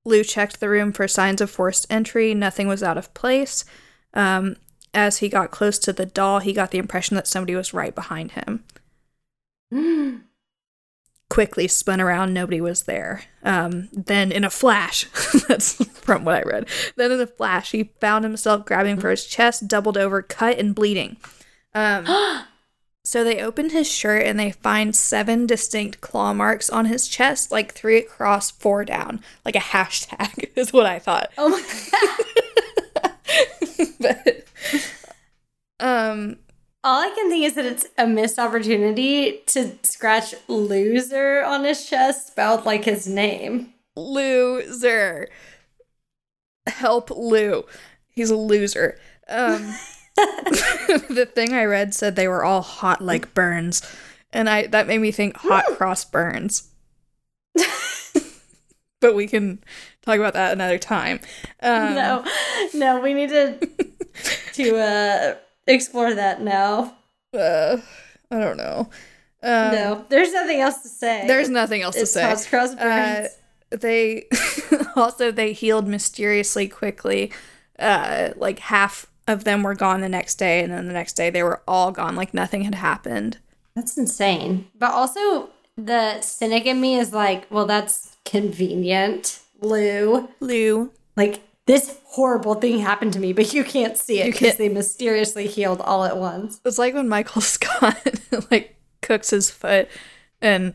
Lou 0.05 0.23
checked 0.23 0.59
the 0.59 0.69
room 0.69 0.91
for 0.91 1.07
signs 1.07 1.41
of 1.41 1.49
forced 1.49 1.85
entry. 1.89 2.33
Nothing 2.33 2.67
was 2.67 2.83
out 2.83 2.97
of 2.97 3.13
place. 3.13 3.65
Um, 4.13 4.57
as 4.93 5.17
he 5.17 5.29
got 5.29 5.51
close 5.51 5.77
to 5.79 5.93
the 5.93 6.05
doll, 6.05 6.39
he 6.39 6.53
got 6.53 6.71
the 6.71 6.77
impression 6.77 7.15
that 7.15 7.27
somebody 7.27 7.55
was 7.55 7.73
right 7.73 7.93
behind 7.93 8.31
him. 8.31 8.63
quickly 11.29 11.67
spun 11.67 11.99
around. 12.01 12.33
Nobody 12.33 12.61
was 12.61 12.83
there. 12.83 13.23
Um, 13.43 13.89
then, 13.91 14.31
in 14.31 14.43
a 14.43 14.49
flash, 14.49 15.05
that's 15.47 15.83
from 15.99 16.25
what 16.25 16.35
I 16.35 16.41
read. 16.41 16.67
Then, 16.95 17.11
in 17.11 17.19
a 17.21 17.27
flash, 17.27 17.71
he 17.71 17.91
found 17.99 18.23
himself 18.23 18.65
grabbing 18.65 18.99
for 18.99 19.09
his 19.09 19.25
chest, 19.25 19.67
doubled 19.67 19.97
over, 19.97 20.21
cut 20.21 20.57
and 20.57 20.73
bleeding. 20.75 21.17
Um, 21.73 22.05
so 23.03 23.23
they 23.23 23.41
opened 23.41 23.71
his 23.71 23.89
shirt 23.89 24.25
and 24.25 24.39
they 24.39 24.51
find 24.51 24.95
seven 24.95 25.45
distinct 25.45 26.01
claw 26.01 26.33
marks 26.33 26.69
on 26.69 26.85
his 26.85 27.07
chest, 27.07 27.51
like 27.51 27.73
three 27.73 27.97
across, 27.97 28.51
four 28.51 28.83
down, 28.83 29.21
like 29.45 29.55
a 29.55 29.59
hashtag 29.59 30.49
is 30.55 30.73
what 30.73 30.85
I 30.85 30.99
thought. 30.99 31.31
Oh 31.37 31.49
my 31.49 31.61
god. 33.01 33.13
but 33.99 34.43
Um, 35.79 36.37
All 36.83 37.01
I 37.01 37.09
can 37.09 37.29
think 37.29 37.43
is 37.43 37.55
that 37.55 37.65
it's 37.65 37.87
a 37.97 38.07
missed 38.07 38.39
opportunity 38.39 39.41
to 39.47 39.71
scratch 39.83 40.33
loser 40.47 41.43
on 41.43 41.63
his 41.63 41.85
chest, 41.89 42.27
spelled 42.27 42.65
like 42.65 42.85
his 42.85 43.07
name. 43.07 43.73
loser. 43.95 45.27
Help 46.67 47.09
Lou. 47.09 47.65
He's 48.07 48.29
a 48.29 48.35
loser. 48.35 48.99
Um, 49.27 49.73
the 50.15 51.29
thing 51.33 51.53
I 51.53 51.65
read 51.65 51.93
said 51.93 52.15
they 52.15 52.27
were 52.27 52.43
all 52.43 52.61
hot 52.61 53.01
like 53.01 53.33
burns, 53.33 53.81
and 54.31 54.49
I 54.49 54.67
that 54.67 54.87
made 54.87 54.99
me 54.99 55.11
think 55.11 55.37
hot 55.37 55.65
cross 55.65 56.03
burns. 56.05 56.69
but 58.99 59.15
we 59.15 59.27
can 59.27 59.63
talk 60.01 60.17
about 60.17 60.33
that 60.33 60.53
another 60.53 60.77
time. 60.77 61.19
Um, 61.61 61.95
no, 61.95 62.25
no, 62.73 62.99
we 62.99 63.13
need 63.13 63.29
to 63.29 63.57
to 64.53 64.77
uh 64.77 65.35
explore 65.67 66.13
that 66.13 66.41
now. 66.41 66.95
uh, 67.33 67.77
I 68.31 68.39
don't 68.39 68.57
know. 68.57 68.89
Um, 69.43 69.71
no, 69.71 70.05
there's 70.09 70.33
nothing 70.33 70.59
else 70.59 70.81
to 70.81 70.89
say. 70.89 71.25
there's 71.27 71.49
nothing 71.49 71.81
else 71.81 71.95
to 71.95 72.05
say. 72.05 72.23
House 72.23 72.47
Cross 72.47 72.73
Uh, 72.75 73.27
they 73.69 74.27
also 74.95 75.31
they 75.31 75.53
healed 75.53 75.87
mysteriously 75.87 76.67
quickly. 76.67 77.31
Uh, 77.77 78.29
like 78.35 78.59
half 78.59 79.05
of 79.27 79.43
them 79.43 79.61
were 79.61 79.75
gone 79.75 80.01
the 80.01 80.09
next 80.09 80.35
day, 80.35 80.63
and 80.63 80.73
then 80.73 80.87
the 80.87 80.93
next 80.93 81.13
day 81.13 81.29
they 81.29 81.43
were 81.43 81.61
all 81.67 81.91
gone, 81.91 82.15
like 82.15 82.33
nothing 82.33 82.63
had 82.63 82.75
happened. 82.75 83.37
That's 83.75 83.97
insane. 83.97 84.67
But 84.77 84.91
also, 84.91 85.49
the 85.77 86.19
cynic 86.21 86.65
in 86.65 86.81
me 86.81 86.95
is 86.97 87.13
like, 87.13 87.45
well, 87.51 87.65
that's 87.67 88.17
convenient, 88.25 89.39
Lou. 89.61 90.29
Lou, 90.39 90.91
Like, 91.15 91.41
this 91.67 91.99
horrible 92.05 92.55
thing 92.55 92.79
happened 92.79 93.13
to 93.13 93.19
me, 93.19 93.33
but 93.33 93.53
you 93.53 93.63
can't 93.63 93.97
see 93.97 94.21
it 94.21 94.31
because 94.31 94.55
they 94.55 94.69
mysteriously 94.69 95.47
healed 95.47 95.81
all 95.81 96.03
at 96.05 96.17
once. 96.17 96.59
it's 96.65 96.77
like 96.79 96.93
when 96.95 97.07
Michael 97.07 97.41
Scott 97.55 97.97
like 98.49 98.75
cooks 99.01 99.29
his 99.29 99.51
foot, 99.51 99.87
and 100.41 100.73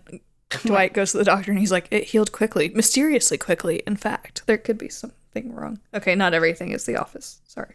Dwight 0.64 0.92
goes 0.92 1.12
to 1.12 1.18
the 1.18 1.24
doctor, 1.24 1.50
and 1.50 1.58
he's 1.58 1.72
like, 1.72 1.88
"It 1.90 2.04
healed 2.04 2.30
quickly, 2.30 2.68
mysteriously 2.68 3.38
quickly." 3.38 3.82
In 3.86 3.96
fact, 3.96 4.42
there 4.46 4.58
could 4.58 4.78
be 4.78 4.88
something 4.88 5.54
wrong. 5.54 5.80
Okay, 5.92 6.14
not 6.14 6.34
everything 6.34 6.70
is 6.70 6.84
The 6.84 6.96
Office. 6.96 7.40
Sorry. 7.48 7.74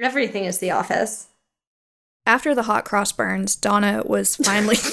Everything 0.00 0.44
is 0.44 0.58
The 0.58 0.70
Office. 0.70 1.28
After 2.26 2.54
the 2.54 2.64
hot 2.64 2.84
cross 2.84 3.10
burns, 3.10 3.56
Donna 3.56 4.02
was 4.04 4.36
finally. 4.36 4.76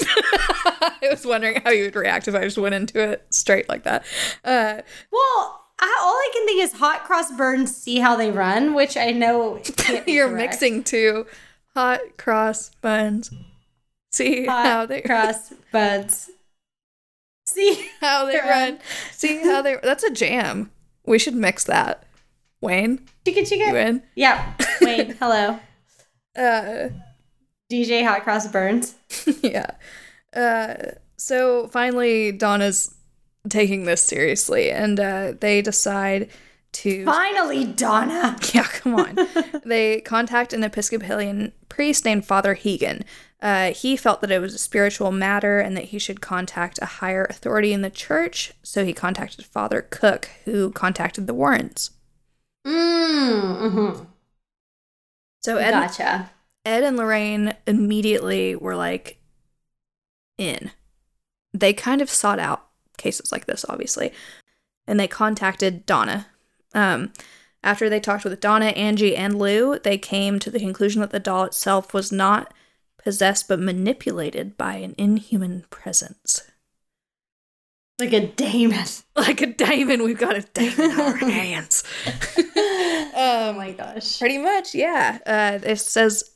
I 0.80 1.08
was 1.10 1.26
wondering 1.26 1.60
how 1.62 1.70
you 1.70 1.84
would 1.84 1.94
react 1.96 2.28
if 2.28 2.34
I 2.34 2.44
just 2.44 2.56
went 2.56 2.74
into 2.74 2.98
it 2.98 3.26
straight 3.30 3.68
like 3.68 3.84
that. 3.84 4.04
Uh, 4.42 4.80
Well, 5.12 5.65
I, 5.78 5.98
all 6.02 6.14
I 6.14 6.30
can 6.32 6.46
think 6.46 6.62
is 6.62 6.72
hot 6.74 7.04
cross 7.04 7.30
burns, 7.32 7.76
see 7.76 7.98
how 7.98 8.16
they 8.16 8.30
run, 8.30 8.74
which 8.74 8.96
I 8.96 9.10
know 9.10 9.60
you're 10.06 10.28
correct. 10.28 10.36
mixing 10.52 10.82
two 10.84 11.26
hot 11.74 12.00
cross 12.16 12.70
buns. 12.80 13.30
See 14.10 14.46
hot 14.46 14.64
how 14.66 14.86
they 14.86 15.02
cross 15.02 15.52
buns. 15.70 16.30
See, 17.46 17.88
how 18.00 18.24
they 18.26 18.32
They're 18.32 18.44
run. 18.44 18.78
See 19.12 19.42
how 19.42 19.62
they. 19.62 19.76
That's 19.82 20.02
a 20.02 20.10
jam. 20.10 20.70
We 21.04 21.18
should 21.18 21.34
mix 21.34 21.64
that. 21.64 22.02
Wayne, 22.60 23.06
chicken, 23.24 23.42
you 23.44 23.46
chicken. 23.46 23.76
in? 23.76 24.02
Yeah. 24.16 24.54
Wayne. 24.80 25.14
hello. 25.20 25.60
Uh, 26.36 26.88
DJ 27.70 28.04
Hot 28.04 28.24
Cross 28.24 28.48
Burns. 28.48 28.94
yeah. 29.42 29.72
Uh, 30.34 30.74
so 31.16 31.68
finally, 31.68 32.32
Donna's 32.32 32.94
taking 33.48 33.84
this 33.84 34.02
seriously, 34.02 34.70
and 34.70 34.98
uh, 34.98 35.32
they 35.38 35.62
decide 35.62 36.28
to. 36.72 37.04
Finally, 37.04 37.64
Donna. 37.64 38.36
Yeah, 38.54 38.64
come 38.64 38.94
on. 38.94 39.18
they 39.64 40.00
contact 40.00 40.52
an 40.52 40.64
Episcopalian 40.64 41.52
priest 41.68 42.04
named 42.04 42.24
Father 42.24 42.54
Hegan. 42.54 43.02
Uh, 43.40 43.72
he 43.72 43.96
felt 43.96 44.20
that 44.22 44.30
it 44.30 44.40
was 44.40 44.54
a 44.54 44.58
spiritual 44.58 45.12
matter 45.12 45.58
and 45.58 45.76
that 45.76 45.84
he 45.84 45.98
should 45.98 46.20
contact 46.20 46.78
a 46.80 46.86
higher 46.86 47.26
authority 47.28 47.72
in 47.72 47.82
the 47.82 47.90
church, 47.90 48.52
so 48.62 48.84
he 48.84 48.92
contacted 48.92 49.44
Father 49.44 49.82
Cook, 49.90 50.30
who 50.44 50.70
contacted 50.70 51.26
the 51.26 51.34
Warrens. 51.34 51.90
Mm, 52.66 53.70
hmm 53.70 54.04
So 55.42 55.58
Ed, 55.58 55.72
Gotcha. 55.72 56.30
Ed 56.64 56.82
and 56.82 56.96
Lorraine 56.96 57.54
immediately 57.66 58.56
were 58.56 58.74
like 58.74 59.18
in. 60.38 60.70
They 61.52 61.72
kind 61.72 62.00
of 62.00 62.10
sought 62.10 62.38
out 62.38 62.65
cases 62.96 63.32
like 63.32 63.46
this, 63.46 63.64
obviously, 63.68 64.12
and 64.86 64.98
they 64.98 65.08
contacted 65.08 65.86
Donna. 65.86 66.26
Um, 66.74 67.12
after 67.62 67.88
they 67.88 68.00
talked 68.00 68.24
with 68.24 68.38
Donna, 68.40 68.66
Angie, 68.66 69.16
and 69.16 69.38
Lou, 69.38 69.78
they 69.78 69.98
came 69.98 70.38
to 70.38 70.50
the 70.50 70.60
conclusion 70.60 71.00
that 71.00 71.10
the 71.10 71.18
doll 71.18 71.44
itself 71.44 71.92
was 71.92 72.12
not 72.12 72.52
possessed 72.98 73.48
but 73.48 73.60
manipulated 73.60 74.56
by 74.56 74.76
an 74.76 74.94
inhuman 74.98 75.64
presence. 75.70 76.42
Like 77.98 78.12
a 78.12 78.26
demon. 78.26 78.84
Like 79.16 79.40
a 79.40 79.46
demon. 79.46 80.04
we've 80.04 80.18
got 80.18 80.36
a 80.36 80.42
demon 80.42 80.90
in 80.90 81.00
our 81.00 81.16
hands. 81.16 81.82
oh 82.36 83.54
my 83.56 83.72
gosh. 83.72 84.18
Pretty 84.18 84.36
much, 84.36 84.74
yeah. 84.74 85.18
Uh, 85.24 85.58
it 85.62 85.76
says 85.76 86.35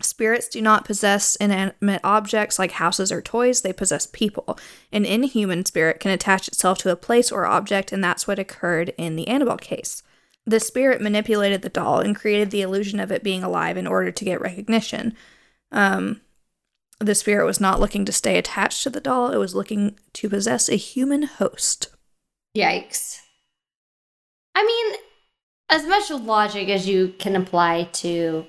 spirits 0.00 0.48
do 0.48 0.60
not 0.62 0.84
possess 0.84 1.36
inanimate 1.36 2.00
objects 2.04 2.58
like 2.58 2.72
houses 2.72 3.10
or 3.10 3.20
toys, 3.20 3.62
they 3.62 3.72
possess 3.72 4.06
people. 4.06 4.58
An 4.92 5.04
inhuman 5.04 5.64
spirit 5.64 6.00
can 6.00 6.10
attach 6.10 6.48
itself 6.48 6.78
to 6.78 6.90
a 6.90 6.96
place 6.96 7.32
or 7.32 7.46
object, 7.46 7.92
and 7.92 8.02
that's 8.02 8.26
what 8.26 8.38
occurred 8.38 8.94
in 8.96 9.16
the 9.16 9.28
Annabelle 9.28 9.56
case. 9.56 10.02
The 10.46 10.60
spirit 10.60 11.00
manipulated 11.00 11.62
the 11.62 11.68
doll 11.68 12.00
and 12.00 12.16
created 12.16 12.50
the 12.50 12.62
illusion 12.62 13.00
of 13.00 13.12
it 13.12 13.22
being 13.22 13.42
alive 13.42 13.76
in 13.76 13.86
order 13.86 14.10
to 14.10 14.24
get 14.24 14.40
recognition. 14.40 15.14
Um, 15.70 16.22
the 17.00 17.14
spirit 17.14 17.44
was 17.44 17.60
not 17.60 17.80
looking 17.80 18.04
to 18.06 18.12
stay 18.12 18.38
attached 18.38 18.82
to 18.82 18.90
the 18.90 19.00
doll, 19.00 19.30
it 19.30 19.36
was 19.36 19.54
looking 19.54 19.98
to 20.14 20.28
possess 20.28 20.68
a 20.68 20.76
human 20.76 21.22
host. 21.24 21.88
Yikes. 22.56 23.20
I 24.54 24.64
mean, 24.64 25.00
as 25.70 25.86
much 25.86 26.10
logic 26.10 26.68
as 26.68 26.88
you 26.88 27.14
can 27.18 27.36
apply 27.36 27.84
to 27.92 28.46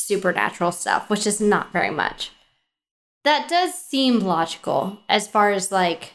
supernatural 0.00 0.72
stuff, 0.72 1.10
which 1.10 1.26
is 1.26 1.40
not 1.40 1.72
very 1.72 1.90
much, 1.90 2.30
that 3.24 3.48
does 3.48 3.74
seem 3.74 4.20
logical 4.20 4.98
as 5.08 5.28
far 5.28 5.50
as 5.52 5.70
like 5.70 6.12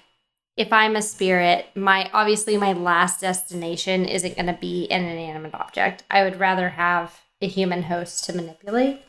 if 0.57 0.71
I'm 0.71 0.95
a 0.95 1.01
spirit, 1.01 1.67
my 1.75 2.09
obviously 2.13 2.57
my 2.57 2.73
last 2.73 3.21
destination 3.21 4.05
isn't 4.05 4.36
going 4.36 4.47
to 4.47 4.53
be 4.53 4.89
an 4.89 5.03
inanimate 5.03 5.53
object. 5.53 6.03
I 6.09 6.23
would 6.23 6.39
rather 6.39 6.69
have 6.69 7.21
a 7.41 7.47
human 7.47 7.83
host 7.83 8.23
to 8.25 8.33
manipulate. 8.33 9.01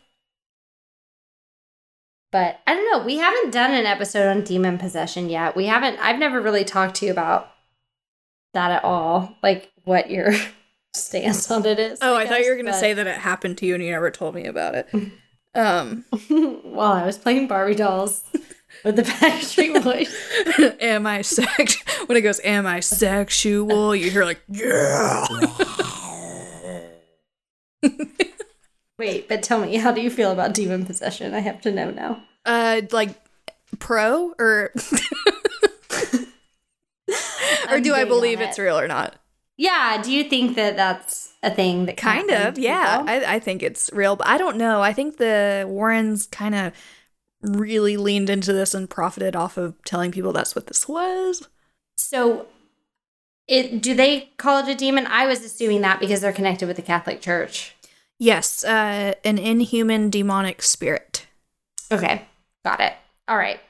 But 2.33 2.61
I 2.67 2.75
don't 2.75 2.91
know. 2.91 3.07
We 3.07 3.19
haven't 3.19 3.53
done 3.53 3.73
an 3.73 3.87
episode 3.87 4.29
on 4.29 4.43
demon 4.43 4.79
possession 4.79 5.31
yet. 5.31 5.57
We 5.57 5.67
haven't. 5.67 5.99
I've 6.01 6.19
never 6.19 6.41
really 6.41 6.65
talked 6.65 6.97
to 6.97 7.07
you 7.07 7.13
about 7.13 7.51
that 8.53 8.73
at 8.73 8.85
all. 8.85 9.37
Like 9.43 9.71
what 9.85 10.11
your 10.11 10.33
stance 10.97 11.51
on 11.51 11.65
it 11.67 11.79
is. 11.79 11.99
Oh, 12.03 12.17
I, 12.17 12.27
thought 12.27 12.41
you 12.41 12.51
were 12.51 12.57
going 12.57 12.67
to 12.67 12.73
guess, 12.73 12.81
say 12.81 12.93
that 12.93 13.07
it 13.07 13.17
happened 13.17 13.59
to 13.59 13.67
you 13.67 13.75
and 13.75 13.85
you 13.85 13.91
never 13.91 14.11
told 14.11 14.35
me 14.35 14.47
about 14.47 14.75
it. 14.75 14.89
Um, 15.57 16.05
While 16.65 16.93
I 16.93 17.07
was 17.07 17.17
playing 17.17 17.49
Barbie 17.49 17.75
dolls 17.75 18.23
with 18.85 18.97
the 18.97 19.03
Backstreet 19.03 19.83
Boys. 19.83 20.15
am 20.83 21.07
I 21.07 21.23
sex? 21.23 21.83
When 22.05 22.19
it 22.19 22.21
goes, 22.21 22.41
am 22.45 22.67
I 22.67 22.81
sexual? 22.81 23.97
You 23.97 24.11
hear 24.11 24.27
like, 24.27 24.43
yeah. 24.49 25.27
Wait, 28.99 29.29
but 29.29 29.43
tell 29.43 29.61
me, 29.61 29.77
how 29.77 29.93
do 29.93 30.03
you 30.03 30.11
feel 30.11 30.31
about 30.31 30.53
demon 30.53 30.85
possession? 30.85 31.33
I 31.33 31.41
have 31.41 31.63
to 31.63 31.73
know 31.73 31.91
now. 31.91 32.23
Uh, 32.45 32.83
like 32.93 33.15
pro 33.79 34.35
or 34.39 34.73
or 37.71 37.81
do 37.81 37.95
I 37.95 38.05
believe 38.05 38.39
on 38.39 38.45
it's 38.45 38.59
real 38.59 38.79
or 38.79 38.89
not? 38.89 39.17
Yeah. 39.57 40.01
Do 40.03 40.13
you 40.13 40.25
think 40.25 40.57
that 40.57 40.77
that's 40.77 41.33
a 41.43 41.51
thing 41.51 41.87
that 41.87 41.97
Kind 41.97 42.31
of, 42.31 42.59
yeah. 42.59 43.03
I, 43.07 43.37
I 43.37 43.39
think 43.39 43.63
it's 43.63 43.91
real, 43.93 44.17
but 44.17 44.27
I 44.27 44.39
don't 44.39 44.57
know. 44.57 44.83
I 44.83 44.93
think 44.93 45.17
the 45.17 45.65
Warrens 45.67 46.27
kind 46.27 46.55
of 46.55 46.73
really 47.43 47.97
leaned 47.97 48.31
into 48.31 48.53
this 48.53 48.75
and 48.75 48.91
profited 48.91 49.37
off 49.37 49.57
of 49.57 49.75
telling 49.85 50.11
people 50.11 50.33
that's 50.33 50.55
what 50.55 50.67
this 50.67 50.89
was. 50.89 51.49
So, 51.97 52.47
it 53.47 53.81
do 53.81 53.95
they 53.95 54.31
call 54.37 54.59
it 54.59 54.69
a 54.69 54.75
demon? 54.75 55.07
I 55.07 55.27
was 55.27 55.45
assuming 55.45 55.81
that 55.83 56.01
because 56.01 56.21
they're 56.21 56.33
connected 56.33 56.67
with 56.67 56.77
the 56.77 56.83
Catholic 56.83 57.21
Church. 57.21 57.77
Yes, 58.19 58.65
uh, 58.65 59.15
an 59.25 59.39
inhuman 59.39 60.11
demonic 60.11 60.63
spirit. 60.63 61.27
Okay, 61.93 62.23
got 62.65 62.81
it. 62.81 62.95
All 63.29 63.37
right. 63.37 63.61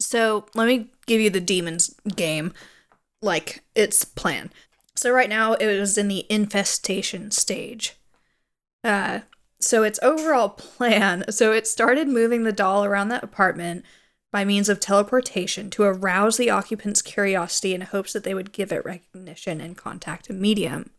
So 0.00 0.46
let 0.54 0.66
me 0.66 0.90
give 1.06 1.20
you 1.20 1.30
the 1.30 1.40
demons 1.40 1.94
game, 2.14 2.52
like 3.22 3.62
its 3.74 4.04
plan. 4.04 4.50
So 4.96 5.10
right 5.10 5.28
now 5.28 5.54
it 5.54 5.78
was 5.78 5.98
in 5.98 6.08
the 6.08 6.26
infestation 6.28 7.30
stage. 7.30 7.96
Uh, 8.82 9.20
so 9.60 9.82
its 9.82 10.00
overall 10.02 10.48
plan. 10.50 11.24
So 11.30 11.52
it 11.52 11.66
started 11.66 12.08
moving 12.08 12.44
the 12.44 12.52
doll 12.52 12.84
around 12.84 13.08
the 13.08 13.22
apartment 13.22 13.84
by 14.32 14.44
means 14.44 14.68
of 14.68 14.80
teleportation 14.80 15.70
to 15.70 15.84
arouse 15.84 16.36
the 16.36 16.50
occupants' 16.50 17.02
curiosity 17.02 17.74
in 17.74 17.82
hopes 17.82 18.12
that 18.12 18.24
they 18.24 18.34
would 18.34 18.52
give 18.52 18.72
it 18.72 18.84
recognition 18.84 19.60
and 19.60 19.76
contact 19.76 20.28
a 20.28 20.32
medium. 20.32 20.90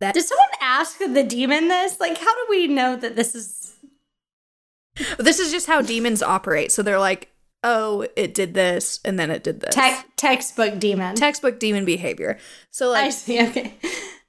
That 0.00 0.14
Did 0.14 0.24
someone 0.24 0.48
ask 0.60 0.98
the 0.98 1.22
demon 1.22 1.68
this? 1.68 2.00
Like, 2.00 2.18
how 2.18 2.34
do 2.34 2.46
we 2.50 2.66
know 2.66 2.96
that 2.96 3.16
this 3.16 3.34
is 3.34 3.74
This 5.18 5.38
is 5.38 5.50
just 5.50 5.66
how 5.66 5.82
demons 5.82 6.22
operate. 6.22 6.72
So 6.72 6.82
they're 6.82 6.98
like, 6.98 7.29
oh, 7.62 8.06
it 8.16 8.34
did 8.34 8.54
this, 8.54 9.00
and 9.04 9.18
then 9.18 9.30
it 9.30 9.44
did 9.44 9.60
this. 9.60 9.74
tech 9.74 10.06
textbook 10.16 10.78
demon? 10.78 11.14
Textbook 11.14 11.58
demon 11.58 11.84
behavior. 11.84 12.38
So 12.70 12.90
like 12.90 13.04
I 13.04 13.10
see. 13.10 13.42
Okay. 13.42 13.74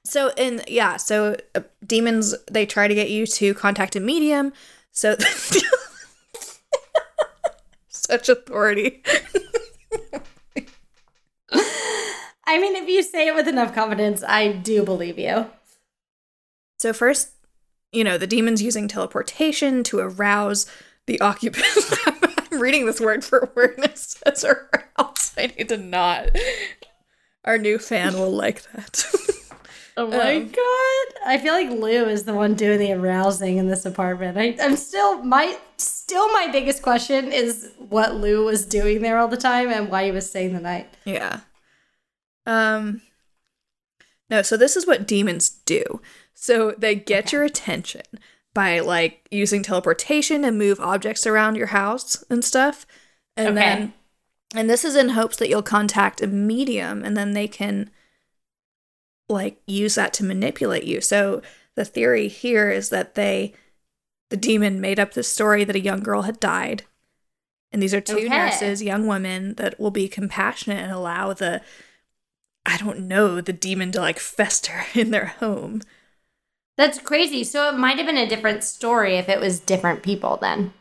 so 0.04 0.32
in 0.36 0.62
yeah, 0.66 0.96
so 0.96 1.36
uh, 1.54 1.60
demons 1.86 2.34
they 2.50 2.66
try 2.66 2.88
to 2.88 2.94
get 2.94 3.10
you 3.10 3.26
to 3.26 3.54
contact 3.54 3.96
a 3.96 4.00
medium. 4.00 4.52
So 4.90 5.16
such 7.88 8.28
authority. 8.28 9.02
I 12.44 12.60
mean, 12.60 12.76
if 12.76 12.88
you 12.88 13.02
say 13.02 13.28
it 13.28 13.34
with 13.34 13.48
enough 13.48 13.74
confidence, 13.74 14.22
I 14.22 14.52
do 14.52 14.84
believe 14.84 15.18
you. 15.18 15.46
So 16.78 16.92
first, 16.92 17.30
you 17.92 18.04
know, 18.04 18.18
the 18.18 18.26
demon's 18.26 18.62
using 18.62 18.88
teleportation 18.88 19.82
to 19.84 20.00
arouse 20.00 20.66
the 21.06 21.20
occupants. 21.20 21.96
I'm 22.52 22.60
reading 22.60 22.86
this 22.86 23.00
word 23.00 23.24
for 23.24 23.50
word 23.54 23.74
and 23.76 23.86
it 23.86 23.98
says. 23.98 24.44
I 25.38 25.46
need 25.46 25.68
to 25.70 25.76
not. 25.78 26.30
Our 27.44 27.58
new 27.58 27.78
fan 27.78 28.14
will 28.14 28.30
like 28.32 28.62
that. 28.72 29.04
Oh 29.94 30.06
my 30.06 30.36
Um, 30.36 30.44
god! 30.48 31.20
I 31.26 31.38
feel 31.38 31.52
like 31.52 31.68
Lou 31.68 32.06
is 32.06 32.22
the 32.24 32.32
one 32.32 32.54
doing 32.54 32.78
the 32.78 32.92
arousing 32.94 33.58
in 33.58 33.68
this 33.68 33.84
apartment. 33.84 34.38
I, 34.38 34.56
I'm 34.58 34.74
still 34.74 35.22
my 35.22 35.58
still 35.76 36.32
my 36.32 36.48
biggest 36.50 36.80
question 36.82 37.30
is 37.30 37.72
what 37.76 38.14
Lou 38.14 38.46
was 38.46 38.64
doing 38.64 39.02
there 39.02 39.18
all 39.18 39.28
the 39.28 39.36
time 39.36 39.68
and 39.68 39.90
why 39.90 40.06
he 40.06 40.10
was 40.10 40.30
staying 40.30 40.54
the 40.54 40.60
night. 40.60 40.88
yeah. 41.04 41.40
Um 42.46 43.02
No, 44.30 44.40
so 44.40 44.56
this 44.56 44.76
is 44.76 44.86
what 44.86 45.06
demons 45.06 45.50
do. 45.50 46.00
So 46.32 46.70
they 46.78 46.94
get 46.94 47.30
your 47.30 47.42
attention 47.44 48.02
by 48.54 48.80
like 48.80 49.26
using 49.30 49.62
teleportation 49.62 50.44
and 50.44 50.58
move 50.58 50.80
objects 50.80 51.26
around 51.26 51.56
your 51.56 51.68
house 51.68 52.22
and 52.30 52.44
stuff. 52.44 52.86
And 53.36 53.56
Okay. 53.56 53.62
then 53.62 53.94
and 54.54 54.68
this 54.68 54.84
is 54.84 54.96
in 54.96 55.10
hopes 55.10 55.36
that 55.38 55.48
you'll 55.48 55.62
contact 55.62 56.20
a 56.22 56.26
medium 56.26 57.04
and 57.04 57.16
then 57.16 57.32
they 57.32 57.48
can 57.48 57.90
like 59.28 59.60
use 59.66 59.94
that 59.94 60.12
to 60.14 60.24
manipulate 60.24 60.84
you. 60.84 61.00
So 61.00 61.42
the 61.74 61.84
theory 61.84 62.28
here 62.28 62.70
is 62.70 62.90
that 62.90 63.14
they 63.14 63.54
the 64.30 64.36
demon 64.36 64.80
made 64.80 64.98
up 64.98 65.12
this 65.12 65.28
story 65.32 65.64
that 65.64 65.76
a 65.76 65.80
young 65.80 66.00
girl 66.00 66.22
had 66.22 66.40
died. 66.40 66.84
And 67.70 67.82
these 67.82 67.94
are 67.94 68.00
two 68.02 68.28
Okay. 68.28 68.28
nurses, 68.28 68.82
young 68.82 69.06
women 69.06 69.54
that 69.54 69.80
will 69.80 69.90
be 69.90 70.08
compassionate 70.08 70.78
and 70.82 70.92
allow 70.92 71.32
the 71.32 71.62
I 72.64 72.76
don't 72.76 73.08
know, 73.08 73.40
the 73.40 73.52
demon 73.52 73.92
to 73.92 74.00
like 74.00 74.18
fester 74.18 74.84
in 74.94 75.10
their 75.10 75.26
home. 75.26 75.82
That's 76.82 76.98
crazy. 76.98 77.44
So 77.44 77.68
it 77.68 77.78
might 77.78 77.96
have 77.98 78.06
been 78.06 78.16
a 78.16 78.28
different 78.28 78.64
story 78.64 79.14
if 79.16 79.28
it 79.28 79.38
was 79.38 79.60
different 79.60 80.02
people 80.02 80.36
then. 80.42 80.72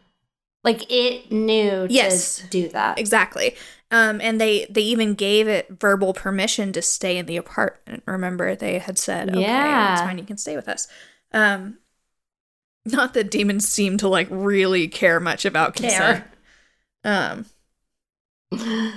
Like 0.63 0.91
it 0.91 1.31
knew 1.31 1.85
Yes. 1.91 2.37
to 2.37 2.47
do 2.47 2.69
that. 2.69 2.97
Exactly. 2.97 3.55
Um, 3.91 4.19
and 4.19 4.41
they 4.41 4.65
they 4.67 4.81
even 4.81 5.13
gave 5.13 5.47
it 5.47 5.67
verbal 5.69 6.15
permission 6.15 6.73
to 6.73 6.81
stay 6.81 7.19
in 7.19 7.27
the 7.27 7.37
apartment. 7.37 8.01
Remember, 8.07 8.55
they 8.55 8.79
had 8.79 8.97
said, 8.97 9.29
"Okay, 9.29 9.41
Yeah. 9.41 9.93
it's 9.93 10.01
fine, 10.01 10.17
you 10.17 10.23
can 10.23 10.37
stay 10.39 10.55
with 10.55 10.67
us." 10.67 10.87
Um, 11.33 11.77
not 12.83 13.13
that 13.13 13.29
demons 13.29 13.67
seem 13.67 13.99
to 13.99 14.07
like 14.07 14.27
really 14.31 14.87
care 14.87 15.19
much 15.19 15.45
about 15.45 15.75
consent. 15.75 16.23
Um, 17.03 17.45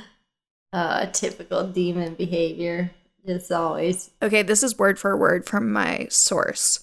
uh 0.73 1.05
typical 1.13 1.67
demon 1.67 2.15
behavior. 2.15 2.93
It's 3.27 3.51
always 3.51 4.09
okay, 4.23 4.41
this 4.43 4.63
is 4.63 4.79
word 4.79 4.99
for 4.99 5.15
word 5.19 5.45
from 5.45 5.71
my 5.71 6.07
source. 6.09 6.81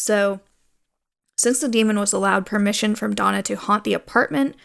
So, 0.00 0.40
since 1.36 1.60
the 1.60 1.68
demon 1.68 1.98
was 1.98 2.12
allowed 2.14 2.46
permission 2.46 2.94
from 2.94 3.14
Donna 3.14 3.42
to 3.42 3.54
haunt 3.54 3.84
the 3.84 3.92
apartment, 3.92 4.56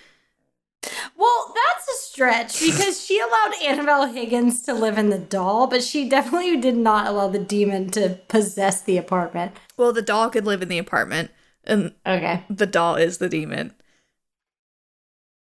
Well, 1.18 1.54
that's 1.54 1.88
a 1.90 2.06
stretch 2.08 2.60
because 2.62 3.04
she 3.04 3.20
allowed 3.20 3.54
Annabelle 3.62 4.08
Higgins 4.08 4.62
to 4.64 4.74
live 4.74 4.98
in 4.98 5.10
the 5.10 5.18
doll, 5.20 5.68
but 5.68 5.84
she 5.84 6.08
definitely 6.08 6.56
did 6.62 6.78
not 6.78 7.08
allow 7.08 7.28
the 7.28 7.40
demon 7.40 7.90
to 7.92 8.20
possess 8.30 8.82
the 8.82 8.98
apartment. 8.98 9.52
well, 9.78 9.92
the 9.92 10.02
doll 10.02 10.30
could 10.30 10.46
live 10.46 10.62
in 10.62 10.70
the 10.70 10.78
apartment, 10.78 11.32
and 11.66 11.94
Okay. 12.06 12.44
the 12.50 12.66
doll 12.68 12.96
is 12.96 13.18
the 13.18 13.28
demon. 13.30 13.74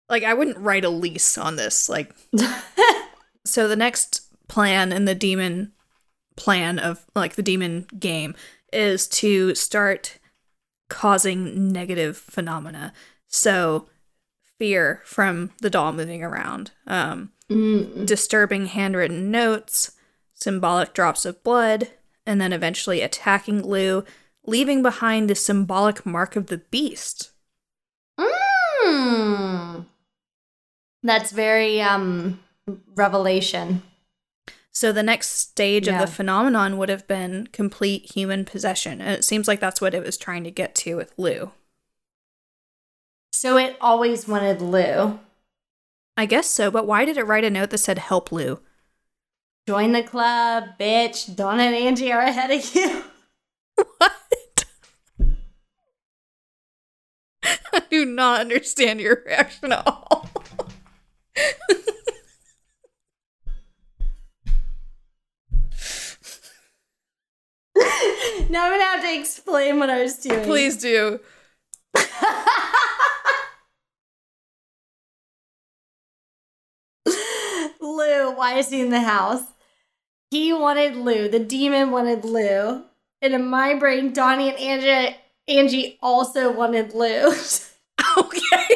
Like 0.09 0.25
I 0.25 0.35
wouldn't 0.35 0.59
write 0.59 0.85
a 0.85 0.89
lease 0.91 1.39
on 1.39 1.55
this. 1.57 1.89
Like 1.89 2.15
so 3.45 3.69
the 3.69 3.77
next 3.77 4.23
plan 4.49 4.91
in 4.93 5.05
the 5.05 5.15
demon 5.15 5.73
plan 6.37 6.79
of 6.79 7.05
like 7.15 7.35
the 7.35 7.43
demon 7.43 7.87
game 7.99 8.35
is 8.73 9.07
to 9.09 9.55
start 9.55 10.19
causing 10.89 11.71
negative 11.73 12.17
phenomena. 12.17 12.93
So 13.27 13.89
fear 14.59 15.03
from 15.05 15.51
the 15.61 15.71
doll 15.71 15.93
moving 15.93 16.23
around. 16.23 16.73
Um 16.87 17.33
Mm. 17.51 18.05
disturbing 18.05 18.67
handwritten 18.67 19.31
notes, 19.31 19.93
symbolic 20.35 20.93
drops 20.93 21.25
of 21.25 21.43
blood, 21.43 21.89
and 22.27 22.39
then 22.39 22.53
eventually 22.53 23.01
attacking 23.01 23.63
Lou, 23.63 24.05
leaving 24.45 24.83
behind 24.83 25.31
the 25.31 25.35
symbolic 25.35 26.05
mark 26.05 26.37
of 26.37 26.49
the 26.49 26.59
beast. 26.59 27.31
Mm. 28.19 29.87
That's 31.03 31.31
very 31.33 31.81
um 31.81 32.41
revelation. 32.95 33.83
So 34.79 34.93
the 34.93 35.03
next 35.03 35.31
stage 35.31 35.89
Yeah. 35.89 36.01
of 36.01 36.09
the 36.09 36.15
phenomenon 36.15 36.79
would 36.79 36.89
have 36.89 37.09
been 37.09 37.49
complete 37.49 38.13
human 38.15 38.45
possession. 38.45 39.01
And 39.01 39.11
it 39.11 39.25
seems 39.25 39.49
like 39.49 39.59
that's 39.59 39.81
what 39.81 39.93
it 39.93 40.05
was 40.05 40.17
trying 40.17 40.45
to 40.45 40.53
get 40.53 40.77
to 40.77 40.95
with 40.95 41.13
Lou. 41.17 41.51
So 43.33 43.57
it 43.57 43.77
always 43.81 44.29
wanted 44.29 44.63
Lou. 44.63 45.19
I 46.17 46.27
guess 46.27 46.49
so, 46.49 46.71
but 46.71 46.87
why 46.87 47.05
did 47.05 47.17
it 47.17 47.27
write 47.27 47.43
a 47.43 47.51
note 47.51 47.71
that 47.71 47.79
said 47.79 47.99
help 47.99 48.31
Lou? 48.31 48.61
Join 49.67 49.91
the 49.91 50.05
club, 50.05 50.79
bitch. 50.79 51.35
Donna 51.35 51.65
and 51.65 51.75
Angie 51.75 52.13
are 52.13 52.21
ahead 52.21 52.53
of 52.53 52.73
you. 52.73 53.03
What? 53.99 54.65
I 57.73 57.83
do 57.91 58.05
not 58.05 58.43
understand 58.43 59.01
your 59.01 59.25
reaction 59.27 59.73
at 59.73 59.85
all. 59.85 60.31
now 68.49 68.65
I'm 68.67 68.73
gonna 68.73 68.83
have 68.83 69.03
to 69.03 69.19
explain 69.19 69.79
what 69.79 69.91
I 69.91 70.03
was 70.03 70.17
doing. 70.17 70.45
Please 70.45 70.77
do. 70.77 71.21
Lou, 77.81 78.33
why 78.33 78.55
is 78.59 78.71
he 78.71 78.81
in 78.81 78.91
the 78.91 79.01
house? 79.01 79.43
He 80.31 80.53
wanted 80.53 80.97
Lou. 80.97 81.29
The 81.29 81.39
demon 81.39 81.91
wanted 81.91 82.25
Lou. 82.25 82.85
And 83.21 83.35
in 83.35 83.47
my 83.47 83.75
brain, 83.75 84.13
Donnie 84.13 84.51
and 84.51 84.59
Angie, 84.59 85.17
Angie 85.49 85.99
also 86.03 86.53
wanted 86.53 86.95
Lou. 86.95 87.33
Okay. 88.17 88.75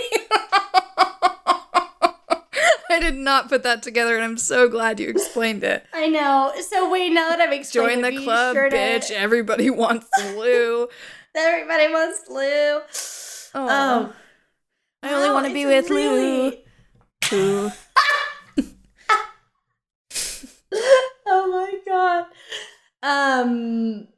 I 2.90 2.91
did 3.02 3.16
not 3.16 3.48
put 3.48 3.62
that 3.64 3.82
together, 3.82 4.14
and 4.14 4.24
I'm 4.24 4.36
so 4.38 4.68
glad 4.68 4.98
you 5.00 5.08
explained 5.08 5.62
it. 5.64 5.84
I 5.92 6.08
know. 6.08 6.52
So 6.68 6.90
wait, 6.90 7.10
now 7.12 7.28
that 7.28 7.40
I've 7.40 7.52
explained 7.52 8.02
Join 8.02 8.14
the 8.14 8.22
club, 8.24 8.54
sure 8.56 8.70
to- 8.70 8.76
bitch. 8.76 9.10
Everybody 9.10 9.70
wants 9.70 10.08
Lou. 10.36 10.88
Everybody 11.34 11.92
wants 11.92 12.20
Lou. 12.28 12.80
Oh, 13.54 14.12
I 15.02 15.12
only 15.14 15.30
want 15.30 15.46
to 15.46 15.52
be 15.52 15.66
with 15.66 15.90
really- 15.90 16.62
Lou. 17.30 17.70
Lou. 17.70 17.70
oh 21.26 21.50
my 21.50 21.74
god. 21.86 22.26
Um 23.02 24.08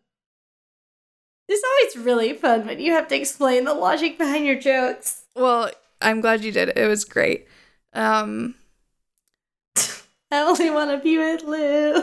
It's 1.48 1.62
always 1.96 2.06
really 2.06 2.32
fun 2.34 2.66
when 2.66 2.80
you 2.80 2.92
have 2.92 3.08
to 3.08 3.16
explain 3.16 3.64
the 3.64 3.74
logic 3.74 4.18
behind 4.18 4.46
your 4.46 4.58
jokes. 4.58 5.24
Well, 5.36 5.70
I'm 6.00 6.20
glad 6.20 6.44
you 6.44 6.52
did. 6.52 6.76
It 6.76 6.88
was 6.88 7.04
great. 7.04 7.46
Um, 7.92 8.54
I 10.30 10.40
only 10.40 10.70
want 10.70 10.90
to 10.90 10.98
be 10.98 11.16
with 11.18 11.42
Lou. 11.44 11.94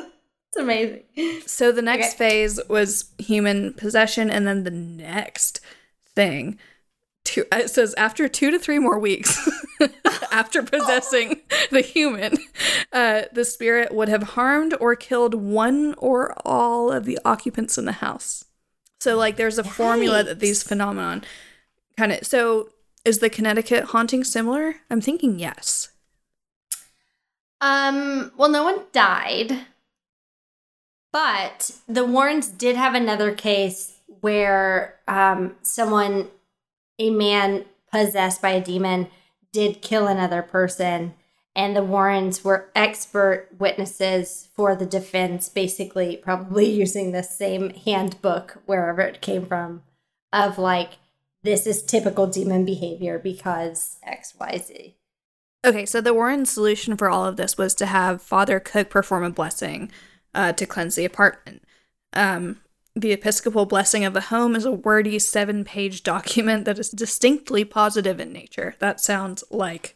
It's 0.53 0.57
amazing. 0.57 1.03
so 1.47 1.71
the 1.71 1.81
next 1.81 2.07
Okay. 2.09 2.17
phase 2.17 2.59
was 2.69 3.05
human 3.17 3.73
possession, 3.73 4.29
and 4.29 4.45
then 4.45 4.63
the 4.63 4.71
next 4.71 5.61
thing, 6.15 6.59
two, 7.23 7.45
it 7.51 7.69
says 7.69 7.93
after 7.95 8.27
two 8.27 8.51
to 8.51 8.59
three 8.59 8.79
more 8.79 8.99
weeks 8.99 9.49
after 10.31 10.61
possessing 10.63 11.41
the 11.71 11.81
human, 11.81 12.37
uh, 12.91 13.23
the 13.31 13.45
spirit 13.45 13.93
would 13.93 14.09
have 14.09 14.23
harmed 14.23 14.73
or 14.81 14.95
killed 14.95 15.33
one 15.35 15.93
or 15.97 16.33
all 16.45 16.91
of 16.91 17.05
the 17.05 17.17
occupants 17.23 17.77
in 17.77 17.85
the 17.85 17.91
house. 17.93 18.43
So, 18.99 19.15
like, 19.17 19.35
there's 19.37 19.57
a 19.57 19.63
formula 19.63 20.23
that 20.23 20.39
these 20.39 20.63
phenomenon 20.63 21.23
kind 21.97 22.11
of. 22.11 22.25
So, 22.25 22.69
is 23.05 23.19
the 23.19 23.29
Connecticut 23.29 23.85
haunting 23.85 24.23
similar? 24.23 24.75
I'm 24.89 25.01
thinking 25.01 25.39
yes. 25.39 25.89
Um, 27.61 28.31
well, 28.35 28.49
no 28.49 28.63
one 28.63 28.81
died, 28.91 29.65
but 31.13 31.71
the 31.87 32.03
Warrens 32.03 32.47
did 32.47 32.75
have 32.75 32.95
another 32.95 33.33
case 33.33 33.99
where 34.21 34.99
um, 35.07 35.55
someone, 35.61 36.29
a 36.97 37.11
man 37.11 37.65
possessed 37.91 38.41
by 38.41 38.49
a 38.49 38.61
demon, 38.61 39.07
did 39.53 39.81
kill 39.81 40.07
another 40.07 40.41
person. 40.41 41.13
And 41.55 41.75
the 41.75 41.83
Warrens 41.83 42.43
were 42.43 42.71
expert 42.73 43.49
witnesses 43.59 44.49
for 44.55 44.75
the 44.75 44.85
defense, 44.85 45.49
basically, 45.49 46.17
probably 46.17 46.69
using 46.71 47.11
the 47.11 47.23
same 47.23 47.71
handbook 47.71 48.61
wherever 48.65 49.01
it 49.01 49.21
came 49.21 49.45
from 49.45 49.83
of 50.33 50.57
like, 50.57 50.93
this 51.43 51.67
is 51.67 51.83
typical 51.83 52.27
demon 52.27 52.65
behavior 52.65 53.19
because 53.19 53.97
XYZ. 54.07 54.93
Okay, 55.63 55.85
so 55.85 56.01
the 56.01 56.13
Warren 56.13 56.45
solution 56.45 56.97
for 56.97 57.09
all 57.09 57.25
of 57.25 57.37
this 57.37 57.57
was 57.57 57.75
to 57.75 57.85
have 57.85 58.21
Father 58.21 58.59
Cook 58.59 58.89
perform 58.89 59.23
a 59.23 59.29
blessing 59.29 59.91
uh, 60.33 60.53
to 60.53 60.65
cleanse 60.65 60.95
the 60.95 61.05
apartment. 61.05 61.63
Um, 62.13 62.61
the 62.95 63.11
Episcopal 63.11 63.65
blessing 63.65 64.03
of 64.03 64.13
the 64.13 64.21
home 64.21 64.55
is 64.55 64.65
a 64.65 64.71
wordy 64.71 65.19
seven 65.19 65.63
page 65.63 66.03
document 66.03 66.65
that 66.65 66.79
is 66.79 66.89
distinctly 66.89 67.63
positive 67.63 68.19
in 68.19 68.33
nature. 68.33 68.75
That 68.79 68.99
sounds 68.99 69.43
like 69.51 69.95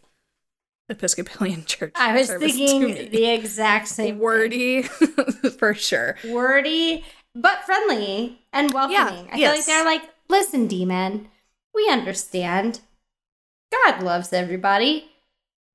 Episcopalian 0.88 1.66
church. 1.66 1.94
I 1.96 2.14
was 2.16 2.30
thinking 2.30 2.84
me. 2.84 3.08
the 3.08 3.26
exact 3.26 3.88
same 3.88 4.16
thing. 4.16 4.20
wordy 4.20 4.82
for 5.58 5.74
sure. 5.74 6.16
wordy 6.26 7.04
but 7.34 7.64
friendly 7.66 8.40
and 8.54 8.72
welcoming. 8.72 9.30
I 9.32 9.36
feel 9.36 9.52
like 9.52 9.66
they're 9.66 9.84
like, 9.84 10.04
listen, 10.30 10.68
demon, 10.68 11.28
we 11.74 11.90
understand. 11.90 12.80
God 13.72 14.02
loves 14.02 14.32
everybody. 14.32 15.12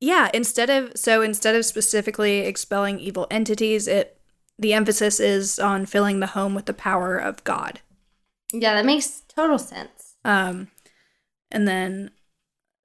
Yeah, 0.00 0.30
instead 0.32 0.70
of 0.70 0.92
so 0.96 1.22
instead 1.22 1.54
of 1.54 1.64
specifically 1.64 2.40
expelling 2.40 2.98
evil 2.98 3.26
entities, 3.30 3.86
it 3.86 4.18
the 4.58 4.72
emphasis 4.72 5.20
is 5.20 5.58
on 5.58 5.86
filling 5.86 6.20
the 6.20 6.28
home 6.28 6.54
with 6.54 6.66
the 6.66 6.74
power 6.74 7.16
of 7.16 7.44
God. 7.44 7.80
Yeah, 8.52 8.74
that 8.74 8.84
makes 8.84 9.22
total 9.28 9.58
sense. 9.58 10.14
Um, 10.24 10.68
and 11.50 11.66
then, 11.66 12.10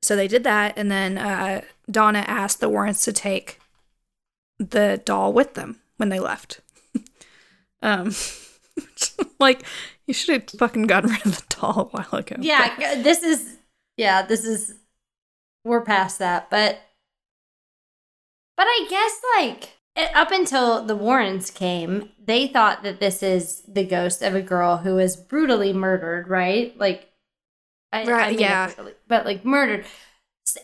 so 0.01 0.15
they 0.15 0.27
did 0.27 0.43
that, 0.43 0.77
and 0.77 0.89
then 0.89 1.17
uh, 1.17 1.61
Donna 1.89 2.23
asked 2.27 2.59
the 2.59 2.69
Warrens 2.69 3.03
to 3.03 3.13
take 3.13 3.59
the 4.57 5.01
doll 5.03 5.33
with 5.33 5.55
them 5.55 5.79
when 5.97 6.09
they 6.09 6.19
left. 6.19 6.61
um, 7.81 8.13
like 9.39 9.63
you 10.05 10.13
should 10.13 10.41
have 10.41 10.59
fucking 10.59 10.83
gotten 10.83 11.11
rid 11.11 11.25
of 11.25 11.37
the 11.37 11.55
doll 11.55 11.79
a 11.81 11.97
while 11.97 12.19
ago. 12.19 12.35
Yeah, 12.39 12.75
g- 12.95 13.01
this 13.01 13.23
is 13.23 13.57
yeah, 13.97 14.21
this 14.21 14.45
is 14.45 14.75
we're 15.63 15.81
past 15.81 16.19
that, 16.19 16.49
but 16.49 16.79
but 18.57 18.65
I 18.67 18.85
guess 18.89 19.21
like 19.37 19.69
up 20.13 20.31
until 20.31 20.83
the 20.83 20.95
Warrens 20.95 21.51
came, 21.51 22.09
they 22.23 22.47
thought 22.47 22.83
that 22.83 22.99
this 22.99 23.23
is 23.23 23.61
the 23.67 23.85
ghost 23.85 24.21
of 24.21 24.35
a 24.35 24.41
girl 24.41 24.77
who 24.77 24.95
was 24.95 25.15
brutally 25.15 25.73
murdered, 25.73 26.27
right? 26.27 26.77
Like, 26.77 27.09
I, 27.93 28.03
Right, 28.05 28.31
mean, 28.31 28.39
yeah. 28.39 28.67
brutally, 28.67 28.93
but 29.07 29.25
like 29.25 29.45
murdered, 29.45 29.85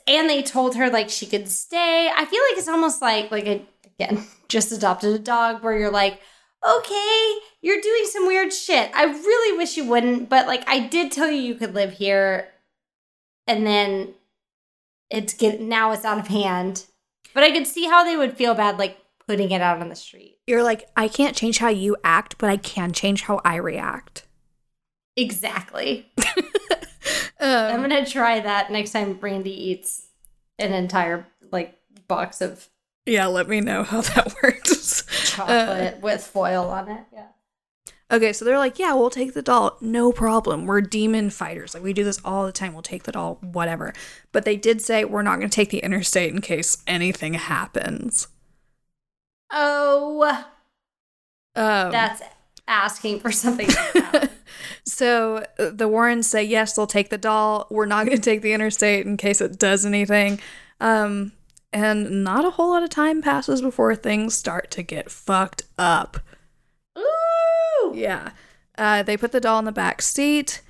and 0.08 0.30
they 0.30 0.44
told 0.44 0.76
her 0.76 0.90
like 0.90 1.10
she 1.10 1.26
could 1.26 1.48
stay. 1.50 2.10
I 2.14 2.26
feel 2.26 2.42
like 2.50 2.58
it's 2.58 2.68
almost 2.68 3.02
like 3.02 3.32
like 3.32 3.46
a 3.48 3.66
again 3.86 4.26
just 4.50 4.72
adopted 4.72 5.14
a 5.14 5.20
dog 5.20 5.64
where 5.64 5.78
you're 5.78 5.92
like. 5.92 6.20
Okay, 6.64 7.34
you're 7.64 7.82
doing 7.82 8.04
some 8.06 8.28
weird 8.28 8.54
shit. 8.54 8.92
I 8.94 9.06
really 9.06 9.58
wish 9.58 9.78
you 9.78 9.84
wouldn't, 9.86 10.30
but 10.30 10.46
like 10.46 10.64
I 10.70 10.80
did 10.80 11.12
tell 11.12 11.28
you 11.28 11.42
you 11.42 11.56
could 11.56 11.74
live 11.74 11.94
here 11.94 12.50
and 13.48 13.66
then 13.66 14.14
it's 15.10 15.34
get 15.34 15.60
now 15.60 15.92
it's 15.92 16.06
out 16.06 16.20
of 16.20 16.28
hand. 16.28 16.86
But 17.34 17.44
I 17.44 17.52
could 17.52 17.68
see 17.68 17.86
how 17.86 18.04
they 18.04 18.18
would 18.18 18.36
feel 18.38 18.54
bad 18.54 18.78
like 18.78 18.98
putting 19.28 19.52
it 19.52 19.62
out 19.62 19.82
on 19.82 19.90
the 19.90 19.96
street. 19.96 20.40
You're 20.48 20.64
like, 20.64 20.90
I 20.96 21.08
can't 21.08 21.36
change 21.36 21.60
how 21.60 21.70
you 21.70 21.96
act, 22.04 22.38
but 22.38 22.50
I 22.50 22.58
can 22.58 22.92
change 22.92 23.24
how 23.24 23.40
I 23.46 23.56
react. 23.56 24.26
Exactly. 25.16 26.12
Um, 27.42 27.50
I'm 27.74 27.82
gonna 27.82 28.06
try 28.06 28.40
that 28.40 28.72
next 28.72 28.92
time 28.92 29.14
Brandy 29.14 29.70
eats 29.72 30.06
an 30.60 30.74
entire 30.74 31.26
like 31.52 31.76
box 32.08 32.40
of 32.40 32.70
yeah, 33.08 33.26
let 33.26 33.50
me 33.50 33.62
know 33.62 33.84
how 33.84 34.02
that 34.02 34.36
works. 34.44 35.04
chocolate 35.32 36.02
with 36.02 36.24
foil 36.24 36.70
on 36.70 36.88
it. 36.88 37.04
Yeah. 37.12 37.28
Okay, 38.12 38.34
so 38.34 38.44
they're 38.44 38.58
like, 38.58 38.78
yeah, 38.78 38.94
we'll 38.94 39.10
take 39.10 39.34
the 39.34 39.42
doll. 39.42 39.78
No 39.80 40.12
problem. 40.12 40.66
We're 40.66 40.82
demon 40.82 41.30
fighters. 41.30 41.74
Like, 41.74 41.82
we 41.82 41.94
do 41.94 42.04
this 42.04 42.20
all 42.26 42.46
the 42.46 42.52
time. 42.52 42.74
We'll 42.74 42.82
take 42.82 43.04
the 43.04 43.14
doll, 43.14 43.36
whatever. 43.42 43.94
But 44.34 44.44
they 44.44 44.58
did 44.58 44.82
say 44.82 45.06
we're 45.06 45.22
not 45.22 45.38
going 45.38 45.50
to 45.50 45.56
take 45.56 45.70
the 45.70 45.80
interstate 45.80 46.34
in 46.34 46.42
case 46.42 46.78
anything 46.86 47.36
happens. 47.36 48.28
Oh, 49.50 50.46
Um, 51.56 51.92
that's 51.92 52.22
asking 52.68 53.22
for 53.22 53.32
something. 53.32 53.70
so 54.86 55.46
the 55.58 55.88
Warrens 55.88 56.28
say, 56.28 56.44
yes, 56.44 56.74
they'll 56.74 56.88
take 56.88 57.10
the 57.10 57.18
doll. 57.18 57.68
We're 57.70 57.86
not 57.86 58.06
going 58.06 58.18
to 58.18 58.24
take 58.24 58.42
the 58.42 58.54
interstate 58.54 59.06
in 59.06 59.16
case 59.18 59.40
it 59.40 59.58
does 59.58 59.86
anything. 59.86 60.40
Um, 60.80 61.32
and 61.74 62.24
not 62.24 62.44
a 62.44 62.52
whole 62.52 62.72
lot 62.72 62.84
of 62.84 62.90
time 62.90 63.22
passes 63.22 63.62
before 63.62 63.96
things 63.96 64.36
start 64.36 64.70
to 64.72 64.84
get 64.84 65.10
fucked 65.10 65.64
up. 65.78 66.20
Yeah. 67.94 68.32
Uh, 68.78 69.04
they 69.04 69.18
put 69.18 69.32
the 69.32 69.40
doll 69.40 69.60
in 69.60 69.66
the 69.66 69.72
back 69.72 70.02
seat. 70.02 70.62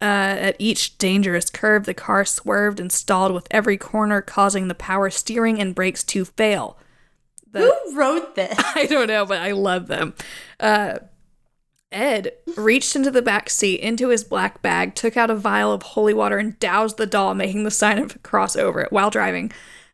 Uh, 0.00 0.04
at 0.04 0.56
each 0.60 0.96
dangerous 0.98 1.50
curve, 1.50 1.84
the 1.84 1.94
car 1.94 2.24
swerved 2.24 2.78
and 2.78 2.92
stalled 2.92 3.32
with 3.32 3.48
every 3.50 3.76
corner, 3.76 4.22
causing 4.22 4.68
the 4.68 4.74
power 4.74 5.10
steering 5.10 5.60
and 5.60 5.74
brakes 5.74 6.04
to 6.04 6.24
fail. 6.24 6.78
The- 7.50 7.60
Who 7.88 7.96
wrote 7.98 8.36
this? 8.36 8.56
I 8.76 8.86
don't 8.86 9.08
know, 9.08 9.26
but 9.26 9.38
I 9.40 9.50
love 9.52 9.88
them. 9.88 10.14
Uh, 10.60 10.98
Ed 11.90 12.32
reached 12.56 12.94
into 12.94 13.10
the 13.10 13.22
back 13.22 13.48
seat, 13.50 13.80
into 13.80 14.10
his 14.10 14.22
black 14.22 14.60
bag, 14.62 14.94
took 14.94 15.16
out 15.16 15.30
a 15.30 15.34
vial 15.34 15.72
of 15.72 15.82
holy 15.82 16.12
water, 16.14 16.36
and 16.38 16.58
doused 16.60 16.96
the 16.98 17.06
doll, 17.06 17.34
making 17.34 17.64
the 17.64 17.70
sign 17.70 17.98
of 17.98 18.12
the 18.12 18.18
cross 18.20 18.54
over 18.56 18.80
it 18.82 18.92
while 18.92 19.10
driving. 19.10 19.50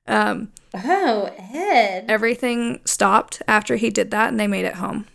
Um, 0.06 0.52
Oh, 0.74 1.30
Ed. 1.54 2.06
everything 2.08 2.80
stopped 2.84 3.40
after 3.46 3.76
he 3.76 3.90
did 3.90 4.10
that, 4.10 4.28
and 4.28 4.40
they 4.40 4.48
made 4.48 4.64
it 4.64 4.74
home. 4.74 5.06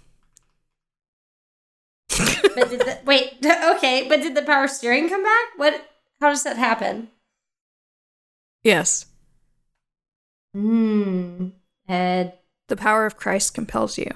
But 2.56 2.70
did 2.70 2.82
the, 2.82 3.00
wait, 3.06 3.38
okay, 3.76 4.06
but 4.08 4.22
did 4.22 4.36
the 4.36 4.42
power 4.44 4.68
steering 4.68 5.10
come 5.10 5.24
back? 5.24 5.48
What? 5.58 5.86
How 6.22 6.30
does 6.30 6.44
that 6.44 6.58
happen? 6.58 7.10
Yes. 8.64 9.06
Hmm. 10.54 11.50
Ed, 11.88 12.34
The 12.68 12.76
power 12.76 13.06
of 13.06 13.18
Christ 13.18 13.54
compels 13.54 13.98
you. 13.98 14.12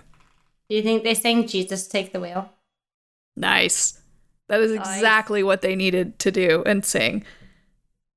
do 0.70 0.76
you 0.76 0.82
think 0.84 1.04
they 1.04 1.14
sang 1.16 1.48
"Jesus 1.48 1.88
Take 1.88 2.14
the 2.14 2.20
Wheel"? 2.20 2.50
Nice. 3.36 4.00
That 4.50 4.60
is 4.62 4.72
Nice. 4.74 4.98
exactly 4.98 5.42
what 5.44 5.62
they 5.62 5.76
needed 5.76 6.20
to 6.20 6.32
do 6.32 6.64
and 6.66 6.86
sing. 6.86 7.24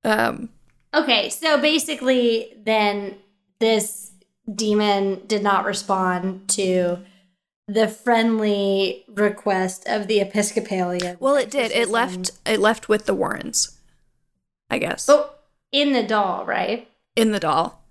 Um, 0.03 0.49
Okay, 0.93 1.29
so 1.29 1.59
basically, 1.59 2.53
then 2.63 3.15
this 3.59 4.11
demon 4.53 5.25
did 5.27 5.43
not 5.43 5.65
respond 5.65 6.47
to 6.49 6.97
the 7.67 7.87
friendly 7.87 9.03
request 9.09 9.85
of 9.87 10.07
the 10.07 10.19
Episcopalian. 10.21 11.17
well, 11.19 11.35
it 11.35 11.49
did. 11.51 11.71
It 11.71 11.89
left. 11.89 12.31
It 12.45 12.59
left 12.59 12.87
with 12.89 13.05
the 13.05 13.13
Warrens, 13.13 13.77
I 14.69 14.77
guess, 14.77 15.07
Oh, 15.09 15.31
in 15.71 15.91
the 15.93 16.03
doll, 16.03 16.45
right? 16.45 16.87
in 17.15 17.31
the 17.31 17.39
doll. 17.39 17.81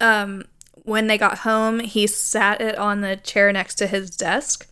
Um, 0.00 0.44
when 0.84 1.06
they 1.06 1.16
got 1.18 1.38
home, 1.38 1.80
he 1.80 2.06
sat 2.06 2.60
it 2.60 2.76
on 2.76 3.00
the 3.02 3.16
chair 3.16 3.52
next 3.52 3.74
to 3.76 3.86
his 3.86 4.16
desk. 4.16 4.66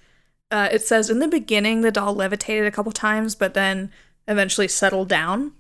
Uh, 0.51 0.69
it 0.73 0.83
says 0.83 1.11
in 1.11 1.19
the 1.19 1.29
beginning 1.29 1.83
the 1.83 1.91
doll 1.91 2.15
levitated 2.15 2.67
a 2.67 2.71
couple 2.71 2.91
times, 2.93 3.35
but 3.35 3.55
then 3.55 3.91
eventually 4.27 4.67
settled 4.69 5.09
down, 5.09 5.53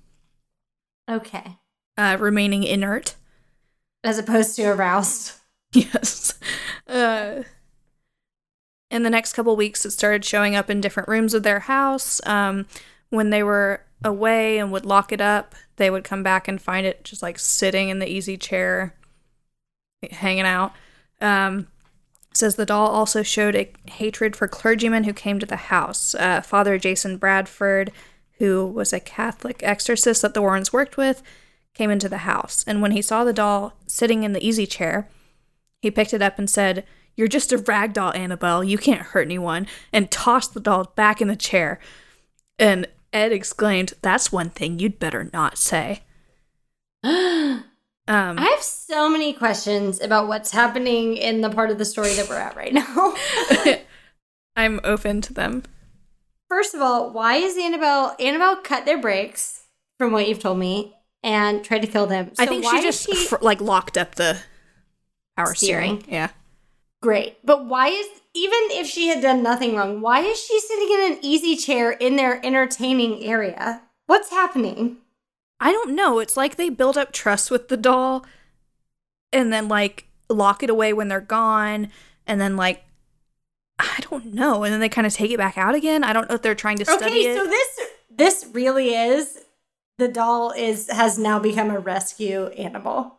Okay, 1.10 1.58
uh, 1.96 2.16
remaining 2.18 2.62
inert. 2.64 3.14
as 4.04 4.18
opposed 4.18 4.56
to 4.56 4.64
aroused. 4.64 5.32
Yes. 5.74 6.38
Uh, 6.86 7.42
in 8.90 9.02
the 9.02 9.10
next 9.10 9.34
couple 9.34 9.54
weeks, 9.56 9.84
it 9.84 9.90
started 9.90 10.24
showing 10.24 10.54
up 10.54 10.70
in 10.70 10.80
different 10.80 11.08
rooms 11.08 11.34
of 11.34 11.42
their 11.42 11.60
house. 11.60 12.20
Um, 12.26 12.66
when 13.10 13.30
they 13.30 13.42
were 13.42 13.82
away 14.04 14.58
and 14.58 14.72
would 14.72 14.86
lock 14.86 15.12
it 15.12 15.20
up, 15.20 15.54
they 15.76 15.90
would 15.90 16.04
come 16.04 16.22
back 16.22 16.48
and 16.48 16.60
find 16.60 16.86
it 16.86 17.04
just 17.04 17.22
like 17.22 17.38
sitting 17.38 17.88
in 17.88 17.98
the 17.98 18.08
easy 18.08 18.36
chair, 18.36 18.94
hanging 20.10 20.46
out. 20.46 20.72
Um, 21.20 21.68
says 22.32 22.56
the 22.56 22.66
doll 22.66 22.88
also 22.88 23.22
showed 23.22 23.56
a 23.56 23.72
hatred 23.90 24.36
for 24.36 24.46
clergymen 24.46 25.04
who 25.04 25.12
came 25.12 25.38
to 25.38 25.46
the 25.46 25.56
house. 25.56 26.14
Uh, 26.14 26.40
Father 26.40 26.78
Jason 26.78 27.16
Bradford, 27.16 27.90
who 28.38 28.66
was 28.66 28.92
a 28.92 29.00
Catholic 29.00 29.62
exorcist 29.62 30.22
that 30.22 30.34
the 30.34 30.42
Warrens 30.42 30.72
worked 30.72 30.96
with, 30.96 31.22
came 31.74 31.90
into 31.90 32.08
the 32.08 32.18
house. 32.18 32.64
And 32.66 32.80
when 32.80 32.92
he 32.92 33.02
saw 33.02 33.24
the 33.24 33.32
doll 33.32 33.74
sitting 33.86 34.22
in 34.22 34.32
the 34.32 34.46
easy 34.46 34.66
chair, 34.66 35.08
he 35.80 35.90
picked 35.90 36.14
it 36.14 36.22
up 36.22 36.38
and 36.38 36.48
said, 36.48 36.84
You're 37.18 37.26
just 37.28 37.50
a 37.52 37.58
rag 37.58 37.92
doll, 37.94 38.12
Annabelle. 38.14 38.62
You 38.62 38.78
can't 38.78 39.02
hurt 39.02 39.22
anyone, 39.26 39.66
and 39.92 40.08
tossed 40.08 40.54
the 40.54 40.60
doll 40.60 40.92
back 40.94 41.20
in 41.20 41.26
the 41.26 41.34
chair. 41.34 41.80
And 42.60 42.86
Ed 43.12 43.32
exclaimed, 43.32 43.94
That's 44.02 44.30
one 44.30 44.50
thing 44.50 44.78
you'd 44.78 45.00
better 45.00 45.28
not 45.32 45.58
say. 45.58 46.02
I 47.04 47.62
Um, 48.06 48.36
have 48.38 48.62
so 48.62 49.08
many 49.10 49.32
questions 49.32 50.00
about 50.00 50.28
what's 50.28 50.52
happening 50.52 51.16
in 51.16 51.40
the 51.40 51.50
part 51.50 51.70
of 51.70 51.78
the 51.78 51.84
story 51.84 52.14
that 52.14 52.28
we're 52.28 52.36
at 52.36 52.54
right 52.56 52.72
now. 52.72 53.14
I'm 54.56 54.80
open 54.84 55.20
to 55.22 55.32
them. 55.34 55.64
first 56.48 56.74
of 56.74 56.80
all, 56.80 57.10
why 57.12 57.34
is 57.34 57.56
Annabelle 57.58 58.14
Annabelle 58.20 58.56
cut 58.56 58.84
their 58.86 58.98
brakes 59.00 59.64
from 59.98 60.12
what 60.12 60.28
you've 60.28 60.38
told 60.38 60.58
me 60.58 60.94
and 61.22 61.64
tried 61.64 61.82
to 61.82 61.86
kill 61.88 62.06
them? 62.06 62.30
I 62.38 62.46
think 62.46 62.64
she 62.64 62.80
just 62.80 63.12
fr- 63.14 63.36
like 63.40 63.60
locked 63.60 63.98
up 63.98 64.14
the 64.14 64.38
power 65.36 65.54
steering. 65.54 66.00
Steering. 66.00 66.12
Yeah. 66.14 66.28
Great. 67.00 67.38
But 67.44 67.66
why 67.66 67.88
is 67.88 68.06
even 68.34 68.58
if 68.70 68.86
she 68.86 69.08
had 69.08 69.22
done 69.22 69.42
nothing 69.42 69.76
wrong, 69.76 70.00
why 70.00 70.20
is 70.20 70.40
she 70.40 70.58
sitting 70.60 70.88
in 70.90 71.12
an 71.12 71.18
easy 71.22 71.56
chair 71.56 71.92
in 71.92 72.16
their 72.16 72.44
entertaining 72.44 73.24
area? 73.24 73.82
What's 74.06 74.30
happening? 74.30 74.98
I 75.60 75.72
don't 75.72 75.94
know. 75.94 76.18
It's 76.18 76.36
like 76.36 76.56
they 76.56 76.70
build 76.70 76.96
up 76.96 77.12
trust 77.12 77.50
with 77.50 77.68
the 77.68 77.76
doll 77.76 78.24
and 79.32 79.52
then 79.52 79.68
like 79.68 80.06
lock 80.28 80.62
it 80.62 80.70
away 80.70 80.92
when 80.92 81.08
they're 81.08 81.20
gone 81.20 81.88
and 82.26 82.40
then 82.40 82.56
like 82.56 82.84
I 83.78 83.98
don't 84.10 84.34
know. 84.34 84.64
And 84.64 84.72
then 84.72 84.80
they 84.80 84.88
kind 84.88 85.06
of 85.06 85.14
take 85.14 85.30
it 85.30 85.38
back 85.38 85.56
out 85.56 85.74
again. 85.74 86.02
I 86.02 86.12
don't 86.12 86.28
know 86.28 86.34
if 86.34 86.42
they're 86.42 86.54
trying 86.54 86.78
to 86.78 86.84
study 86.84 87.04
Okay, 87.04 87.26
it. 87.30 87.36
so 87.36 87.44
this 87.46 87.80
this 88.10 88.46
really 88.52 88.94
is 88.94 89.38
the 89.98 90.08
doll 90.08 90.52
is 90.52 90.90
has 90.90 91.18
now 91.18 91.38
become 91.38 91.70
a 91.70 91.78
rescue 91.78 92.46
animal. 92.48 93.17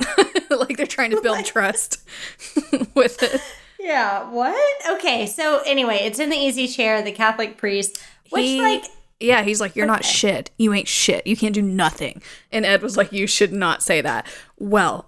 like 0.50 0.76
they're 0.76 0.86
trying 0.86 1.10
to 1.10 1.20
build 1.20 1.44
trust 1.44 2.06
with 2.94 3.22
it. 3.22 3.40
Yeah, 3.78 4.28
what? 4.30 4.96
Okay, 4.98 5.26
so 5.26 5.62
anyway, 5.64 5.98
it's 6.02 6.18
in 6.18 6.30
the 6.30 6.36
easy 6.36 6.66
chair, 6.66 7.02
the 7.02 7.12
Catholic 7.12 7.56
priest, 7.56 8.02
which 8.30 8.44
He- 8.44 8.60
like 8.60 8.84
Yeah, 9.20 9.42
he's 9.42 9.60
like, 9.60 9.76
You're 9.76 9.86
not 9.86 10.04
shit. 10.04 10.50
You 10.58 10.72
ain't 10.74 10.88
shit. 10.88 11.26
You 11.26 11.36
can't 11.36 11.54
do 11.54 11.62
nothing. 11.62 12.22
And 12.50 12.64
Ed 12.66 12.82
was 12.82 12.96
like, 12.96 13.12
You 13.12 13.26
should 13.26 13.52
not 13.52 13.82
say 13.82 14.00
that. 14.00 14.26
Well, 14.58 15.06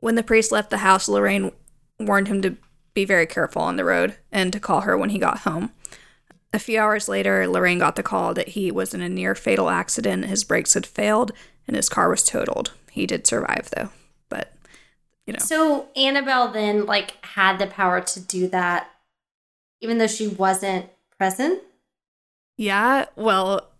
when 0.00 0.14
the 0.16 0.22
priest 0.22 0.52
left 0.52 0.70
the 0.70 0.78
house, 0.78 1.08
Lorraine 1.08 1.52
warned 1.98 2.28
him 2.28 2.42
to 2.42 2.56
be 2.94 3.04
very 3.04 3.26
careful 3.26 3.62
on 3.62 3.76
the 3.76 3.84
road 3.84 4.16
and 4.32 4.52
to 4.52 4.60
call 4.60 4.82
her 4.82 4.96
when 4.96 5.10
he 5.10 5.18
got 5.18 5.40
home. 5.40 5.70
A 6.52 6.58
few 6.58 6.78
hours 6.80 7.08
later, 7.08 7.46
Lorraine 7.46 7.78
got 7.78 7.96
the 7.96 8.02
call 8.02 8.32
that 8.34 8.48
he 8.48 8.70
was 8.70 8.94
in 8.94 9.02
a 9.02 9.08
near 9.08 9.34
fatal 9.34 9.68
accident. 9.68 10.24
His 10.26 10.44
brakes 10.44 10.74
had 10.74 10.86
failed 10.86 11.32
and 11.66 11.76
his 11.76 11.88
car 11.88 12.08
was 12.08 12.24
totaled. 12.24 12.72
He 12.90 13.06
did 13.06 13.26
survive, 13.26 13.68
though. 13.76 13.90
You 15.26 15.34
know. 15.34 15.38
So 15.40 15.88
Annabelle 15.96 16.48
then 16.48 16.86
like 16.86 17.14
had 17.24 17.58
the 17.58 17.66
power 17.66 18.00
to 18.00 18.20
do 18.20 18.48
that 18.48 18.90
even 19.80 19.98
though 19.98 20.06
she 20.06 20.26
wasn't 20.26 20.86
present? 21.16 21.62
Yeah, 22.56 23.06
well, 23.16 23.70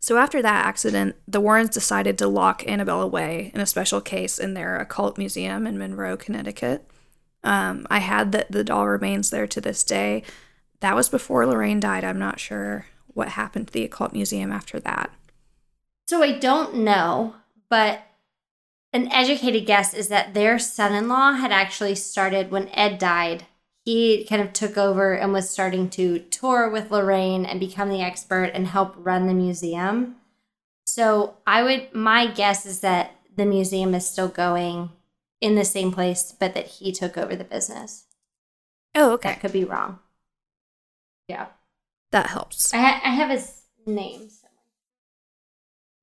so 0.00 0.18
after 0.18 0.42
that 0.42 0.66
accident, 0.66 1.16
the 1.26 1.40
Warrens 1.40 1.70
decided 1.70 2.18
to 2.18 2.28
lock 2.28 2.66
Annabelle 2.68 3.02
away 3.02 3.50
in 3.54 3.60
a 3.60 3.66
special 3.66 4.00
case 4.00 4.38
in 4.38 4.54
their 4.54 4.76
occult 4.78 5.16
museum 5.16 5.66
in 5.66 5.78
Monroe, 5.78 6.16
Connecticut. 6.16 6.88
Um, 7.42 7.86
I 7.90 7.98
had 7.98 8.32
that 8.32 8.50
the 8.50 8.64
doll 8.64 8.86
remains 8.86 9.30
there 9.30 9.46
to 9.46 9.60
this 9.60 9.84
day. 9.84 10.22
That 10.80 10.94
was 10.94 11.08
before 11.08 11.46
Lorraine 11.46 11.80
died. 11.80 12.04
I'm 12.04 12.18
not 12.18 12.40
sure 12.40 12.86
what 13.06 13.28
happened 13.30 13.68
to 13.68 13.72
the 13.72 13.84
occult 13.84 14.12
museum 14.12 14.52
after 14.52 14.78
that. 14.80 15.10
So 16.08 16.22
I 16.22 16.32
don't 16.32 16.76
know, 16.76 17.34
but 17.70 18.00
an 18.96 19.12
educated 19.12 19.66
guess 19.66 19.92
is 19.92 20.08
that 20.08 20.32
their 20.32 20.58
son-in-law 20.58 21.32
had 21.32 21.52
actually 21.52 21.94
started 21.94 22.50
when 22.50 22.70
Ed 22.70 22.98
died. 22.98 23.44
He 23.84 24.24
kind 24.24 24.40
of 24.40 24.54
took 24.54 24.78
over 24.78 25.12
and 25.12 25.34
was 25.34 25.50
starting 25.50 25.90
to 25.90 26.18
tour 26.18 26.70
with 26.70 26.90
Lorraine 26.90 27.44
and 27.44 27.60
become 27.60 27.90
the 27.90 28.00
expert 28.00 28.52
and 28.54 28.66
help 28.66 28.94
run 28.96 29.26
the 29.26 29.34
museum. 29.34 30.16
So 30.86 31.36
I 31.46 31.62
would 31.62 31.94
my 31.94 32.26
guess 32.26 32.64
is 32.64 32.80
that 32.80 33.12
the 33.36 33.44
museum 33.44 33.94
is 33.94 34.06
still 34.06 34.28
going 34.28 34.90
in 35.42 35.56
the 35.56 35.64
same 35.64 35.92
place, 35.92 36.32
but 36.32 36.54
that 36.54 36.66
he 36.66 36.90
took 36.90 37.18
over 37.18 37.36
the 37.36 37.44
business. 37.44 38.06
Oh, 38.94 39.12
okay. 39.12 39.28
That 39.28 39.40
could 39.40 39.52
be 39.52 39.64
wrong. 39.64 39.98
Yeah. 41.28 41.48
That 42.12 42.28
helps. 42.28 42.72
I, 42.72 42.78
ha- 42.78 43.00
I 43.04 43.10
have 43.10 43.28
his 43.28 43.60
name. 43.84 44.30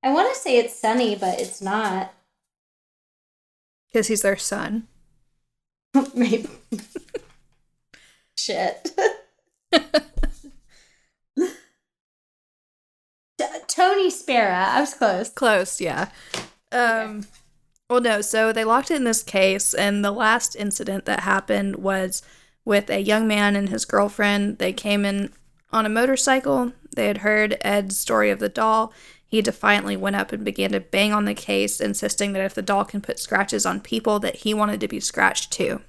I 0.04 0.14
want 0.14 0.32
to 0.32 0.40
say 0.40 0.58
it's 0.58 0.80
Sunny, 0.80 1.16
but 1.16 1.40
it's 1.40 1.60
not. 1.60 2.14
Because 3.94 4.08
he's 4.08 4.24
their 4.24 4.38
son. 4.38 4.88
Maybe. 6.16 6.50
Shit. 8.36 9.00
T- 13.38 13.46
Tony 13.68 14.10
Spera. 14.10 14.66
I 14.70 14.82
was 14.82 14.96
close. 14.96 15.30
Close, 15.30 15.80
yeah. 15.80 16.10
Um 16.72 17.28
well 17.90 18.02
no, 18.02 18.22
so 18.22 18.52
they 18.52 18.64
locked 18.64 18.90
it 18.90 18.96
in 18.96 19.04
this 19.04 19.22
case 19.22 19.76
and 19.76 20.04
the 20.04 20.12
last 20.12 20.56
incident 20.56 21.06
that 21.06 21.20
happened 21.22 21.76
was 21.76 22.24
with 22.66 22.90
a 22.90 23.02
young 23.02 23.28
man 23.28 23.56
and 23.56 23.70
his 23.70 23.86
girlfriend. 23.86 24.58
They 24.58 24.74
came 24.74 25.06
in 25.06 25.32
on 25.74 25.86
a 25.86 25.90
motorcycle. 25.90 26.72
They 26.96 27.08
had 27.08 27.20
heard 27.20 27.58
Ed's 27.62 27.98
story 27.98 28.30
of 28.30 28.40
the 28.40 28.50
doll. 28.50 28.94
He 29.26 29.42
defiantly 29.42 29.98
went 29.98 30.16
up 30.16 30.32
and 30.32 30.46
began 30.46 30.72
to 30.72 30.80
bang 30.80 31.12
on 31.12 31.26
the 31.26 31.34
case, 31.34 31.82
insisting 31.82 32.34
that 32.34 32.46
if 32.46 32.54
the 32.54 32.62
doll 32.62 32.86
can 32.86 33.02
put 33.02 33.20
scratches 33.20 33.66
on 33.66 33.82
people, 33.82 34.20
that 34.20 34.38
he 34.38 34.54
wanted 34.54 34.80
to 34.80 34.88
be 34.88 35.00
scratched 35.00 35.52
too. 35.52 35.82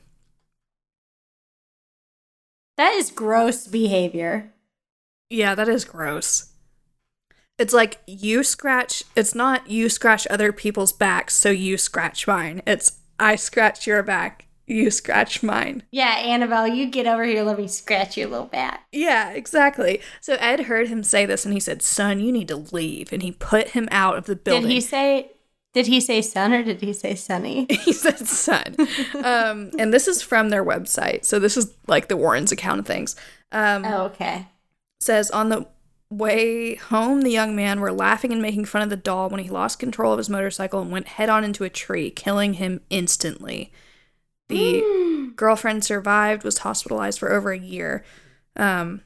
That 2.76 2.94
is 2.94 3.10
gross 3.10 3.66
behavior. 3.66 4.52
Yeah, 5.30 5.54
that 5.54 5.68
is 5.68 5.84
gross. 5.84 6.52
It's 7.58 7.72
like 7.72 8.00
you 8.06 8.42
scratch, 8.42 9.04
it's 9.14 9.34
not 9.34 9.70
you 9.70 9.88
scratch 9.88 10.26
other 10.28 10.52
people's 10.52 10.92
backs, 10.92 11.34
so 11.34 11.50
you 11.50 11.78
scratch 11.78 12.26
mine. 12.26 12.62
It's 12.66 13.00
I 13.18 13.36
scratch 13.36 13.86
your 13.86 14.02
back, 14.02 14.46
you 14.66 14.90
scratch 14.90 15.42
mine. 15.42 15.82
Yeah, 15.90 16.14
Annabelle, 16.16 16.68
you 16.68 16.86
get 16.86 17.06
over 17.06 17.24
here. 17.24 17.42
Let 17.42 17.58
me 17.58 17.68
scratch 17.68 18.16
your 18.16 18.28
little 18.28 18.46
back. 18.46 18.86
Yeah, 18.92 19.30
exactly. 19.30 20.00
So 20.20 20.34
Ed 20.34 20.60
heard 20.60 20.88
him 20.88 21.02
say 21.02 21.26
this 21.26 21.44
and 21.44 21.52
he 21.52 21.60
said, 21.60 21.82
Son, 21.82 22.20
you 22.20 22.32
need 22.32 22.48
to 22.48 22.56
leave. 22.56 23.12
And 23.12 23.22
he 23.22 23.32
put 23.32 23.68
him 23.68 23.88
out 23.90 24.16
of 24.16 24.24
the 24.24 24.36
building. 24.36 24.68
Did 24.68 24.72
he 24.72 24.80
say? 24.80 25.30
Did 25.74 25.88
he 25.88 26.00
say 26.00 26.22
son 26.22 26.52
or 26.52 26.62
did 26.62 26.80
he 26.80 26.92
say 26.92 27.16
Sunny? 27.16 27.66
he 27.70 27.92
said 27.92 28.28
son. 28.28 28.76
um, 29.24 29.72
and 29.76 29.92
this 29.92 30.06
is 30.06 30.22
from 30.22 30.50
their 30.50 30.64
website. 30.64 31.24
So 31.24 31.40
this 31.40 31.56
is 31.56 31.74
like 31.88 32.06
the 32.06 32.16
Warrens 32.16 32.52
account 32.52 32.78
of 32.78 32.86
things. 32.86 33.16
Um, 33.50 33.84
oh, 33.84 34.04
okay. 34.04 34.46
says 35.00 35.32
on 35.32 35.48
the 35.48 35.66
way 36.10 36.76
home, 36.76 37.22
the 37.22 37.30
young 37.30 37.56
man 37.56 37.80
were 37.80 37.92
laughing 37.92 38.32
and 38.32 38.40
making 38.40 38.66
fun 38.66 38.82
of 38.82 38.90
the 38.90 38.96
doll 38.96 39.28
when 39.28 39.42
he 39.42 39.50
lost 39.50 39.80
control 39.80 40.12
of 40.12 40.18
his 40.18 40.30
motorcycle 40.30 40.80
and 40.80 40.92
went 40.92 41.08
head 41.08 41.28
on 41.28 41.42
into 41.42 41.64
a 41.64 41.70
tree, 41.70 42.08
killing 42.08 42.54
him 42.54 42.80
instantly. 42.88 43.72
The 44.48 45.32
girlfriend 45.36 45.84
survived, 45.84 46.44
was 46.44 46.58
hospitalized 46.58 47.18
for 47.18 47.32
over 47.32 47.52
a 47.52 47.58
year. 47.58 48.04
Um, 48.56 49.02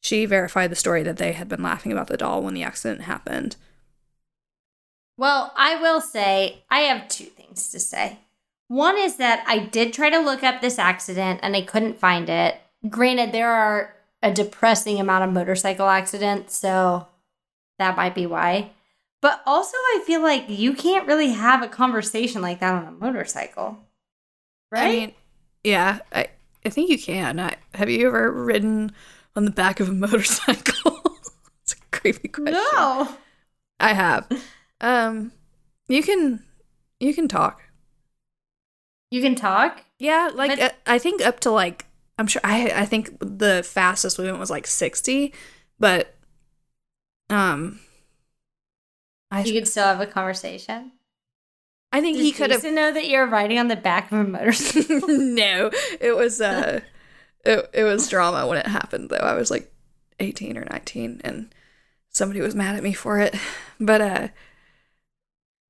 she 0.00 0.26
verified 0.26 0.70
the 0.70 0.76
story 0.76 1.02
that 1.02 1.16
they 1.16 1.32
had 1.32 1.48
been 1.48 1.62
laughing 1.62 1.92
about 1.92 2.08
the 2.08 2.16
doll 2.16 2.42
when 2.42 2.54
the 2.54 2.62
accident 2.62 3.02
happened. 3.02 3.56
Well, 5.16 5.52
I 5.56 5.80
will 5.80 6.00
say 6.00 6.64
I 6.70 6.80
have 6.80 7.08
two 7.08 7.24
things 7.24 7.70
to 7.70 7.80
say. 7.80 8.18
One 8.68 8.96
is 8.98 9.16
that 9.16 9.44
I 9.46 9.58
did 9.58 9.92
try 9.92 10.10
to 10.10 10.18
look 10.18 10.42
up 10.42 10.60
this 10.60 10.78
accident 10.78 11.40
and 11.42 11.54
I 11.54 11.62
couldn't 11.62 11.98
find 11.98 12.28
it. 12.28 12.56
Granted, 12.88 13.32
there 13.32 13.52
are 13.52 13.94
a 14.22 14.32
depressing 14.32 14.98
amount 14.98 15.24
of 15.24 15.32
motorcycle 15.32 15.88
accidents, 15.88 16.56
so 16.56 17.06
that 17.78 17.96
might 17.96 18.14
be 18.14 18.26
why. 18.26 18.70
But 19.20 19.42
also, 19.46 19.76
I 19.76 20.02
feel 20.06 20.22
like 20.22 20.48
you 20.48 20.74
can't 20.74 21.06
really 21.06 21.30
have 21.30 21.62
a 21.62 21.68
conversation 21.68 22.42
like 22.42 22.60
that 22.60 22.74
on 22.74 22.86
a 22.86 22.92
motorcycle. 22.92 23.78
Right? 24.74 24.82
I 24.86 24.90
mean, 24.90 25.12
yeah, 25.62 26.00
I, 26.12 26.26
I 26.64 26.68
think 26.70 26.90
you 26.90 26.98
can. 26.98 27.38
I, 27.38 27.56
have 27.74 27.88
you 27.88 28.06
ever 28.08 28.30
ridden 28.32 28.92
on 29.36 29.44
the 29.44 29.50
back 29.50 29.78
of 29.80 29.88
a 29.88 29.92
motorcycle? 30.06 31.00
it's 31.62 31.72
a 31.74 31.76
creepy 31.96 32.28
question. 32.28 32.54
no. 32.54 33.08
I 33.80 33.92
have. 33.92 34.28
Um, 34.80 35.32
you 35.88 36.02
can, 36.02 36.42
you 37.00 37.14
can 37.14 37.28
talk. 37.28 37.62
You 39.10 39.22
can 39.22 39.34
talk? 39.36 39.84
Yeah, 39.98 40.30
like 40.34 40.50
But- 40.58 40.60
uh, 40.60 40.70
I 40.86 40.98
think 40.98 41.24
up 41.24 41.38
to 41.40 41.50
like 41.50 41.86
I'm 42.18 42.26
sure 42.26 42.42
I 42.44 42.70
I 42.74 42.84
think 42.84 43.16
the 43.20 43.62
fastest 43.64 44.18
we 44.18 44.24
went 44.24 44.38
was 44.38 44.50
like 44.50 44.66
60, 44.66 45.32
but 45.78 46.14
um 47.30 47.80
I 49.30 49.42
You 49.44 49.52
can 49.52 49.66
still 49.66 49.84
have 49.84 50.00
a 50.00 50.06
conversation? 50.06 50.92
I 51.94 52.00
think 52.00 52.18
he 52.18 52.32
could 52.32 52.50
have 52.50 52.64
know 52.64 52.92
that 52.92 53.08
you're 53.08 53.26
riding 53.26 53.58
on 53.58 53.68
the 53.68 53.76
back 53.76 54.10
of 54.10 54.18
a 54.18 54.24
motorcycle? 54.24 55.00
No, 55.08 55.70
it 56.00 56.16
was 56.16 56.40
uh 56.40 56.80
it, 57.44 57.70
it 57.72 57.84
was 57.84 58.08
drama 58.08 58.46
when 58.48 58.58
it 58.58 58.66
happened 58.66 59.10
though. 59.10 59.16
I 59.16 59.34
was 59.34 59.50
like 59.50 59.72
18 60.18 60.58
or 60.58 60.66
19 60.70 61.20
and 61.22 61.54
somebody 62.10 62.40
was 62.40 62.54
mad 62.54 62.74
at 62.74 62.82
me 62.82 62.94
for 62.94 63.20
it. 63.20 63.36
But 63.78 64.00
uh 64.00 64.28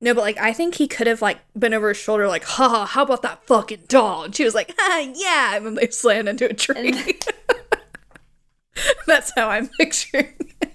no, 0.00 0.14
but 0.14 0.22
like 0.22 0.38
I 0.38 0.54
think 0.54 0.76
he 0.76 0.88
could 0.88 1.06
have 1.06 1.20
like 1.20 1.40
been 1.58 1.74
over 1.74 1.88
his 1.88 1.98
shoulder 1.98 2.26
like, 2.26 2.44
"Ha, 2.44 2.86
how 2.86 3.02
about 3.02 3.22
that 3.22 3.44
fucking 3.46 3.82
doll?" 3.88 4.24
And 4.24 4.34
she 4.34 4.44
was 4.44 4.54
like, 4.54 4.74
"Ah, 4.78 5.00
yeah," 5.14 5.56
and 5.56 5.66
then 5.66 5.74
they 5.74 5.88
slammed 5.88 6.28
into 6.28 6.48
a 6.48 6.54
tree. 6.54 6.92
That's 9.06 9.32
how 9.34 9.48
I'm 9.48 9.68
picturing. 9.68 10.34
it. 10.60 10.73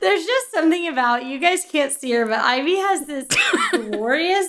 There's 0.00 0.24
just 0.24 0.52
something 0.52 0.88
about 0.88 1.24
you 1.24 1.38
guys 1.38 1.64
can't 1.70 1.92
see 1.92 2.10
her, 2.12 2.26
but 2.26 2.38
Ivy 2.40 2.76
has 2.76 3.06
this 3.06 3.26
glorious 3.72 4.48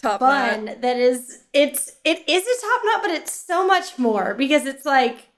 Top 0.00 0.20
bun 0.20 0.64
knot. 0.66 0.80
that 0.80 0.96
is 0.96 1.44
it's 1.52 1.96
it 2.04 2.26
is 2.28 2.42
a 2.42 2.60
top 2.66 2.80
knot, 2.84 3.02
but 3.02 3.10
it's 3.10 3.32
so 3.32 3.66
much 3.66 3.98
more 3.98 4.34
because 4.34 4.64
it's 4.66 4.86
like 4.86 5.28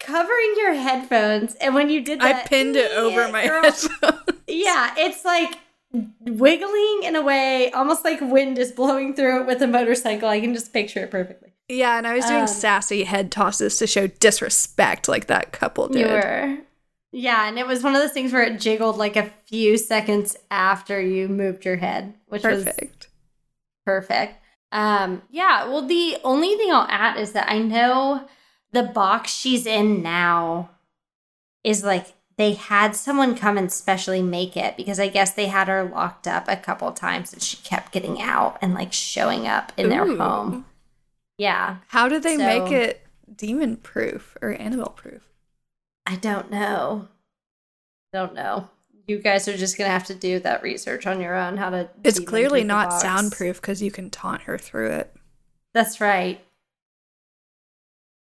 covering 0.00 0.54
your 0.58 0.74
headphones, 0.74 1.54
and 1.56 1.74
when 1.74 1.88
you 1.88 2.02
did 2.02 2.20
that, 2.20 2.44
I 2.44 2.48
pinned 2.48 2.76
it 2.76 2.92
over 2.92 3.30
my 3.32 3.46
girl, 3.46 3.62
headphones. 3.62 4.20
Yeah, 4.46 4.92
it's 4.98 5.24
like 5.24 5.58
wiggling 6.20 7.00
in 7.04 7.16
a 7.16 7.22
way, 7.22 7.70
almost 7.72 8.04
like 8.04 8.20
wind 8.20 8.58
is 8.58 8.72
blowing 8.72 9.14
through 9.14 9.40
it 9.42 9.46
with 9.46 9.62
a 9.62 9.66
motorcycle. 9.66 10.28
I 10.28 10.40
can 10.40 10.52
just 10.52 10.72
picture 10.72 11.00
it 11.00 11.10
perfectly. 11.10 11.52
Yeah, 11.68 11.96
and 11.98 12.06
I 12.06 12.14
was 12.14 12.26
doing 12.26 12.42
Um, 12.42 12.46
sassy 12.46 13.04
head 13.04 13.32
tosses 13.32 13.78
to 13.78 13.86
show 13.86 14.06
disrespect 14.06 15.08
like 15.08 15.26
that 15.26 15.52
couple 15.52 15.88
did. 15.88 16.00
You 16.00 16.06
were. 16.06 16.58
Yeah, 17.12 17.48
and 17.48 17.58
it 17.58 17.66
was 17.66 17.82
one 17.82 17.94
of 17.94 18.02
those 18.02 18.12
things 18.12 18.32
where 18.32 18.42
it 18.42 18.60
jiggled 18.60 18.96
like 18.96 19.16
a 19.16 19.30
few 19.46 19.78
seconds 19.78 20.36
after 20.50 21.00
you 21.00 21.28
moved 21.28 21.64
your 21.64 21.76
head, 21.76 22.14
which 22.26 22.42
was 22.44 22.64
Perfect. 22.64 23.08
perfect. 23.84 24.34
Um, 24.72 25.22
yeah, 25.30 25.64
well, 25.64 25.86
the 25.86 26.18
only 26.24 26.56
thing 26.56 26.70
I'll 26.70 26.86
add 26.90 27.18
is 27.18 27.32
that 27.32 27.50
I 27.50 27.58
know 27.58 28.28
the 28.72 28.82
box 28.82 29.32
she's 29.32 29.64
in 29.64 30.02
now 30.02 30.70
is 31.64 31.84
like 31.84 32.14
they 32.36 32.52
had 32.52 32.94
someone 32.94 33.34
come 33.34 33.56
and 33.56 33.72
specially 33.72 34.22
make 34.22 34.56
it 34.56 34.76
because 34.76 35.00
I 35.00 35.08
guess 35.08 35.32
they 35.32 35.46
had 35.46 35.68
her 35.68 35.84
locked 35.84 36.28
up 36.28 36.46
a 36.48 36.56
couple 36.56 36.92
times 36.92 37.32
and 37.32 37.40
she 37.42 37.56
kept 37.58 37.92
getting 37.92 38.20
out 38.20 38.58
and 38.60 38.74
like 38.74 38.92
showing 38.92 39.46
up 39.46 39.72
in 39.76 39.88
their 39.88 40.04
home. 40.16 40.66
Yeah, 41.38 41.78
How 41.88 42.08
did 42.08 42.22
they 42.22 42.36
make 42.36 42.70
it 42.70 43.06
demon 43.34 43.76
proof 43.76 44.36
or 44.42 44.52
animal 44.52 44.90
proof? 44.90 45.22
I 46.06 46.16
don't 46.16 46.50
know. 46.50 47.08
Don't 48.12 48.34
know. 48.34 48.70
You 49.08 49.18
guys 49.18 49.46
are 49.48 49.56
just 49.56 49.76
gonna 49.76 49.90
have 49.90 50.06
to 50.06 50.14
do 50.14 50.38
that 50.40 50.62
research 50.62 51.06
on 51.06 51.20
your 51.20 51.34
own. 51.34 51.56
How 51.56 51.70
to? 51.70 51.88
It's 52.02 52.18
clearly 52.20 52.64
not 52.64 52.90
box. 52.90 53.02
soundproof 53.02 53.60
because 53.60 53.82
you 53.82 53.90
can 53.90 54.10
taunt 54.10 54.42
her 54.42 54.58
through 54.58 54.90
it. 54.90 55.14
That's 55.74 56.00
right. 56.00 56.40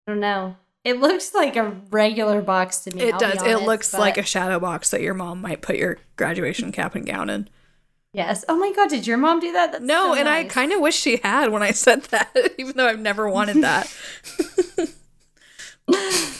I 0.07 0.13
don't 0.13 0.21
know. 0.21 0.57
It 0.85 0.99
looks 0.99 1.35
like 1.35 1.57
a 1.57 1.77
regular 1.91 2.41
box 2.41 2.79
to 2.81 2.95
me. 2.95 3.03
It 3.03 3.15
I'll 3.15 3.21
be 3.21 3.27
does. 3.27 3.43
it 3.43 3.49
honest, 3.49 3.67
looks 3.67 3.93
like 3.95 4.17
a 4.17 4.23
shadow 4.23 4.59
box 4.59 4.91
that 4.91 5.03
your 5.03 5.13
mom 5.13 5.43
might 5.43 5.61
put 5.61 5.77
your 5.77 5.99
graduation 6.17 6.73
cap 6.73 6.95
and 6.95 7.05
gown 7.07 7.29
in. 7.29 7.49
yes. 8.15 8.45
Oh 8.49 8.57
my 8.57 8.73
god! 8.73 8.89
Did 8.89 9.07
your 9.07 9.19
mom 9.19 9.41
do 9.41 9.53
that? 9.53 9.73
That's 9.73 9.85
No, 9.85 10.15
so 10.15 10.21
and 10.21 10.29
I 10.29 10.45
kind 10.45 10.73
of 10.73 10.81
wish 10.81 10.97
she 10.97 11.19
had 11.23 11.51
when 11.51 11.63
I 11.63 11.73
said 11.73 12.05
that, 12.05 12.35
even 12.59 12.77
though 12.77 12.87
I've 12.87 13.01
never 13.01 13.29
wanted 13.29 13.63
that. 13.63 13.95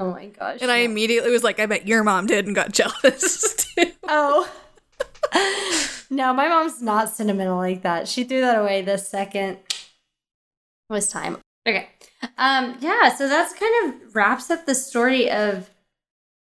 Oh 0.00 0.10
my 0.10 0.26
gosh! 0.26 0.58
and 0.62 0.70
I 0.70 0.78
no. 0.78 0.84
immediately 0.86 1.30
was 1.30 1.44
like, 1.44 1.60
I 1.60 1.66
bet 1.66 1.86
your 1.86 2.02
mom 2.02 2.26
did 2.26 2.46
and 2.46 2.54
got 2.54 2.72
jealous 2.72 3.54
too. 3.76 3.92
Oh. 4.08 4.50
no, 6.10 6.32
my 6.32 6.48
mom's 6.48 6.82
not 6.82 7.10
sentimental 7.10 7.56
like 7.56 7.82
that. 7.82 8.08
She 8.08 8.24
threw 8.24 8.40
that 8.40 8.58
away 8.58 8.82
the 8.82 8.98
second 8.98 9.58
it 10.90 10.92
was 10.92 11.08
time. 11.08 11.38
Okay. 11.68 11.88
Um, 12.36 12.76
yeah, 12.80 13.14
so 13.14 13.28
that's 13.28 13.54
kind 13.54 13.94
of 13.94 14.14
wraps 14.14 14.50
up 14.50 14.66
the 14.66 14.74
story 14.74 15.30
of 15.30 15.70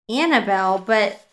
Annabelle, 0.08 0.78
but 0.78 1.24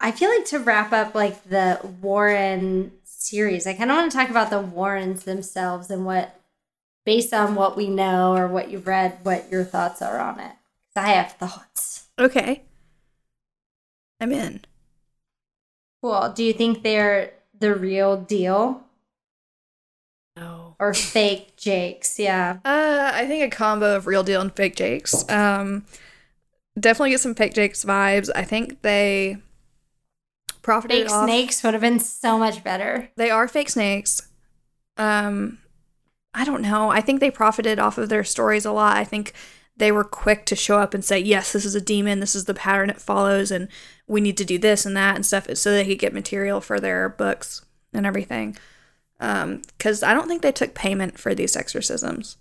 I 0.00 0.10
feel 0.10 0.30
like 0.30 0.46
to 0.46 0.58
wrap 0.58 0.92
up 0.92 1.14
like 1.14 1.44
the 1.44 1.78
Warren 2.00 2.92
series, 3.04 3.66
I 3.66 3.74
kind 3.74 3.90
of 3.90 3.98
want 3.98 4.10
to 4.10 4.16
talk 4.18 4.30
about 4.30 4.50
the 4.50 4.60
Warrens 4.60 5.24
themselves 5.24 5.90
and 5.90 6.04
what 6.04 6.40
based 7.06 7.32
on 7.32 7.54
what 7.54 7.76
we 7.76 7.88
know 7.88 8.36
or 8.36 8.48
what 8.48 8.70
you've 8.70 8.86
read, 8.86 9.18
what 9.22 9.50
your 9.50 9.64
thoughts 9.64 10.02
are 10.02 10.18
on 10.18 10.40
it. 10.40 10.52
'Cause 10.94 11.04
I 11.04 11.08
have 11.10 11.32
thoughts. 11.32 12.08
Okay. 12.18 12.62
I'm 14.20 14.32
in. 14.32 14.64
Cool. 16.02 16.32
Do 16.34 16.42
you 16.44 16.52
think 16.52 16.82
they're 16.82 17.32
the 17.58 17.74
real 17.74 18.16
deal? 18.16 18.84
No. 20.36 20.76
or 20.78 20.94
fake 20.94 21.56
Jakes. 21.56 22.18
Yeah. 22.18 22.58
Uh, 22.64 23.10
I 23.12 23.26
think 23.26 23.42
a 23.52 23.54
combo 23.54 23.94
of 23.96 24.06
real 24.06 24.22
deal 24.22 24.40
and 24.40 24.54
fake 24.54 24.74
Jakes. 24.76 25.28
Um, 25.28 25.84
definitely 26.78 27.10
get 27.10 27.20
some 27.20 27.34
fake 27.34 27.52
Jakes 27.52 27.84
vibes. 27.84 28.30
I 28.34 28.44
think 28.44 28.80
they 28.80 29.36
profited 30.62 31.02
Fake 31.02 31.10
off. 31.12 31.28
snakes 31.28 31.62
would 31.62 31.74
have 31.74 31.82
been 31.82 32.00
so 32.00 32.38
much 32.38 32.64
better. 32.64 33.10
They 33.16 33.28
are 33.30 33.48
fake 33.48 33.68
snakes. 33.68 34.28
Um, 34.96 35.58
I 36.32 36.44
don't 36.46 36.62
know. 36.62 36.88
I 36.90 37.02
think 37.02 37.20
they 37.20 37.30
profited 37.30 37.78
off 37.78 37.98
of 37.98 38.08
their 38.08 38.24
stories 38.24 38.64
a 38.64 38.72
lot. 38.72 38.96
I 38.96 39.04
think 39.04 39.34
they 39.80 39.90
were 39.90 40.04
quick 40.04 40.46
to 40.46 40.54
show 40.56 40.78
up 40.78 40.94
and 40.94 41.04
say, 41.04 41.18
"Yes, 41.18 41.52
this 41.52 41.64
is 41.64 41.74
a 41.74 41.80
demon. 41.80 42.20
This 42.20 42.36
is 42.36 42.44
the 42.44 42.54
pattern 42.54 42.88
it 42.90 43.00
follows, 43.00 43.50
and 43.50 43.66
we 44.06 44.20
need 44.20 44.36
to 44.36 44.44
do 44.44 44.56
this 44.58 44.86
and 44.86 44.96
that 44.96 45.16
and 45.16 45.26
stuff," 45.26 45.48
so 45.56 45.72
they 45.72 45.84
could 45.84 45.98
get 45.98 46.12
material 46.14 46.60
for 46.60 46.78
their 46.78 47.08
books 47.08 47.64
and 47.92 48.06
everything. 48.06 48.56
Um, 49.18 49.62
because 49.76 50.02
I 50.02 50.14
don't 50.14 50.28
think 50.28 50.40
they 50.42 50.52
took 50.52 50.72
payment 50.74 51.18
for 51.18 51.34
these 51.34 51.56
exorcisms. 51.56 52.36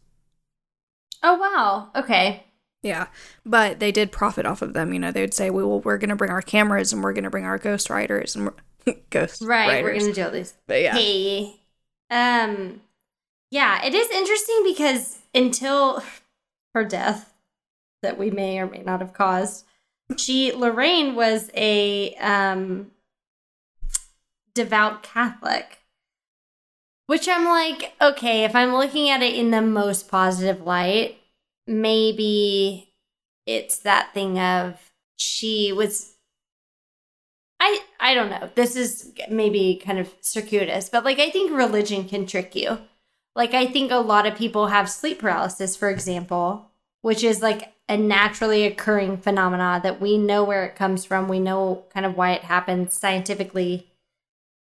Oh 1.24 1.36
wow. 1.38 1.90
Okay. 1.96 2.44
Yeah, 2.82 3.08
but 3.46 3.80
they 3.80 3.92
did 3.92 4.12
profit 4.14 4.46
off 4.46 4.62
of 4.62 4.74
them. 4.74 4.94
You 4.94 5.00
know, 5.00 5.12
they 5.12 5.22
would 5.22 5.34
say, 5.34 5.50
"We 5.50 5.64
will. 5.64 5.82
We're 5.82 5.98
going 5.98 6.10
to 6.12 6.16
bring 6.16 6.32
our 6.32 6.42
cameras 6.42 6.94
and 6.94 7.04
we're 7.04 7.12
going 7.14 7.26
to 7.26 7.30
bring 7.30 7.44
our 7.46 7.58
ghost 7.58 7.90
writers 7.90 8.36
and 8.36 8.46
we're- 8.86 9.02
ghost 9.10 9.42
Right. 9.42 9.84
We're 9.84 9.90
writers." 9.90 10.04
gonna 10.04 10.14
do 10.16 10.24
all 10.24 10.32
these. 10.32 10.54
but 10.68 10.82
yeah, 10.82 10.96
Hey. 10.96 11.56
Um. 12.10 12.82
Yeah, 13.52 13.84
it 13.84 13.94
is 13.96 14.10
interesting 14.12 14.62
because 14.64 15.18
until 15.36 16.02
her 16.74 16.86
death, 16.86 17.29
that 18.02 18.18
we 18.18 18.32
may 18.32 18.60
or 18.60 18.68
may 18.68 18.82
not 18.82 19.02
have 19.02 19.14
caused, 19.14 19.66
she 20.18 20.52
Lorraine 20.52 21.16
was 21.16 21.50
a 21.56 22.16
um 22.16 22.92
devout 24.54 25.04
Catholic. 25.04 25.80
Which 27.08 27.28
I'm 27.28 27.46
like, 27.46 27.94
okay, 28.00 28.44
if 28.44 28.56
I'm 28.56 28.74
looking 28.74 29.10
at 29.10 29.24
it 29.24 29.34
in 29.34 29.50
the 29.50 29.64
most 29.64 30.10
positive 30.10 30.62
light, 30.62 31.18
maybe 31.66 32.94
it's 33.48 33.80
that 33.80 34.14
thing 34.14 34.38
of 34.38 34.92
she 35.16 35.74
was 35.74 36.14
I 37.60 37.82
I 38.00 38.14
don't 38.14 38.30
know. 38.30 38.50
This 38.56 38.76
is 38.76 39.12
maybe 39.30 39.82
kind 39.84 40.00
of 40.00 40.14
circuitous, 40.22 40.90
but 40.90 41.04
like 41.04 41.20
I 41.20 41.30
think 41.30 41.52
religion 41.52 42.08
can 42.08 42.26
trick 42.26 42.56
you. 42.56 42.78
Like 43.36 43.54
I 43.54 43.66
think 43.66 43.92
a 43.92 43.98
lot 43.98 44.26
of 44.26 44.36
people 44.38 44.68
have 44.68 44.90
sleep 44.90 45.20
paralysis, 45.20 45.76
for 45.76 45.90
example, 45.90 46.72
which 47.02 47.24
is 47.24 47.42
like 47.42 47.74
a 47.90 47.98
naturally 47.98 48.66
occurring 48.66 49.18
phenomena 49.18 49.82
that 49.84 50.00
we 50.00 50.18
know 50.18 50.44
where 50.44 50.64
it 50.64 50.76
comes 50.76 51.04
from. 51.04 51.28
We 51.28 51.40
know 51.40 51.84
kind 51.94 52.06
of 52.06 52.16
why 52.16 52.32
it 52.32 52.44
happens 52.44 52.94
scientifically. 52.94 53.88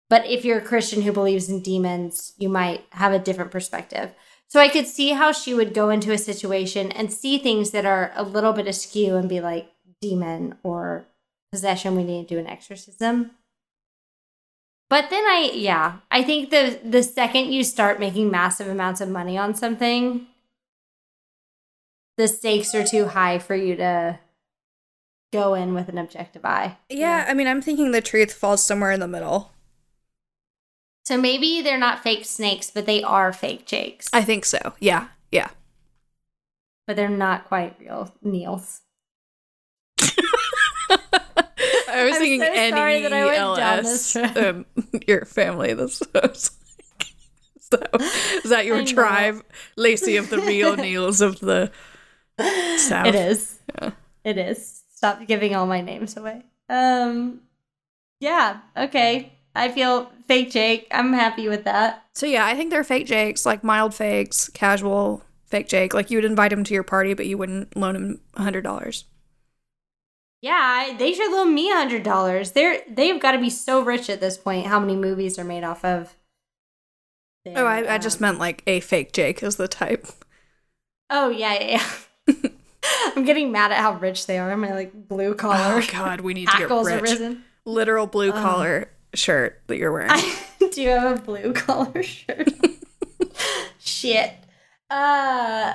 But 0.09 0.25
if 0.25 0.43
you're 0.43 0.57
a 0.57 0.65
Christian 0.65 1.03
who 1.03 1.11
believes 1.11 1.47
in 1.47 1.61
demons, 1.61 2.33
you 2.37 2.49
might 2.49 2.83
have 2.93 3.13
a 3.13 3.19
different 3.19 3.51
perspective. 3.51 4.11
So 4.47 4.59
I 4.59 4.67
could 4.67 4.87
see 4.87 5.11
how 5.11 5.31
she 5.31 5.53
would 5.53 5.75
go 5.75 5.91
into 5.91 6.11
a 6.11 6.17
situation 6.17 6.91
and 6.91 7.13
see 7.13 7.37
things 7.37 7.69
that 7.69 7.85
are 7.85 8.11
a 8.15 8.23
little 8.23 8.51
bit 8.51 8.67
askew 8.67 9.15
and 9.15 9.29
be 9.29 9.39
like, 9.39 9.71
demon 10.01 10.55
or 10.63 11.05
possession, 11.51 11.95
we 11.95 12.03
need 12.03 12.27
to 12.27 12.35
do 12.35 12.39
an 12.39 12.47
exorcism. 12.47 13.31
But 14.89 15.11
then 15.11 15.23
I, 15.25 15.51
yeah, 15.53 15.97
I 16.09 16.23
think 16.23 16.49
the 16.49 16.79
the 16.83 17.03
second 17.03 17.51
you 17.51 17.63
start 17.63 17.99
making 17.99 18.31
massive 18.31 18.67
amounts 18.67 19.01
of 19.01 19.09
money 19.09 19.37
on 19.37 19.53
something, 19.53 20.25
the 22.19 22.27
stakes 22.27 22.75
are 22.75 22.83
too 22.83 23.07
high 23.07 23.39
for 23.39 23.55
you 23.55 23.77
to 23.77 24.19
go 25.31 25.53
in 25.53 25.73
with 25.73 25.87
an 25.87 25.97
objective 25.97 26.43
eye. 26.43 26.77
yeah. 26.89 27.25
I 27.27 27.33
mean, 27.33 27.47
I'm 27.47 27.61
thinking 27.61 27.91
the 27.91 28.01
truth 28.01 28.33
falls 28.33 28.61
somewhere 28.61 28.91
in 28.91 28.99
the 28.99 29.07
middle. 29.07 29.53
So 31.05 31.17
maybe 31.17 31.61
they're 31.61 31.79
not 31.79 32.03
fake 32.03 32.25
snakes, 32.25 32.69
but 32.69 32.85
they 32.85 33.01
are 33.01 33.31
fake 33.31 33.65
jakes. 33.65 34.09
I 34.11 34.21
think 34.21 34.43
so. 34.43 34.73
Yeah, 34.81 35.07
yeah. 35.31 35.49
but 36.85 36.97
they're 36.97 37.07
not 37.07 37.45
quite 37.45 37.77
real 37.79 38.13
Neils. 38.21 38.81
I 40.01 40.17
was 42.03 42.15
I'm 42.15 42.19
thinking 42.19 42.41
so 42.41 42.51
N 42.53 42.73
sorry 42.73 43.01
that 43.01 43.13
I 43.13 43.25
went 43.25 43.39
L 43.39 43.55
down 43.55 43.83
this. 43.83 44.15
Um, 44.15 44.65
your 45.07 45.23
family. 45.23 45.73
What 45.73 46.01
was 46.13 46.13
like. 46.13 46.35
So, 47.61 47.79
is 48.43 48.49
that 48.49 48.65
your 48.65 48.83
tribe, 48.83 49.41
Lacey 49.77 50.17
of 50.17 50.29
the 50.29 50.39
real 50.39 50.75
Neils 50.75 51.21
of 51.21 51.39
the 51.39 51.71
South? 52.77 53.07
It 53.07 53.15
is. 53.15 53.59
Yeah. 53.75 53.91
It 54.23 54.37
is. 54.37 54.83
Stop 54.93 55.25
giving 55.27 55.55
all 55.55 55.65
my 55.65 55.81
names 55.81 56.17
away. 56.17 56.43
Um 56.69 57.41
yeah, 58.19 58.59
okay. 58.75 59.33
I 59.55 59.69
feel 59.69 60.11
fake 60.27 60.51
Jake. 60.51 60.87
I'm 60.91 61.13
happy 61.13 61.47
with 61.47 61.63
that. 61.63 62.05
So 62.13 62.25
yeah, 62.25 62.45
I 62.45 62.55
think 62.55 62.69
they're 62.69 62.83
fake 62.83 63.07
Jakes, 63.07 63.45
like 63.45 63.63
mild 63.63 63.93
fakes, 63.93 64.49
casual 64.49 65.23
fake 65.45 65.67
Jake. 65.67 65.93
Like 65.93 66.11
you 66.11 66.17
would 66.17 66.25
invite 66.25 66.53
him 66.53 66.63
to 66.63 66.73
your 66.73 66.83
party, 66.83 67.13
but 67.13 67.25
you 67.25 67.37
wouldn't 67.37 67.75
loan 67.75 67.95
him 67.95 68.21
a 68.35 68.43
hundred 68.43 68.63
dollars. 68.63 69.05
Yeah, 70.41 70.57
I, 70.57 70.95
they 70.97 71.13
should 71.13 71.31
loan 71.31 71.53
me 71.53 71.69
a 71.71 71.75
hundred 71.75 72.03
dollars. 72.03 72.51
They're 72.51 72.81
they've 72.89 73.19
got 73.21 73.33
to 73.33 73.39
be 73.39 73.49
so 73.49 73.81
rich 73.81 74.09
at 74.09 74.21
this 74.21 74.37
point. 74.37 74.67
How 74.67 74.79
many 74.79 74.95
movies 74.95 75.37
are 75.37 75.43
made 75.43 75.63
off 75.63 75.83
of? 75.83 76.15
Oh, 77.45 77.53
their, 77.53 77.67
I, 77.67 77.95
I 77.95 77.97
just 77.97 78.17
um, 78.17 78.21
meant 78.21 78.39
like 78.39 78.63
a 78.65 78.79
fake 78.79 79.11
Jake 79.11 79.43
is 79.43 79.57
the 79.57 79.67
type. 79.67 80.07
Oh 81.09 81.29
yeah, 81.29 81.53
yeah. 81.55 81.67
yeah. 81.71 81.83
I'm 83.15 83.25
getting 83.25 83.51
mad 83.51 83.71
at 83.71 83.79
how 83.79 83.93
rich 83.93 84.25
they 84.27 84.37
are. 84.37 84.55
My 84.57 84.73
like 84.73 85.07
blue 85.07 85.33
collar 85.35 85.81
Oh 85.81 85.87
God, 85.91 86.21
we 86.21 86.33
need 86.33 86.47
to 86.49 86.57
get 86.57 86.69
rich. 86.69 87.01
risen. 87.01 87.43
Literal 87.65 88.07
blue 88.07 88.31
Ugh. 88.31 88.41
collar 88.41 88.89
shirt 89.13 89.61
that 89.67 89.77
you're 89.77 89.91
wearing. 89.91 90.11
I 90.11 90.69
do 90.71 90.87
have 90.87 91.19
a 91.19 91.21
blue 91.21 91.53
collar 91.53 92.03
shirt. 92.03 92.49
Shit. 93.79 94.33
Uh 94.89 95.73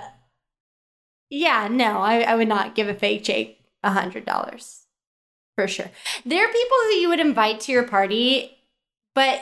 yeah, 1.30 1.68
no, 1.68 1.98
I, 1.98 2.20
I 2.20 2.34
would 2.36 2.48
not 2.48 2.74
give 2.74 2.88
a 2.88 2.94
fake 2.94 3.24
Jake 3.24 3.58
a 3.82 3.90
hundred 3.90 4.24
dollars 4.24 4.86
for 5.56 5.66
sure. 5.68 5.90
There 6.24 6.44
are 6.44 6.52
people 6.52 6.76
who 6.84 6.90
you 6.94 7.08
would 7.08 7.20
invite 7.20 7.60
to 7.60 7.72
your 7.72 7.82
party, 7.84 8.56
but 9.14 9.40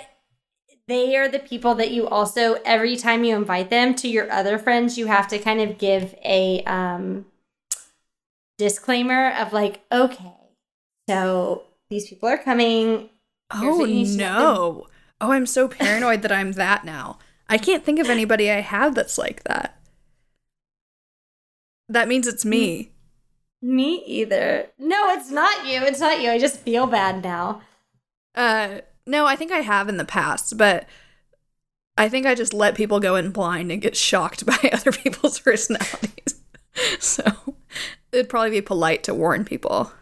they 0.89 1.17
are 1.17 1.29
the 1.29 1.39
people 1.39 1.75
that 1.77 1.91
you 1.91 2.09
also 2.09 2.55
every 2.65 2.97
time 2.97 3.25
you 3.25 3.37
invite 3.37 3.71
them 3.71 3.95
to 3.97 4.09
your 4.09 4.31
other 4.31 4.59
friends, 4.59 4.99
you 4.99 5.07
have 5.07 5.29
to 5.29 5.39
kind 5.39 5.61
of 5.61 5.79
give 5.79 6.15
a 6.25 6.63
um 6.65 7.27
disclaimer 8.59 9.33
of 9.33 9.53
like, 9.53 9.83
okay, 9.91 10.35
so 11.09 11.65
these 11.91 12.09
people 12.09 12.29
are 12.29 12.39
coming. 12.39 13.11
Oh 13.51 13.79
what 13.79 13.89
you 13.89 13.95
need 13.95 14.13
to 14.13 14.17
know. 14.17 14.39
no. 14.39 14.87
Oh, 15.21 15.31
I'm 15.31 15.47
so 15.47 15.69
paranoid 15.69 16.23
that 16.23 16.33
I'm 16.33 16.53
that 16.53 16.85
now. 16.85 17.19
I 17.49 17.59
can't 17.59 17.85
think 17.85 17.99
of 17.99 18.11
anybody 18.11 18.51
I 18.51 18.61
have 18.61 18.95
that's 18.95 19.19
like 19.19 19.45
that. 19.45 19.79
That 21.89 22.09
means 22.09 22.27
it's 22.27 22.45
me. 22.45 22.91
Me 23.61 24.03
either. 24.07 24.69
No, 24.79 25.11
it's 25.11 25.31
not 25.31 25.67
you. 25.67 25.83
It's 25.83 26.01
not 26.01 26.21
you. 26.21 26.31
I 26.31 26.39
just 26.39 26.61
feel 26.61 26.87
bad 26.87 27.23
now. 27.23 27.61
Uh 28.35 28.79
no, 29.07 29.27
I 29.27 29.37
think 29.37 29.53
I 29.53 29.61
have 29.61 29.89
in 29.89 29.97
the 29.97 30.05
past, 30.05 30.57
but 30.57 30.87
I 31.97 32.09
think 32.09 32.27
I 32.27 32.35
just 32.35 32.55
let 32.55 32.75
people 32.75 33.01
go 33.01 33.17
in 33.17 33.31
blind 33.31 33.71
and 33.71 33.83
get 33.83 33.97
shocked 33.97 34.47
by 34.47 34.71
other 34.73 34.93
people's 34.93 35.39
personalities. 35.39 36.41
so 36.99 37.25
it'd 38.13 38.29
probably 38.29 38.51
be 38.51 38.61
polite 38.61 39.03
to 39.05 39.15
warn 39.15 39.45
people. 39.45 39.93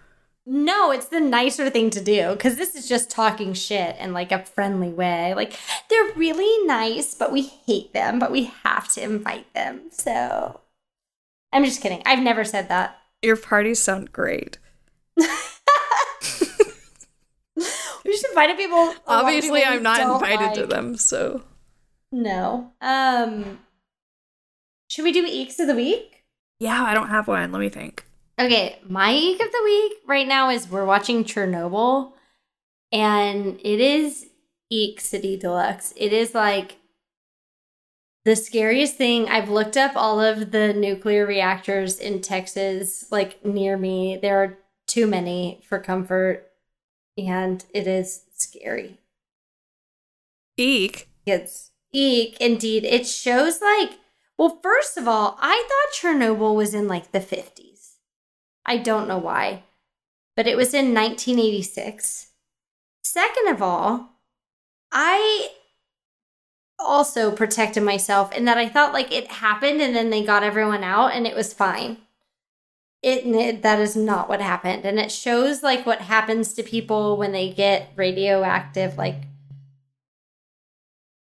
No, 0.46 0.90
it's 0.90 1.08
the 1.08 1.20
nicer 1.20 1.70
thing 1.70 1.90
to 1.90 2.02
do 2.02 2.32
because 2.32 2.56
this 2.56 2.74
is 2.74 2.88
just 2.88 3.10
talking 3.10 3.52
shit 3.52 3.96
in 3.98 4.12
like 4.12 4.32
a 4.32 4.44
friendly 4.44 4.88
way. 4.88 5.34
Like, 5.34 5.56
they're 5.88 6.12
really 6.16 6.66
nice, 6.66 7.14
but 7.14 7.30
we 7.30 7.42
hate 7.42 7.92
them, 7.92 8.18
but 8.18 8.32
we 8.32 8.52
have 8.64 8.88
to 8.94 9.02
invite 9.02 9.52
them. 9.54 9.82
So, 9.92 10.60
I'm 11.52 11.64
just 11.64 11.82
kidding. 11.82 12.02
I've 12.06 12.22
never 12.22 12.44
said 12.44 12.68
that. 12.68 12.98
Your 13.22 13.36
parties 13.36 13.80
sound 13.80 14.12
great. 14.12 14.58
We 18.10 18.14
just 18.16 18.26
invited 18.26 18.56
people. 18.56 18.76
a 18.76 18.86
lot 18.86 18.96
of 18.96 19.02
Obviously, 19.06 19.60
people 19.60 19.74
I'm 19.76 19.82
not 19.84 20.00
invited 20.00 20.60
to 20.60 20.66
them, 20.66 20.96
so 20.96 21.42
No. 22.10 22.72
Um, 22.80 23.60
should 24.88 25.04
we 25.04 25.12
do 25.12 25.24
Eeks 25.24 25.60
of 25.60 25.68
the 25.68 25.76
Week? 25.76 26.24
yeah, 26.58 26.82
I 26.82 26.92
don't 26.92 27.08
have 27.08 27.28
one. 27.28 27.52
Let 27.52 27.60
me 27.60 27.68
think. 27.68 28.04
Okay, 28.36 28.80
my 28.88 29.12
Eek 29.14 29.40
of 29.40 29.52
the 29.52 29.62
Week 29.64 29.92
right 30.08 30.26
now 30.26 30.50
is 30.50 30.68
we're 30.68 30.84
watching 30.84 31.22
Chernobyl, 31.22 32.14
and 32.90 33.60
it 33.62 33.78
is 33.80 34.26
Eek 34.70 35.00
City 35.00 35.36
Deluxe. 35.36 35.92
It 35.96 36.12
is 36.12 36.34
like 36.34 36.78
the 38.24 38.34
scariest 38.34 38.96
thing. 38.96 39.28
I've 39.28 39.48
looked 39.50 39.76
up 39.76 39.92
all 39.94 40.20
of 40.20 40.50
the 40.50 40.72
nuclear 40.72 41.24
reactors 41.26 41.96
in 42.00 42.22
Texas, 42.22 43.06
like 43.12 43.44
near 43.44 43.76
me. 43.76 44.18
There 44.20 44.42
are 44.42 44.58
too 44.88 45.06
many 45.06 45.62
for 45.68 45.78
comfort, 45.78 46.49
and 47.26 47.64
it 47.72 47.86
is 47.86 48.22
scary. 48.32 48.98
Eek. 50.56 51.08
It's 51.26 51.70
eek, 51.92 52.36
indeed. 52.40 52.84
It 52.84 53.06
shows 53.06 53.60
like, 53.60 53.98
well, 54.36 54.58
first 54.62 54.96
of 54.96 55.06
all, 55.06 55.36
I 55.40 55.66
thought 55.68 55.94
Chernobyl 56.14 56.54
was 56.54 56.74
in 56.74 56.88
like 56.88 57.12
the 57.12 57.20
50s. 57.20 57.96
I 58.64 58.76
don't 58.76 59.08
know 59.08 59.18
why, 59.18 59.64
but 60.36 60.46
it 60.46 60.56
was 60.56 60.74
in 60.74 60.94
1986. 60.94 62.28
Second 63.02 63.48
of 63.48 63.62
all, 63.62 64.10
I 64.92 65.50
also 66.78 67.30
protected 67.30 67.82
myself 67.82 68.32
in 68.32 68.44
that 68.46 68.58
I 68.58 68.68
thought 68.68 68.92
like 68.92 69.12
it 69.12 69.28
happened 69.28 69.80
and 69.80 69.94
then 69.94 70.10
they 70.10 70.24
got 70.24 70.42
everyone 70.42 70.82
out 70.82 71.12
and 71.12 71.26
it 71.26 71.36
was 71.36 71.52
fine. 71.52 71.98
It, 73.02 73.24
it 73.24 73.62
that 73.62 73.80
is 73.80 73.96
not 73.96 74.28
what 74.28 74.42
happened 74.42 74.84
and 74.84 74.98
it 74.98 75.10
shows 75.10 75.62
like 75.62 75.86
what 75.86 76.02
happens 76.02 76.52
to 76.52 76.62
people 76.62 77.16
when 77.16 77.32
they 77.32 77.48
get 77.50 77.92
radioactive 77.96 78.98
like 78.98 79.22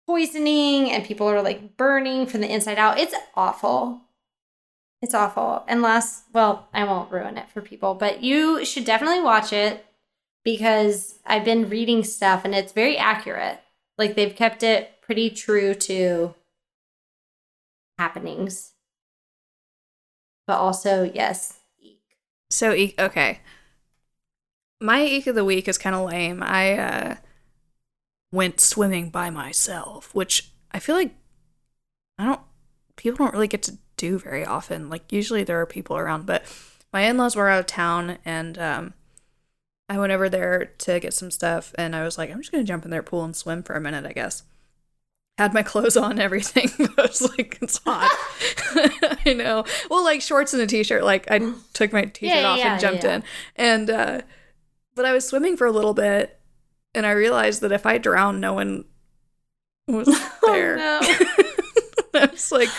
poisoning 0.06 0.92
and 0.92 1.04
people 1.04 1.28
are 1.28 1.42
like 1.42 1.78
burning 1.78 2.26
from 2.26 2.42
the 2.42 2.52
inside 2.52 2.78
out. 2.78 3.00
It's 3.00 3.16
awful. 3.36 4.02
It's 5.02 5.14
awful. 5.14 5.66
Unless, 5.68 6.24
well, 6.34 6.68
I 6.74 6.84
won't 6.84 7.12
ruin 7.12 7.38
it 7.38 7.50
for 7.50 7.62
people, 7.62 7.96
but 7.96 8.24
you 8.24 8.64
should 8.66 8.86
definitely 8.86 9.22
watch 9.22 9.52
it 9.52 9.86
because 10.44 11.20
I've 11.26 11.46
been 11.46 11.70
reading 11.70 12.04
stuff 12.04 12.46
and 12.46 12.54
it's 12.54 12.72
very 12.72 12.98
accurate. 12.98 13.60
Like 13.98 14.16
they've 14.16 14.36
kept 14.36 14.64
it 14.64 15.02
pretty 15.02 15.30
true 15.30 15.74
to 15.74 16.36
happenings. 17.98 18.75
But 20.48 20.58
also, 20.58 21.10
yes, 21.14 21.60
eek. 21.80 22.02
So 22.50 22.74
eek. 22.74 23.00
Okay. 23.00 23.40
My 24.82 25.04
eek 25.04 25.28
of 25.28 25.36
the 25.36 25.46
week 25.46 25.68
is 25.68 25.78
kind 25.78 25.96
of 25.96 26.10
lame. 26.10 26.44
I 26.44 26.78
uh, 26.78 27.16
went 28.32 28.60
swimming 28.60 29.10
by 29.10 29.30
myself, 29.30 30.14
which 30.14 30.52
I 30.72 30.80
feel 30.80 30.96
like 30.96 31.16
I 32.20 32.26
don't. 32.26 32.42
People 32.96 33.26
don't 33.26 33.34
really 33.34 33.48
get 33.48 33.64
to 33.64 33.78
do 33.98 34.20
very 34.20 34.46
often. 34.46 34.90
Like 34.90 35.12
usually 35.12 35.44
there 35.44 35.60
are 35.60 35.66
people 35.66 35.98
around, 35.98 36.26
but 36.26 36.44
my 36.94 37.02
in-laws 37.02 37.36
were 37.36 37.50
out 37.50 37.60
of 37.60 37.66
town, 37.66 38.18
and 38.24 38.58
um, 38.58 38.94
I 39.90 39.98
went 39.98 40.12
over 40.12 40.30
there 40.30 40.66
to 40.66 41.00
get 41.00 41.14
some 41.14 41.32
stuff, 41.32 41.74
and 41.78 41.96
I 41.96 42.04
was 42.04 42.18
like, 42.18 42.32
I'm 42.32 42.40
just 42.40 42.52
gonna 42.52 42.64
jump 42.64 42.86
in 42.86 42.92
their 42.92 43.04
pool 43.04 43.24
and 43.24 43.36
swim 43.36 43.64
for 43.64 43.74
a 43.74 43.82
minute, 43.82 44.06
I 44.06 44.14
guess. 44.14 44.44
Had 45.38 45.54
my 45.54 45.64
clothes 45.64 45.98
on, 45.98 46.20
everything. 46.28 46.70
I 46.98 47.02
was 47.02 47.22
like, 47.22 47.58
it's 47.62 47.80
hot. 47.86 48.10
I 49.26 49.34
know. 49.34 49.66
Well, 49.90 50.04
like 50.04 50.22
shorts 50.22 50.54
and 50.54 50.62
a 50.62 50.68
t-shirt. 50.68 51.04
Like 51.04 51.30
I 51.30 51.40
took 51.74 51.92
my 51.92 52.04
t-shirt 52.06 52.38
Yeah, 52.38 52.48
off 52.48 52.58
yeah, 52.58 52.72
and 52.74 52.82
jumped 52.82 53.04
yeah. 53.04 53.16
in, 53.16 53.24
and 53.56 53.90
uh, 53.90 54.22
but 54.96 55.06
I 55.06 55.12
was 55.14 55.28
swimming 55.28 55.58
for 55.58 55.68
a 55.68 55.72
little 55.72 55.94
bit, 55.94 56.40
and 56.94 57.06
I 57.06 57.12
realized 57.12 57.62
that 57.62 57.72
if 57.74 57.86
I 57.86 57.98
drowned, 57.98 58.40
no 58.40 58.54
one 58.54 58.86
was 59.88 60.08
there. 60.46 60.78
no. 60.78 61.00
I 62.14 62.30
was 62.32 62.52
like, 62.52 62.70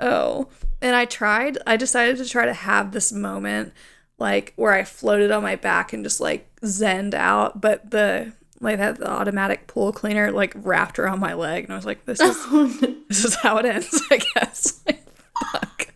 oh. 0.00 0.48
And 0.82 0.94
I 0.94 1.06
tried, 1.06 1.56
I 1.66 1.78
decided 1.78 2.18
to 2.18 2.28
try 2.28 2.44
to 2.44 2.52
have 2.52 2.92
this 2.92 3.10
moment 3.10 3.72
like 4.18 4.52
where 4.56 4.72
I 4.72 4.84
floated 4.84 5.30
on 5.30 5.42
my 5.42 5.56
back 5.56 5.92
and 5.94 6.04
just 6.04 6.20
like 6.20 6.48
zened 6.62 7.14
out, 7.14 7.60
but 7.60 7.90
the 7.90 8.32
like 8.60 8.78
that 8.78 8.98
the 8.98 9.10
automatic 9.10 9.66
pool 9.66 9.92
cleaner 9.92 10.30
like 10.32 10.52
wrapped 10.56 10.98
around 10.98 11.20
my 11.20 11.34
leg 11.34 11.64
and 11.64 11.72
I 11.72 11.76
was 11.76 11.86
like, 11.86 12.04
this 12.04 12.20
is 12.20 12.36
oh, 12.46 12.66
this 13.08 13.24
is 13.24 13.34
how 13.36 13.58
it 13.58 13.66
ends, 13.66 14.02
I 14.10 14.20
guess. 14.34 14.82
Like, 14.90 15.04
fuck. 15.52 15.88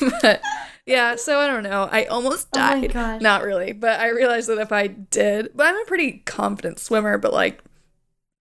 but 0.22 0.40
yeah, 0.84 1.14
so 1.14 1.38
I 1.38 1.46
don't 1.46 1.62
know. 1.62 1.88
I 1.92 2.06
almost 2.06 2.48
Oh 2.52 2.58
died. 2.58 2.92
gosh. 2.92 3.20
Not 3.22 3.44
really, 3.44 3.72
but 3.72 4.00
I 4.00 4.08
realized 4.08 4.48
that 4.48 4.58
if 4.58 4.72
I 4.72 4.88
did, 4.88 5.50
but 5.54 5.66
I'm 5.68 5.80
a 5.80 5.84
pretty 5.84 6.22
confident 6.26 6.80
swimmer, 6.80 7.16
but 7.18 7.32
like 7.32 7.62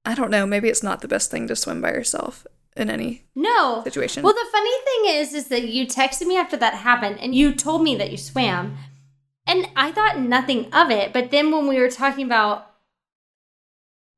I 0.06 0.16
don't 0.16 0.32
know, 0.32 0.48
maybe 0.48 0.70
it's 0.70 0.82
not 0.82 1.02
the 1.02 1.08
best 1.08 1.30
thing 1.30 1.48
to 1.48 1.56
swim 1.56 1.82
by 1.82 1.92
yourself 1.92 2.48
in 2.76 2.90
any 2.90 3.26
No. 3.36 3.84
situation. 3.84 4.24
Well, 4.24 4.34
the 4.34 4.48
funny 4.52 4.72
thing 4.86 5.20
is, 5.22 5.34
is 5.36 5.48
that 5.50 5.68
you 5.68 5.86
texted 5.86 6.26
me 6.26 6.38
after 6.38 6.58
that 6.58 6.74
happened, 6.76 7.20
and 7.20 7.36
you 7.36 7.54
told 7.54 7.84
me 7.84 7.96
that 7.98 8.10
you 8.10 8.18
swam, 8.18 8.76
and 9.46 9.68
I 9.76 9.92
thought 9.92 10.20
nothing 10.20 10.74
of 10.74 10.90
it. 10.90 11.14
But 11.14 11.30
then 11.30 11.52
when 11.52 11.68
we 11.68 11.80
were 11.80 11.90
talking 11.90 12.26
about 12.26 12.69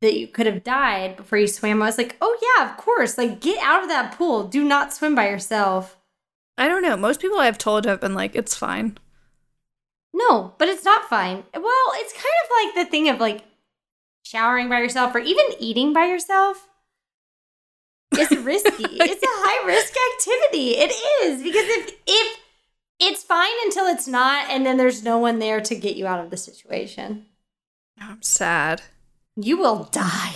that 0.02 0.18
you 0.18 0.28
could 0.28 0.48
have 0.48 0.64
died 0.64 1.16
before 1.16 1.38
you 1.38 1.48
swam, 1.48 1.82
I 1.82 1.86
was 1.86 1.98
like, 1.98 2.18
oh 2.22 2.38
yeah, 2.42 2.70
of 2.70 2.78
course. 2.78 3.18
Like, 3.18 3.40
get 3.40 3.60
out 3.64 3.84
of 3.84 3.90
that 3.90 4.18
pool. 4.18 4.48
Do 4.48 4.64
not 4.64 4.94
swim 4.94 5.16
by 5.16 5.30
yourself. 5.30 5.98
I 6.58 6.68
don't 6.68 6.82
know. 6.82 6.98
Most 6.98 7.22
people 7.22 7.40
I've 7.40 7.58
told 7.58 7.86
have 7.86 8.02
been 8.02 8.14
like, 8.14 8.36
it's 8.36 8.56
fine. 8.56 8.98
No, 10.14 10.54
but 10.58 10.68
it's 10.68 10.84
not 10.84 11.10
fine. 11.10 11.44
Well, 11.54 11.92
it's 11.96 12.14
kind 12.14 12.26
of 12.26 12.76
like 12.76 12.86
the 12.86 12.92
thing 12.92 13.10
of 13.10 13.20
like 13.20 13.44
showering 14.24 14.70
by 14.70 14.80
yourself 14.80 15.16
or 15.16 15.20
even 15.20 15.46
eating 15.60 15.94
by 15.94 16.06
yourself. 16.06 16.68
It's 18.12 18.32
risky. 18.44 18.86
it's 18.90 19.24
a 19.24 19.28
high 19.28 19.66
risk 19.66 19.94
activity. 20.14 20.72
It 20.72 20.92
is 21.24 21.42
because 21.42 21.66
if 21.66 21.94
if 22.06 22.38
it's 23.00 23.24
fine 23.24 23.50
until 23.66 23.88
it's 23.88 24.08
not, 24.08 24.50
and 24.50 24.66
then 24.66 24.78
there's 24.78 25.04
no 25.04 25.18
one 25.18 25.40
there 25.40 25.62
to 25.62 25.76
get 25.76 25.96
you 25.96 26.06
out 26.06 26.24
of 26.24 26.30
the 26.30 26.38
situation, 26.38 27.26
oh, 28.00 28.08
I'm 28.12 28.22
sad. 28.22 28.84
You 29.36 29.58
will 29.58 29.86
die. 29.92 30.34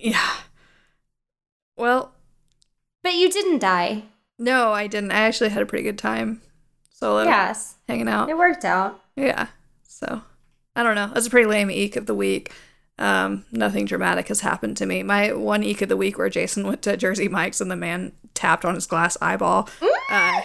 Yeah. 0.00 0.30
Well, 1.76 2.12
But 3.02 3.14
you 3.14 3.30
didn't 3.30 3.58
die. 3.60 4.04
no, 4.38 4.72
I 4.72 4.86
didn't. 4.86 5.12
I 5.12 5.20
actually 5.20 5.50
had 5.50 5.62
a 5.62 5.66
pretty 5.66 5.84
good 5.84 5.98
time 5.98 6.42
solo 6.90 7.24
Yes, 7.24 7.76
hanging 7.88 8.08
out. 8.08 8.28
it 8.30 8.36
worked 8.38 8.64
out. 8.64 9.00
Yeah. 9.14 9.48
So 9.82 10.22
I 10.74 10.82
don't 10.82 10.94
know. 10.94 11.10
That's 11.14 11.26
a 11.26 11.30
pretty 11.30 11.46
lame 11.48 11.70
eek 11.70 11.96
of 11.96 12.06
the 12.06 12.14
week. 12.14 12.52
Um, 12.98 13.44
nothing 13.52 13.84
dramatic 13.84 14.28
has 14.28 14.40
happened 14.40 14.76
to 14.78 14.86
me. 14.86 15.02
My 15.02 15.32
one 15.32 15.62
eek 15.62 15.82
of 15.82 15.88
the 15.90 15.96
week 15.96 16.16
where 16.18 16.30
Jason 16.30 16.66
went 16.66 16.82
to 16.82 16.96
Jersey 16.96 17.28
Mike's 17.28 17.60
and 17.60 17.70
the 17.70 17.76
man 17.76 18.12
tapped 18.34 18.64
on 18.64 18.74
his 18.74 18.86
glass 18.86 19.16
eyeball. 19.20 19.68
Uh, 20.10 20.40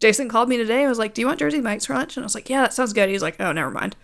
Jason 0.00 0.28
called 0.28 0.48
me 0.48 0.56
today 0.56 0.80
and 0.80 0.88
was 0.88 0.98
like, 0.98 1.14
Do 1.14 1.20
you 1.20 1.26
want 1.28 1.38
Jersey 1.38 1.60
Mike's 1.60 1.86
for 1.86 1.94
lunch? 1.94 2.16
And 2.16 2.24
I 2.24 2.26
was 2.26 2.34
like, 2.34 2.50
Yeah, 2.50 2.62
that 2.62 2.74
sounds 2.74 2.92
good. 2.92 3.08
He's 3.08 3.22
like, 3.22 3.36
Oh, 3.40 3.52
never 3.52 3.70
mind. 3.70 3.94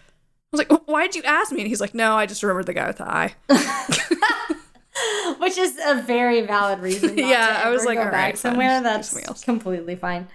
I 0.53 0.57
was 0.57 0.59
like, 0.69 0.83
Why 0.87 1.07
did 1.07 1.15
you 1.17 1.23
ask 1.25 1.53
me? 1.53 1.61
And 1.61 1.69
he's 1.69 1.81
like, 1.81 1.95
No, 1.95 2.17
I 2.17 2.27
just 2.27 2.43
remembered 2.43 2.67
the 2.67 2.75
guy 2.75 2.87
with 2.87 2.99
the 2.99 3.09
eye. 3.09 3.35
Which 5.39 5.57
is 5.57 5.79
a 5.87 6.03
very 6.03 6.41
valid 6.43 6.81
reason. 6.81 7.17
Yeah, 7.19 7.63
I 7.65 7.71
was 7.71 7.85
like, 7.85 7.97
go 7.99 8.05
all 8.05 8.11
fine. 8.11 8.37
somewhere. 8.37 8.81
That's 8.81 9.45
completely 9.45 9.95
fine. 9.97 10.27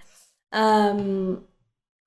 Um, 0.52 1.44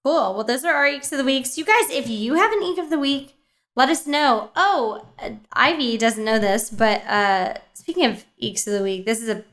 Cool. 0.04 0.36
Well, 0.36 0.44
those 0.46 0.64
are 0.64 0.74
our 0.74 0.86
eeks 0.86 1.12
of 1.12 1.18
the 1.18 1.26
weeks. 1.26 1.58
You 1.58 1.66
guys, 1.66 1.90
if 1.92 2.08
you 2.08 2.36
have 2.36 2.52
an 2.54 2.64
eek 2.64 2.78
of 2.78 2.90
the 2.90 2.98
week, 2.98 3.36
let 3.76 3.90
us 3.90 4.08
know. 4.08 4.52
Oh, 4.56 5.06
uh, 5.20 5.32
Ivy 5.52 5.98
doesn't 5.98 6.24
know 6.24 6.40
this, 6.40 6.70
but 6.70 7.06
uh 7.06 7.56
speaking 7.74 8.06
of 8.06 8.24
eeks 8.42 8.66
of 8.68 8.74
the 8.74 8.84
week, 8.84 9.06
this 9.06 9.22
is 9.22 9.28
a 9.28 9.44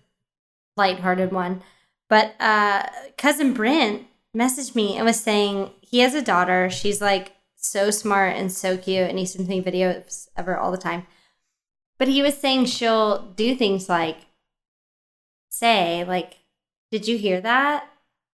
lighthearted 0.76 1.32
one. 1.32 1.62
But 2.08 2.34
uh 2.40 2.84
cousin 3.18 3.52
Brent 3.52 4.04
messaged 4.36 4.76
me 4.76 4.96
and 4.96 5.04
was 5.04 5.18
saying 5.18 5.70
he 5.80 5.98
has 6.00 6.14
a 6.14 6.22
daughter. 6.22 6.70
She's 6.70 7.00
like 7.00 7.32
so 7.64 7.90
smart 7.90 8.36
and 8.36 8.52
so 8.52 8.76
cute, 8.76 9.08
and 9.08 9.18
he 9.18 9.26
sends 9.26 9.48
me 9.48 9.62
videos 9.62 10.28
of 10.36 10.46
her 10.46 10.58
all 10.58 10.70
the 10.70 10.78
time. 10.78 11.06
But 11.98 12.08
he 12.08 12.22
was 12.22 12.36
saying 12.36 12.66
she'll 12.66 13.22
do 13.32 13.54
things 13.54 13.88
like 13.88 14.18
say, 15.48 16.04
like, 16.04 16.38
did 16.90 17.06
you 17.06 17.16
hear 17.16 17.40
that? 17.40 17.88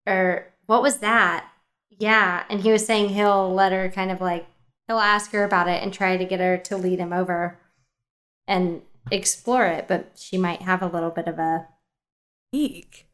Or 0.07 0.47
what 0.67 0.83
was 0.83 0.99
that? 0.99 1.49
Yeah. 1.91 2.45
And 2.49 2.61
he 2.61 2.71
was 2.71 2.87
saying 2.87 3.11
he'll 3.11 3.53
let 3.53 3.73
her 3.73 3.89
kind 3.89 4.11
of 4.11 4.21
like, 4.21 4.47
he'll 4.87 4.99
ask 4.99 5.33
her 5.33 5.45
about 5.45 5.69
it 5.69 5.83
and 5.83 5.93
try 5.93 6.17
to 6.17 6.25
get 6.25 6.41
her 6.41 6.57
to 6.57 6.77
lead 6.77 7.01
him 7.01 7.13
over 7.13 7.59
and 8.47 8.83
explore 9.11 9.67
it. 9.67 9.89
But 9.89 10.13
she 10.17 10.39
might 10.39 10.63
have 10.63 10.83
a 10.83 10.87
little 10.87 11.11
bit 11.11 11.27
of 11.27 11.39
a 11.39 11.67
Eek. 12.53 13.08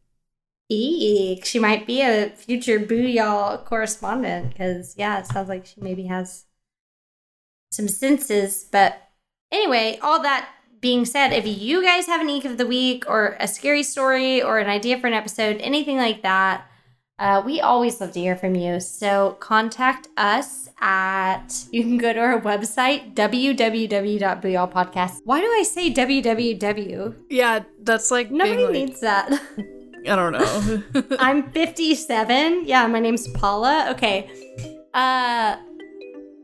Eek. 0.68 1.44
She 1.44 1.58
might 1.58 1.86
be 1.86 2.00
a 2.00 2.30
future 2.30 2.80
Booyall 2.80 3.64
correspondent 3.64 4.50
because, 4.50 4.94
yeah, 4.96 5.18
it 5.20 5.26
sounds 5.26 5.48
like 5.48 5.66
she 5.66 5.80
maybe 5.80 6.06
has 6.06 6.44
some 7.70 7.88
senses. 7.88 8.66
But 8.70 8.96
anyway, 9.52 9.98
all 10.02 10.22
that 10.22 10.48
being 10.80 11.04
said, 11.04 11.32
if 11.32 11.46
you 11.46 11.82
guys 11.82 12.06
have 12.06 12.20
an 12.20 12.30
eek 12.30 12.44
of 12.44 12.58
the 12.58 12.66
week 12.66 13.04
or 13.08 13.36
a 13.40 13.48
scary 13.48 13.82
story 13.82 14.42
or 14.42 14.58
an 14.58 14.68
idea 14.68 14.98
for 14.98 15.06
an 15.06 15.12
episode, 15.14 15.56
anything 15.60 15.96
like 15.96 16.22
that, 16.22 16.66
uh, 17.18 17.40
we 17.44 17.60
always 17.60 18.00
love 18.00 18.12
to 18.12 18.20
hear 18.20 18.36
from 18.36 18.54
you. 18.56 18.80
So 18.80 19.36
contact 19.38 20.08
us 20.16 20.68
at, 20.80 21.64
you 21.70 21.82
can 21.82 21.96
go 21.96 22.12
to 22.12 22.18
our 22.18 22.40
website, 22.40 23.14
www.booyallpodcast. 23.14 25.20
Why 25.24 25.40
do 25.40 25.46
I 25.46 25.62
say 25.62 25.92
www? 25.92 27.14
Yeah, 27.30 27.60
that's 27.82 28.10
like 28.10 28.30
Nobody 28.30 28.64
like- 28.64 28.72
needs 28.72 29.00
that. 29.00 29.30
I 30.06 30.16
don't 30.16 30.32
know. 30.32 31.16
I'm 31.18 31.50
57. 31.52 32.66
Yeah, 32.66 32.86
my 32.86 33.00
name's 33.00 33.28
Paula. 33.28 33.88
Okay. 33.90 34.30
Uh 34.92 35.56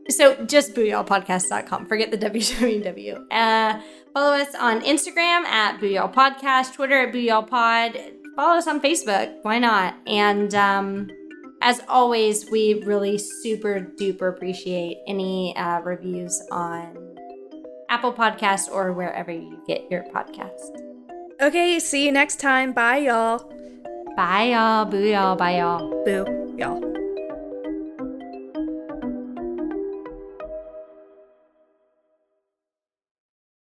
so 0.09 0.35
just 0.45 0.73
booyallpodcast.com. 0.73 1.85
Forget 1.85 2.11
the 2.11 2.17
www. 2.29 3.25
Uh 3.31 3.81
follow 4.13 4.33
us 4.33 4.53
on 4.55 4.81
Instagram 4.81 5.43
at 5.45 5.79
booyallpodcast, 5.79 6.73
Twitter 6.73 7.07
at 7.07 7.13
booyallpod. 7.13 8.13
Follow 8.35 8.57
us 8.57 8.67
on 8.67 8.81
Facebook. 8.81 9.35
Why 9.43 9.59
not? 9.59 9.95
And 10.07 10.53
um 10.55 11.09
as 11.61 11.79
always, 11.87 12.49
we 12.49 12.81
really 12.85 13.19
super 13.19 13.93
duper 13.99 14.29
appreciate 14.29 14.97
any 15.07 15.55
uh, 15.55 15.79
reviews 15.81 16.41
on 16.51 17.15
Apple 17.87 18.11
Podcast 18.11 18.71
or 18.71 18.93
wherever 18.93 19.31
you 19.31 19.61
get 19.67 19.89
your 19.91 20.03
podcast. 20.05 20.90
Okay, 21.41 21.79
see 21.79 22.05
you 22.05 22.11
next 22.11 22.39
time. 22.39 22.73
Bye, 22.73 22.97
y'all. 22.97 23.51
Bye 24.15 24.51
y'all, 24.51 24.85
boo 24.85 24.97
y'all, 24.97 25.35
bye 25.35 25.57
y'all. 25.57 25.89
Boo, 26.03 26.55
y'all. 26.57 27.00